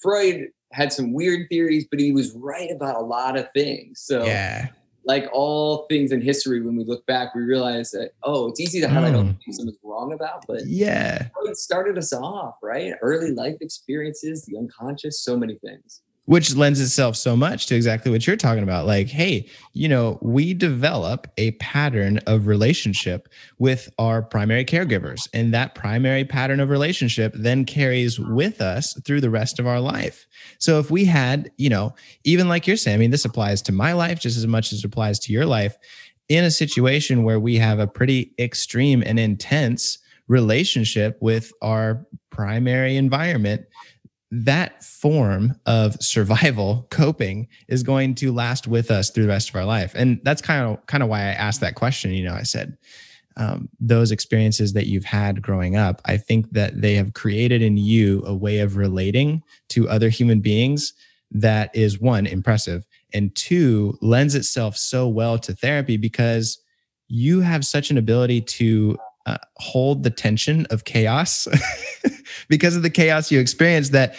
Freud 0.00 0.48
had 0.72 0.92
some 0.92 1.12
weird 1.12 1.48
theories, 1.48 1.86
but 1.90 1.98
he 1.98 2.12
was 2.12 2.32
right 2.34 2.70
about 2.70 2.96
a 2.96 3.00
lot 3.00 3.36
of 3.36 3.48
things. 3.54 4.00
So 4.00 4.24
yeah. 4.24 4.68
Like 5.08 5.28
all 5.32 5.86
things 5.88 6.12
in 6.12 6.20
history, 6.20 6.60
when 6.60 6.76
we 6.76 6.84
look 6.84 7.04
back, 7.06 7.34
we 7.34 7.42
realize 7.42 7.90
that 7.92 8.12
oh, 8.22 8.48
it's 8.48 8.60
easy 8.60 8.80
to 8.80 8.88
highlight 8.88 9.14
mm. 9.14 9.16
all 9.16 9.24
the 9.24 9.32
things 9.44 9.56
someone's 9.56 9.78
wrong 9.82 10.12
about, 10.12 10.44
but 10.46 10.66
yeah, 10.66 11.28
it 11.44 11.56
started 11.56 11.98
us 11.98 12.12
off, 12.12 12.56
right? 12.62 12.92
Early 13.02 13.32
life 13.32 13.56
experiences, 13.60 14.44
the 14.44 14.56
unconscious, 14.56 15.24
so 15.24 15.36
many 15.36 15.54
things 15.56 16.02
which 16.28 16.54
lends 16.54 16.78
itself 16.78 17.16
so 17.16 17.34
much 17.34 17.64
to 17.64 17.74
exactly 17.74 18.12
what 18.12 18.26
you're 18.26 18.36
talking 18.36 18.62
about. 18.62 18.86
Like 18.86 19.08
hey 19.08 19.48
you 19.72 19.88
know 19.88 20.18
we 20.20 20.52
develop 20.52 21.26
a 21.38 21.52
pattern 21.52 22.18
of 22.26 22.46
relationship 22.46 23.28
with 23.58 23.88
our 23.98 24.20
primary 24.20 24.66
caregivers 24.66 25.26
and 25.32 25.54
that 25.54 25.74
primary 25.74 26.26
pattern 26.26 26.60
of 26.60 26.68
relationship 26.68 27.32
then 27.34 27.64
carries 27.64 28.20
with 28.20 28.60
us 28.60 28.92
through 29.06 29.22
the 29.22 29.30
rest 29.30 29.58
of 29.58 29.66
our 29.66 29.80
life. 29.80 30.26
So 30.58 30.78
if 30.78 30.90
we 30.90 31.06
had 31.06 31.50
you 31.56 31.70
know 31.70 31.94
even 32.24 32.46
like 32.46 32.66
you're 32.66 32.76
saying 32.76 32.96
i 32.96 32.98
mean 32.98 33.10
this 33.10 33.24
applies 33.24 33.62
to 33.62 33.72
my 33.72 33.94
life 33.94 34.20
just 34.20 34.36
as 34.36 34.46
much 34.46 34.70
as 34.70 34.80
it 34.80 34.84
applies 34.84 35.18
to 35.20 35.32
your 35.32 35.46
life 35.46 35.78
in 36.28 36.44
a 36.44 36.50
situation 36.50 37.22
where 37.22 37.40
we 37.40 37.56
have 37.56 37.78
a 37.78 37.86
pretty 37.86 38.34
extreme 38.38 39.02
and 39.06 39.18
intense 39.18 39.98
relationship 40.26 41.16
with 41.22 41.52
our 41.62 42.06
primary 42.28 42.96
environment 42.96 43.64
that 44.30 44.84
form 44.84 45.58
of 45.66 46.00
survival 46.02 46.86
coping 46.90 47.48
is 47.68 47.82
going 47.82 48.14
to 48.16 48.32
last 48.32 48.66
with 48.66 48.90
us 48.90 49.10
through 49.10 49.24
the 49.24 49.30
rest 49.30 49.48
of 49.48 49.56
our 49.56 49.64
life. 49.64 49.92
And 49.94 50.20
that's 50.22 50.42
kind 50.42 50.64
of 50.64 50.84
kind 50.86 51.02
of 51.02 51.08
why 51.08 51.20
i 51.20 51.32
asked 51.32 51.60
that 51.60 51.74
question. 51.74 52.12
You 52.12 52.24
know 52.24 52.34
i 52.34 52.42
said 52.42 52.76
um, 53.38 53.68
those 53.78 54.10
experiences 54.10 54.72
that 54.72 54.88
you've 54.88 55.04
had 55.04 55.40
growing 55.40 55.76
up 55.76 56.02
i 56.04 56.16
think 56.16 56.50
that 56.50 56.80
they 56.80 56.94
have 56.94 57.14
created 57.14 57.62
in 57.62 57.76
you 57.76 58.22
a 58.26 58.34
way 58.34 58.58
of 58.58 58.76
relating 58.76 59.42
to 59.68 59.88
other 59.88 60.08
human 60.08 60.40
beings 60.40 60.92
that 61.30 61.70
is 61.74 62.00
one 62.00 62.26
impressive 62.26 62.84
and 63.14 63.34
two 63.34 63.96
lends 64.02 64.34
itself 64.34 64.76
so 64.76 65.08
well 65.08 65.38
to 65.38 65.54
therapy 65.54 65.96
because 65.96 66.58
you 67.06 67.40
have 67.40 67.64
such 67.64 67.90
an 67.90 67.98
ability 67.98 68.40
to 68.40 68.98
uh, 69.26 69.38
hold 69.56 70.02
the 70.02 70.10
tension 70.10 70.66
of 70.70 70.84
chaos 70.84 71.46
because 72.48 72.76
of 72.76 72.82
the 72.82 72.90
chaos 72.90 73.30
you 73.30 73.40
experience 73.40 73.90
that 73.90 74.14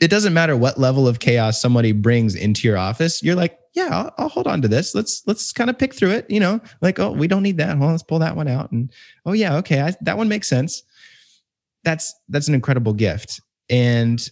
it 0.00 0.08
doesn't 0.08 0.34
matter 0.34 0.56
what 0.56 0.78
level 0.78 1.08
of 1.08 1.20
chaos 1.20 1.60
somebody 1.60 1.92
brings 1.92 2.34
into 2.34 2.68
your 2.68 2.76
office 2.76 3.22
you're 3.22 3.34
like 3.34 3.60
yeah 3.74 3.88
I'll, 3.90 4.14
I'll 4.18 4.28
hold 4.28 4.46
on 4.46 4.62
to 4.62 4.68
this. 4.68 4.94
Let's 4.94 5.22
let's 5.26 5.52
kind 5.52 5.70
of 5.70 5.78
pick 5.78 5.94
through 5.94 6.10
it 6.10 6.30
you 6.30 6.40
know 6.40 6.60
like 6.80 6.98
oh 6.98 7.12
we 7.12 7.28
don't 7.28 7.42
need 7.42 7.58
that. 7.58 7.78
Well 7.78 7.90
let's 7.90 8.02
pull 8.02 8.18
that 8.20 8.36
one 8.36 8.48
out. 8.48 8.70
And 8.72 8.92
oh 9.26 9.32
yeah 9.32 9.56
okay 9.56 9.80
I, 9.82 9.94
that 10.02 10.16
one 10.16 10.28
makes 10.28 10.48
sense. 10.48 10.82
That's 11.84 12.14
that's 12.28 12.48
an 12.48 12.54
incredible 12.54 12.92
gift. 12.92 13.40
And 13.68 14.28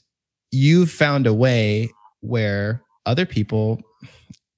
you've 0.50 0.90
found 0.90 1.26
a 1.26 1.34
way 1.34 1.90
where 2.20 2.82
other 3.06 3.26
people 3.26 3.80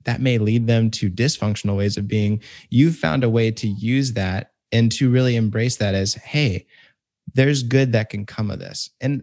that 0.04 0.20
may 0.20 0.38
lead 0.38 0.66
them 0.66 0.90
to 0.90 1.10
dysfunctional 1.10 1.76
ways 1.76 1.96
of 1.96 2.08
being 2.08 2.40
you've 2.70 2.96
found 2.96 3.22
a 3.22 3.30
way 3.30 3.50
to 3.50 3.68
use 3.68 4.14
that 4.14 4.52
and 4.72 4.90
to 4.92 5.10
really 5.10 5.36
embrace 5.36 5.76
that 5.76 5.94
as 5.94 6.14
hey 6.14 6.66
there's 7.34 7.62
good 7.62 7.92
that 7.92 8.10
can 8.10 8.26
come 8.26 8.50
of 8.50 8.58
this 8.58 8.90
and 9.00 9.22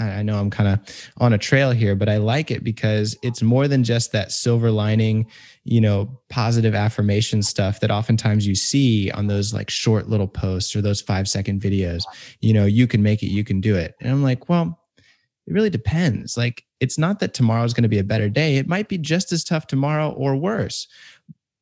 I 0.00 0.22
know 0.22 0.38
I'm 0.38 0.50
kind 0.50 0.68
of 0.68 1.10
on 1.18 1.32
a 1.32 1.38
trail 1.38 1.70
here, 1.70 1.94
but 1.94 2.08
I 2.08 2.16
like 2.16 2.50
it 2.50 2.64
because 2.64 3.16
it's 3.22 3.42
more 3.42 3.68
than 3.68 3.84
just 3.84 4.12
that 4.12 4.32
silver 4.32 4.70
lining, 4.70 5.26
you 5.64 5.80
know, 5.80 6.20
positive 6.30 6.74
affirmation 6.74 7.42
stuff 7.42 7.80
that 7.80 7.90
oftentimes 7.90 8.46
you 8.46 8.54
see 8.54 9.10
on 9.10 9.26
those 9.26 9.52
like 9.52 9.68
short 9.68 10.08
little 10.08 10.28
posts 10.28 10.74
or 10.74 10.80
those 10.80 11.00
five 11.00 11.28
second 11.28 11.60
videos. 11.60 12.02
You 12.40 12.54
know, 12.54 12.64
you 12.64 12.86
can 12.86 13.02
make 13.02 13.22
it, 13.22 13.28
you 13.28 13.44
can 13.44 13.60
do 13.60 13.76
it. 13.76 13.94
And 14.00 14.10
I'm 14.10 14.22
like, 14.22 14.48
well, 14.48 14.78
it 15.46 15.52
really 15.52 15.70
depends. 15.70 16.36
Like, 16.36 16.64
it's 16.80 16.96
not 16.96 17.20
that 17.20 17.34
tomorrow's 17.34 17.74
going 17.74 17.82
to 17.82 17.88
be 17.88 17.98
a 17.98 18.04
better 18.04 18.30
day. 18.30 18.56
It 18.56 18.68
might 18.68 18.88
be 18.88 18.96
just 18.96 19.32
as 19.32 19.44
tough 19.44 19.66
tomorrow 19.66 20.10
or 20.12 20.34
worse. 20.34 20.88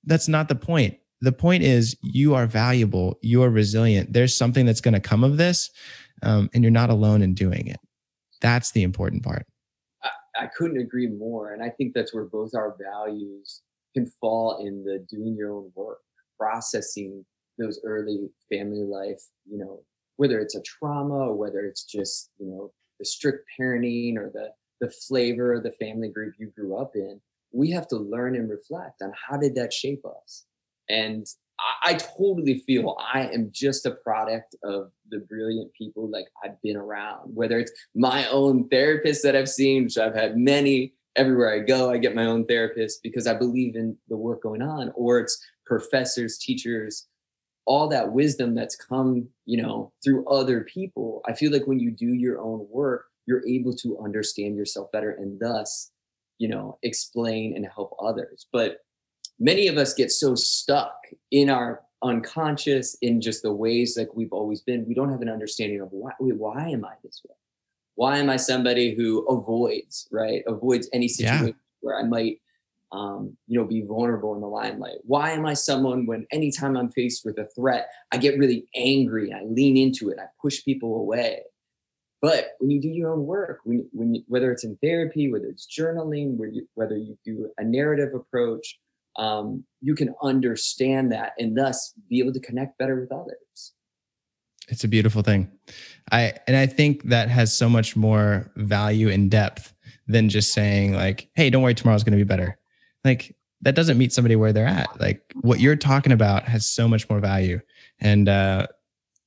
That's 0.05 0.29
not 0.29 0.49
the 0.49 0.55
point 0.55 0.99
the 1.21 1.33
point 1.33 1.63
is 1.63 1.97
you 2.03 2.35
are 2.35 2.47
valuable 2.47 3.19
you 3.23 3.43
are 3.43 3.51
resilient. 3.51 4.13
There's 4.13 4.37
something 4.37 4.67
that's 4.67 4.81
going 4.81 4.95
to 4.95 5.01
come 5.01 5.25
of 5.25 5.37
this 5.37 5.71
um, 6.23 6.49
and 6.55 6.63
you're 6.63 6.71
not 6.71 6.91
alone 6.91 7.23
in 7.23 7.35
doing 7.35 7.67
it. 7.67 7.81
That's 8.41 8.73
the 8.73 8.83
important 8.83 9.23
part. 9.25 9.47
I, 10.03 10.11
I 10.41 10.47
couldn't 10.47 10.79
agree 10.81 11.09
more 11.09 11.53
and 11.53 11.63
i 11.63 11.71
think 11.71 11.95
that's 11.95 12.15
where 12.15 12.25
both 12.25 12.55
our 12.55 12.77
values 12.81 13.63
can 13.95 14.07
fall 14.21 14.65
in 14.65 14.85
the 14.85 15.05
doing 15.11 15.37
your 15.37 15.53
own 15.53 15.73
work 15.75 15.99
processing 16.39 17.25
those 17.59 17.81
early 17.85 18.29
family 18.51 18.85
life 18.85 19.21
you 19.51 19.59
know 19.59 19.81
whether 20.17 20.39
it's 20.39 20.55
a 20.55 20.63
trauma 20.63 21.29
or 21.29 21.35
whether 21.35 21.61
it's 21.61 21.85
just 21.85 22.31
you 22.39 22.47
know 22.47 22.71
the 22.99 23.05
strict 23.05 23.45
parenting 23.59 24.17
or 24.17 24.31
the 24.33 24.51
the 24.81 24.91
flavor 24.91 25.55
of 25.55 25.65
the 25.65 25.73
family 25.73 26.09
group 26.09 26.35
you 26.39 26.53
grew 26.55 26.77
up 26.77 26.93
in 26.95 27.21
we 27.53 27.71
have 27.71 27.89
to 27.89 27.97
learn 27.97 28.37
and 28.37 28.49
reflect 28.49 29.03
on 29.03 29.13
how 29.29 29.37
did 29.37 29.55
that 29.55 29.73
shape 29.73 30.05
us 30.05 30.45
and 30.89 31.27
I, 31.59 31.91
I, 31.91 31.95
totally 31.95 32.61
feel 32.61 32.97
I 33.13 33.29
am 33.29 33.51
just 33.53 33.87
a 33.87 33.91
product 33.91 34.55
of 34.63 34.91
the 35.11 35.19
brilliant 35.19 35.73
people 35.75 36.09
like 36.09 36.27
I've 36.45 36.61
been 36.63 36.77
around, 36.77 37.35
whether 37.35 37.59
it's 37.59 37.73
my 37.95 38.29
own 38.29 38.69
therapist 38.69 39.23
that 39.25 39.35
I've 39.35 39.49
seen, 39.49 39.85
which 39.85 39.99
I've 39.99 40.15
had 40.15 40.37
many 40.37 40.95
everywhere 41.17 41.53
I 41.53 41.59
go, 41.59 41.91
I 41.91 41.99
get 41.99 42.15
my 42.15 42.27
own 42.27 42.47
therapist 42.47 43.03
because 43.03 43.27
I 43.27 43.35
believe 43.35 43.75
in 43.75 43.97
the 44.09 44.17
work 44.17 44.43
going 44.43 44.63
on, 44.63 44.93
or 44.95 45.19
it's 45.19 45.45
professors, 45.67 46.39
teachers, 46.39 47.09
all 47.67 47.89
that 47.89 48.13
wisdom 48.13 48.55
that's 48.55 48.77
come, 48.77 49.29
you 49.45 49.61
know, 49.61 49.93
through 50.03 50.27
other 50.29 50.63
people. 50.63 51.21
I 51.27 51.35
feel 51.35 51.53
like 51.53 51.67
when 51.67 51.81
you 51.81 51.91
do 51.91 52.15
your 52.15 52.41
own 52.41 52.67
work, 52.71 53.07
you're 53.27 53.47
able 53.47 53.75
to 53.75 53.99
understand 54.03 54.57
yourself 54.57 54.91
better 54.93 55.11
and 55.11 55.39
thus, 55.39 55.91
you 56.39 56.49
know, 56.49 56.79
explain 56.83 57.55
and 57.57 57.67
help 57.67 57.95
others. 58.01 58.47
But 58.53 58.79
many 59.39 59.69
of 59.69 59.77
us 59.77 59.95
get 59.95 60.11
so 60.11 60.35
stuck 60.35 61.07
in 61.31 61.51
our 61.51 61.83
unconscious 62.03 62.97
in 63.03 63.21
just 63.21 63.43
the 63.43 63.53
ways 63.53 63.97
like 63.99 64.15
we've 64.15 64.33
always 64.33 64.61
been 64.61 64.87
we 64.87 64.95
don't 64.95 65.11
have 65.11 65.23
an 65.23 65.29
understanding 65.29 65.81
of 65.81 65.89
why 65.91 66.13
wait, 66.21 66.37
why 66.37 66.69
am 66.69 66.85
i 66.85 66.93
this 67.03 67.21
way? 67.29 67.35
Why 67.97 68.19
am 68.19 68.31
i 68.31 68.37
somebody 68.37 68.95
who 68.95 69.27
avoids 69.27 70.09
right? 70.13 70.43
Avoids 70.47 70.89
any 70.93 71.09
situation 71.09 71.49
yeah. 71.49 71.53
where 71.81 71.99
i 71.99 72.05
might 72.05 72.41
um, 72.91 73.37
you 73.47 73.59
know 73.59 73.67
be 73.67 73.83
vulnerable 73.83 74.35
in 74.35 74.41
the 74.41 74.47
limelight. 74.47 74.99
Why 75.05 75.33
am 75.33 75.45
i 75.45 75.55
someone 75.55 76.07
when 76.07 76.27
anytime 76.31 76.77
i'm 76.77 76.91
faced 76.91 77.25
with 77.25 77.39
a 77.39 77.49
threat 77.57 77.89
i 78.13 78.17
get 78.17 78.39
really 78.39 78.67
angry 78.77 79.33
i 79.33 79.43
lean 79.43 79.77
into 79.77 80.11
it 80.11 80.19
i 80.21 80.27
push 80.41 80.65
people 80.65 80.97
away? 80.97 81.41
But 82.21 82.57
when 82.59 82.71
you 82.71 82.81
do 82.81 82.89
your 82.89 83.13
own 83.13 83.27
work 83.27 83.61
when, 83.65 83.89
when 83.93 84.15
you, 84.15 84.23
whether 84.29 84.53
it's 84.53 84.65
in 84.65 84.77
therapy 84.77 85.31
whether 85.31 85.47
it's 85.47 85.67
journaling 85.67 86.37
whether 86.37 86.53
you, 86.53 86.69
whether 86.75 86.97
you 86.97 87.19
do 87.25 87.51
a 87.59 87.65
narrative 87.65 88.15
approach 88.15 88.79
um, 89.19 89.65
you 89.81 89.95
can 89.95 90.15
understand 90.23 91.13
that 91.13 91.33
and 91.39 91.57
thus 91.57 91.93
be 92.09 92.21
able 92.21 92.33
to 92.33 92.41
connect 92.41 92.79
better 92.79 92.99
with 92.99 93.13
others. 93.13 93.75
It's 94.69 94.85
a 94.85 94.89
beautiful 94.89 95.23
thing. 95.23 95.51
I 96.11 96.35
and 96.47 96.57
i 96.57 96.67
think 96.67 97.03
that 97.05 97.29
has 97.29 97.55
so 97.57 97.69
much 97.69 97.97
more 97.97 98.51
value 98.57 99.11
and 99.11 99.31
depth 99.31 99.75
than 100.07 100.29
just 100.29 100.53
saying 100.55 100.95
like 100.95 101.29
hey 101.35 101.51
don't 101.51 101.63
worry 101.63 101.75
tomorrow's 101.75 102.05
going 102.05 102.19
to 102.19 102.25
be 102.25 102.29
better. 102.29 102.59
Like 103.05 103.37
that 103.63 103.75
doesn't 103.75 103.99
meet 103.99 104.13
somebody 104.13 104.37
where 104.37 104.53
they're 104.53 104.67
at. 104.67 105.01
Like 105.01 105.23
what 105.41 105.61
you're 105.61 105.77
talking 105.77 106.13
about 106.13 106.45
has 106.45 106.69
so 106.69 106.87
much 106.87 107.09
more 107.11 107.21
value. 107.21 107.61
And 108.01 108.29
uh 108.29 108.69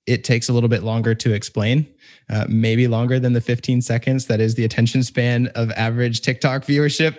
it 0.07 0.23
takes 0.23 0.49
a 0.49 0.53
little 0.53 0.67
bit 0.67 0.81
longer 0.81 1.13
to 1.13 1.31
explain, 1.31 1.87
uh, 2.27 2.45
maybe 2.49 2.87
longer 2.87 3.19
than 3.19 3.33
the 3.33 3.39
15 3.39 3.83
seconds 3.83 4.25
that 4.25 4.39
is 4.41 4.55
the 4.55 4.65
attention 4.65 5.03
span 5.03 5.47
of 5.53 5.69
average 5.71 6.21
TikTok 6.21 6.63
viewership. 6.65 7.15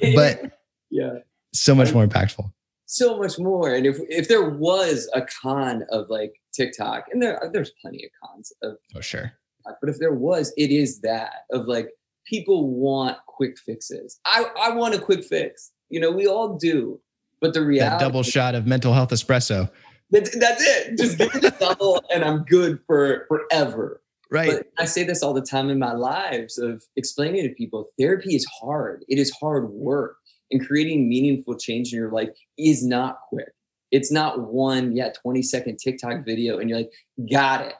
but 0.14 0.60
yeah, 0.90 1.18
so 1.52 1.74
much 1.74 1.92
more 1.92 2.06
impactful. 2.06 2.50
So 2.86 3.18
much 3.18 3.38
more. 3.38 3.72
And 3.72 3.86
if 3.86 3.98
if 4.08 4.28
there 4.28 4.48
was 4.48 5.08
a 5.14 5.22
con 5.22 5.84
of 5.90 6.08
like 6.08 6.32
tiktok 6.52 7.04
and 7.12 7.22
there 7.22 7.50
there's 7.52 7.72
plenty 7.80 8.04
of 8.04 8.10
cons 8.22 8.52
of 8.62 8.76
oh 8.96 9.00
sure. 9.00 9.32
But 9.64 9.90
if 9.90 9.98
there 9.98 10.14
was 10.14 10.52
it 10.56 10.70
is 10.70 11.00
that 11.02 11.44
of 11.52 11.66
like 11.66 11.90
people 12.26 12.68
want 12.68 13.18
quick 13.26 13.58
fixes. 13.58 14.18
I 14.24 14.44
i 14.60 14.70
want 14.74 14.94
a 14.94 14.98
quick 14.98 15.24
fix. 15.24 15.70
You 15.88 16.00
know 16.00 16.10
we 16.10 16.26
all 16.26 16.56
do. 16.56 17.00
But 17.40 17.54
the 17.54 17.64
reality 17.64 17.98
that 17.98 18.04
double 18.04 18.22
shot 18.22 18.54
of 18.54 18.66
mental 18.66 18.92
health 18.92 19.10
espresso. 19.10 19.70
That's, 20.10 20.36
that's 20.36 20.62
it. 20.62 20.98
Just 20.98 21.16
give 21.18 21.32
me 21.32 21.40
the 21.40 21.54
double 21.58 22.02
and 22.12 22.24
i'm 22.24 22.44
good 22.44 22.80
for 22.86 23.26
forever. 23.28 24.02
Right. 24.32 24.50
But 24.50 24.66
i 24.78 24.84
say 24.84 25.04
this 25.04 25.22
all 25.22 25.32
the 25.32 25.42
time 25.42 25.70
in 25.70 25.78
my 25.78 25.92
lives 25.92 26.58
of 26.58 26.82
explaining 26.96 27.44
to 27.44 27.54
people 27.54 27.90
therapy 27.98 28.34
is 28.34 28.44
hard. 28.46 29.04
It 29.08 29.18
is 29.18 29.30
hard 29.40 29.70
work 29.70 30.16
and 30.50 30.66
creating 30.66 31.08
meaningful 31.08 31.56
change 31.56 31.92
in 31.92 31.98
your 31.98 32.10
life 32.10 32.30
is 32.58 32.84
not 32.84 33.18
quick. 33.28 33.52
It's 33.90 34.12
not 34.12 34.52
one, 34.52 34.94
yeah, 34.94 35.10
20 35.22 35.42
second 35.42 35.78
TikTok 35.78 36.24
video 36.24 36.58
and 36.58 36.70
you're 36.70 36.78
like, 36.78 36.92
got 37.30 37.62
it. 37.62 37.74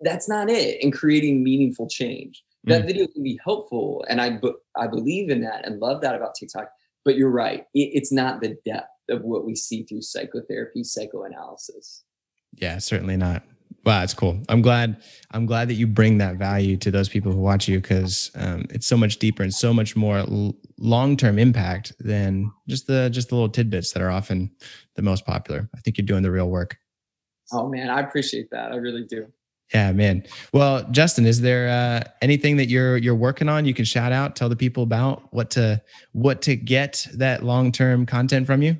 That's 0.00 0.28
not 0.28 0.48
it. 0.48 0.82
And 0.82 0.92
creating 0.92 1.42
meaningful 1.42 1.88
change. 1.88 2.42
That 2.64 2.82
mm. 2.82 2.86
video 2.86 3.06
can 3.08 3.22
be 3.22 3.38
helpful. 3.44 4.04
And 4.08 4.20
I, 4.20 4.40
I 4.76 4.86
believe 4.86 5.30
in 5.30 5.40
that 5.42 5.66
and 5.66 5.80
love 5.80 6.00
that 6.02 6.14
about 6.14 6.34
TikTok. 6.36 6.70
But 7.04 7.16
you're 7.16 7.30
right. 7.30 7.66
It, 7.74 7.90
it's 7.94 8.12
not 8.12 8.40
the 8.40 8.56
depth 8.64 8.88
of 9.10 9.22
what 9.22 9.44
we 9.44 9.56
see 9.56 9.82
through 9.82 10.02
psychotherapy, 10.02 10.84
psychoanalysis. 10.84 12.04
Yeah, 12.54 12.78
certainly 12.78 13.16
not. 13.16 13.42
Wow, 13.84 14.00
that's 14.00 14.14
cool. 14.14 14.40
I'm 14.48 14.62
glad. 14.62 15.02
I'm 15.32 15.44
glad 15.44 15.68
that 15.68 15.74
you 15.74 15.88
bring 15.88 16.18
that 16.18 16.36
value 16.36 16.76
to 16.78 16.90
those 16.90 17.08
people 17.08 17.32
who 17.32 17.40
watch 17.40 17.66
you 17.66 17.80
because 17.80 18.30
um, 18.36 18.64
it's 18.70 18.86
so 18.86 18.96
much 18.96 19.18
deeper 19.18 19.42
and 19.42 19.52
so 19.52 19.74
much 19.74 19.96
more 19.96 20.18
l- 20.18 20.54
long-term 20.78 21.38
impact 21.38 21.92
than 21.98 22.52
just 22.68 22.86
the 22.86 23.10
just 23.10 23.30
the 23.30 23.34
little 23.34 23.48
tidbits 23.48 23.92
that 23.92 24.02
are 24.02 24.10
often 24.10 24.50
the 24.94 25.02
most 25.02 25.26
popular. 25.26 25.68
I 25.74 25.80
think 25.80 25.98
you're 25.98 26.06
doing 26.06 26.22
the 26.22 26.30
real 26.30 26.48
work. 26.48 26.76
Oh 27.52 27.68
man, 27.68 27.90
I 27.90 28.00
appreciate 28.00 28.50
that. 28.50 28.72
I 28.72 28.76
really 28.76 29.04
do. 29.04 29.26
Yeah, 29.74 29.92
man. 29.92 30.24
Well, 30.52 30.86
Justin, 30.90 31.24
is 31.26 31.40
there 31.40 31.68
uh, 31.68 32.08
anything 32.20 32.58
that 32.58 32.68
you're 32.68 32.98
you're 32.98 33.14
working 33.14 33.48
on? 33.48 33.64
You 33.64 33.74
can 33.74 33.84
shout 33.84 34.12
out, 34.12 34.36
tell 34.36 34.48
the 34.48 34.56
people 34.56 34.82
about 34.82 35.32
what 35.32 35.50
to 35.52 35.82
what 36.12 36.42
to 36.42 36.54
get 36.54 37.06
that 37.14 37.42
long-term 37.42 38.06
content 38.06 38.46
from 38.46 38.62
you. 38.62 38.76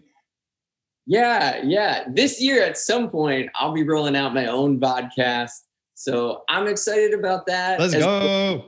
Yeah, 1.06 1.60
yeah. 1.64 2.04
This 2.08 2.40
year, 2.40 2.62
at 2.62 2.78
some 2.78 3.10
point, 3.10 3.50
I'll 3.54 3.72
be 3.72 3.82
rolling 3.82 4.16
out 4.16 4.34
my 4.34 4.46
own 4.46 4.80
podcast. 4.80 5.50
So 5.94 6.42
I'm 6.48 6.66
excited 6.68 7.14
about 7.14 7.46
that. 7.46 7.80
Let's 7.80 7.94
go. 7.94 8.64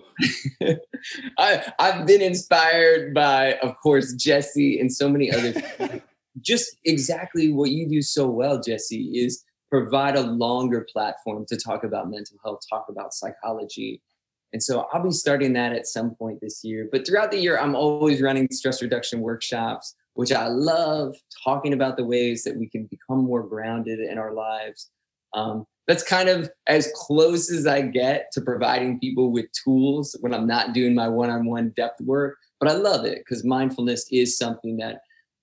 I, 1.38 1.72
I've 1.78 2.06
been 2.06 2.22
inspired 2.22 3.14
by, 3.14 3.54
of 3.54 3.74
course, 3.80 4.14
Jesse 4.14 4.78
and 4.78 4.92
so 4.92 5.08
many 5.08 5.32
other 5.32 6.02
Just 6.40 6.76
exactly 6.84 7.52
what 7.52 7.70
you 7.70 7.88
do 7.88 8.02
so 8.02 8.28
well, 8.28 8.60
Jesse, 8.60 9.12
is 9.14 9.44
provide 9.70 10.16
a 10.16 10.20
longer 10.20 10.84
platform 10.92 11.44
to 11.48 11.56
talk 11.56 11.84
about 11.84 12.10
mental 12.10 12.36
health, 12.44 12.60
talk 12.68 12.86
about 12.88 13.14
psychology. 13.14 14.02
And 14.52 14.62
so 14.62 14.86
I'll 14.92 15.02
be 15.02 15.12
starting 15.12 15.52
that 15.52 15.72
at 15.72 15.86
some 15.86 16.14
point 16.16 16.40
this 16.40 16.64
year. 16.64 16.88
But 16.90 17.06
throughout 17.06 17.30
the 17.30 17.38
year, 17.38 17.58
I'm 17.58 17.76
always 17.76 18.20
running 18.20 18.48
stress 18.50 18.82
reduction 18.82 19.20
workshops 19.20 19.94
which 20.14 20.32
I 20.32 20.46
love 20.46 21.14
talking 21.44 21.72
about 21.72 21.96
the 21.96 22.04
ways 22.04 22.44
that 22.44 22.56
we 22.56 22.68
can 22.68 22.86
become 22.86 23.24
more 23.24 23.42
grounded 23.42 24.00
in 24.00 24.18
our 24.18 24.32
lives. 24.32 24.90
Um, 25.34 25.66
that's 25.86 26.02
kind 26.02 26.28
of 26.28 26.50
as 26.66 26.90
close 26.94 27.52
as 27.52 27.66
I 27.66 27.82
get 27.82 28.30
to 28.32 28.40
providing 28.40 29.00
people 29.00 29.30
with 29.30 29.46
tools 29.64 30.16
when 30.20 30.32
I'm 30.32 30.46
not 30.46 30.72
doing 30.72 30.94
my 30.94 31.08
one 31.08 31.30
on 31.30 31.44
one 31.44 31.72
depth 31.76 32.00
work. 32.00 32.36
But 32.60 32.70
I 32.70 32.74
love 32.74 33.04
it 33.04 33.18
because 33.18 33.44
mindfulness 33.44 34.06
is 34.10 34.38
something 34.38 34.78
that 34.78 35.00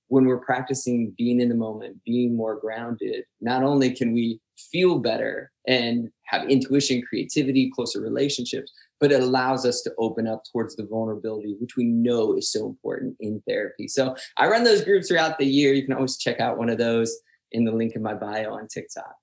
when 0.08 0.26
we're 0.26 0.40
practicing 0.40 1.14
being 1.18 1.40
in 1.40 1.50
the 1.50 1.56
moment, 1.56 1.98
being 2.06 2.36
more 2.36 2.60
grounded, 2.60 3.24
not 3.40 3.64
only 3.64 3.94
can 3.94 4.14
we 4.14 4.40
feel 4.58 5.00
better 5.00 5.52
and 5.68 6.10
have 6.26 6.50
intuition, 6.50 7.02
creativity, 7.08 7.72
closer 7.74 8.02
relationships, 8.02 8.72
but 9.02 9.12
it 9.12 9.22
allows 9.22 9.66
us 9.66 9.82
to 9.82 9.92
open 9.98 10.28
up 10.28 10.44
towards 10.52 10.76
the 10.76 10.86
vulnerability, 10.86 11.56
which 11.60 11.76
we 11.76 11.84
know 11.84 12.38
is 12.38 12.52
so 12.52 12.68
important 12.68 13.18
in 13.20 13.42
therapy. 13.48 13.88
So 13.88 14.16
I 14.38 14.48
run 14.48 14.64
those 14.64 14.84
groups 14.84 15.08
throughout 15.08 15.40
the 15.40 15.46
year. 15.46 15.74
You 15.74 15.84
can 15.84 15.94
always 15.94 16.18
check 16.18 16.40
out 16.40 16.60
one 16.60 16.70
of 16.70 16.78
those 16.78 17.14
in 17.52 17.66
the 17.66 17.72
link 17.72 17.96
in 17.96 18.04
my 18.04 18.14
bio 18.14 18.54
on 18.54 18.68
TikTok. 18.68 19.14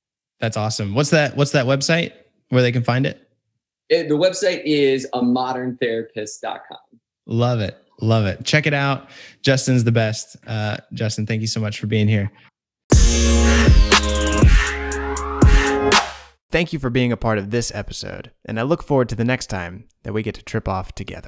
That's 0.40 0.56
awesome. 0.56 0.94
What's 0.94 1.10
that? 1.10 1.36
What's 1.36 1.52
that 1.52 1.66
website 1.66 2.12
where 2.50 2.60
they 2.60 2.72
can 2.72 2.82
find 2.82 3.06
it? 3.06 3.30
it 3.88 4.08
the 4.08 4.16
website 4.16 4.62
is 4.64 5.06
a 5.14 5.20
moderntherapist.com. 5.20 6.78
Love 7.26 7.60
it. 7.60 7.78
Love 8.00 8.26
it. 8.26 8.44
Check 8.44 8.66
it 8.66 8.74
out. 8.74 9.10
Justin's 9.42 9.84
the 9.84 9.92
best. 9.92 10.36
Uh, 10.46 10.76
Justin, 10.92 11.26
thank 11.26 11.40
you 11.40 11.46
so 11.46 11.60
much 11.60 11.80
for 11.80 11.86
being 11.86 12.08
here. 12.08 12.30
Thank 16.50 16.72
you 16.72 16.78
for 16.78 16.88
being 16.88 17.12
a 17.12 17.16
part 17.18 17.36
of 17.36 17.50
this 17.50 17.70
episode, 17.74 18.30
and 18.46 18.58
I 18.58 18.62
look 18.62 18.82
forward 18.82 19.10
to 19.10 19.14
the 19.14 19.24
next 19.24 19.48
time 19.48 19.86
that 20.02 20.14
we 20.14 20.22
get 20.22 20.34
to 20.36 20.42
trip 20.42 20.66
off 20.66 20.92
together. 20.94 21.26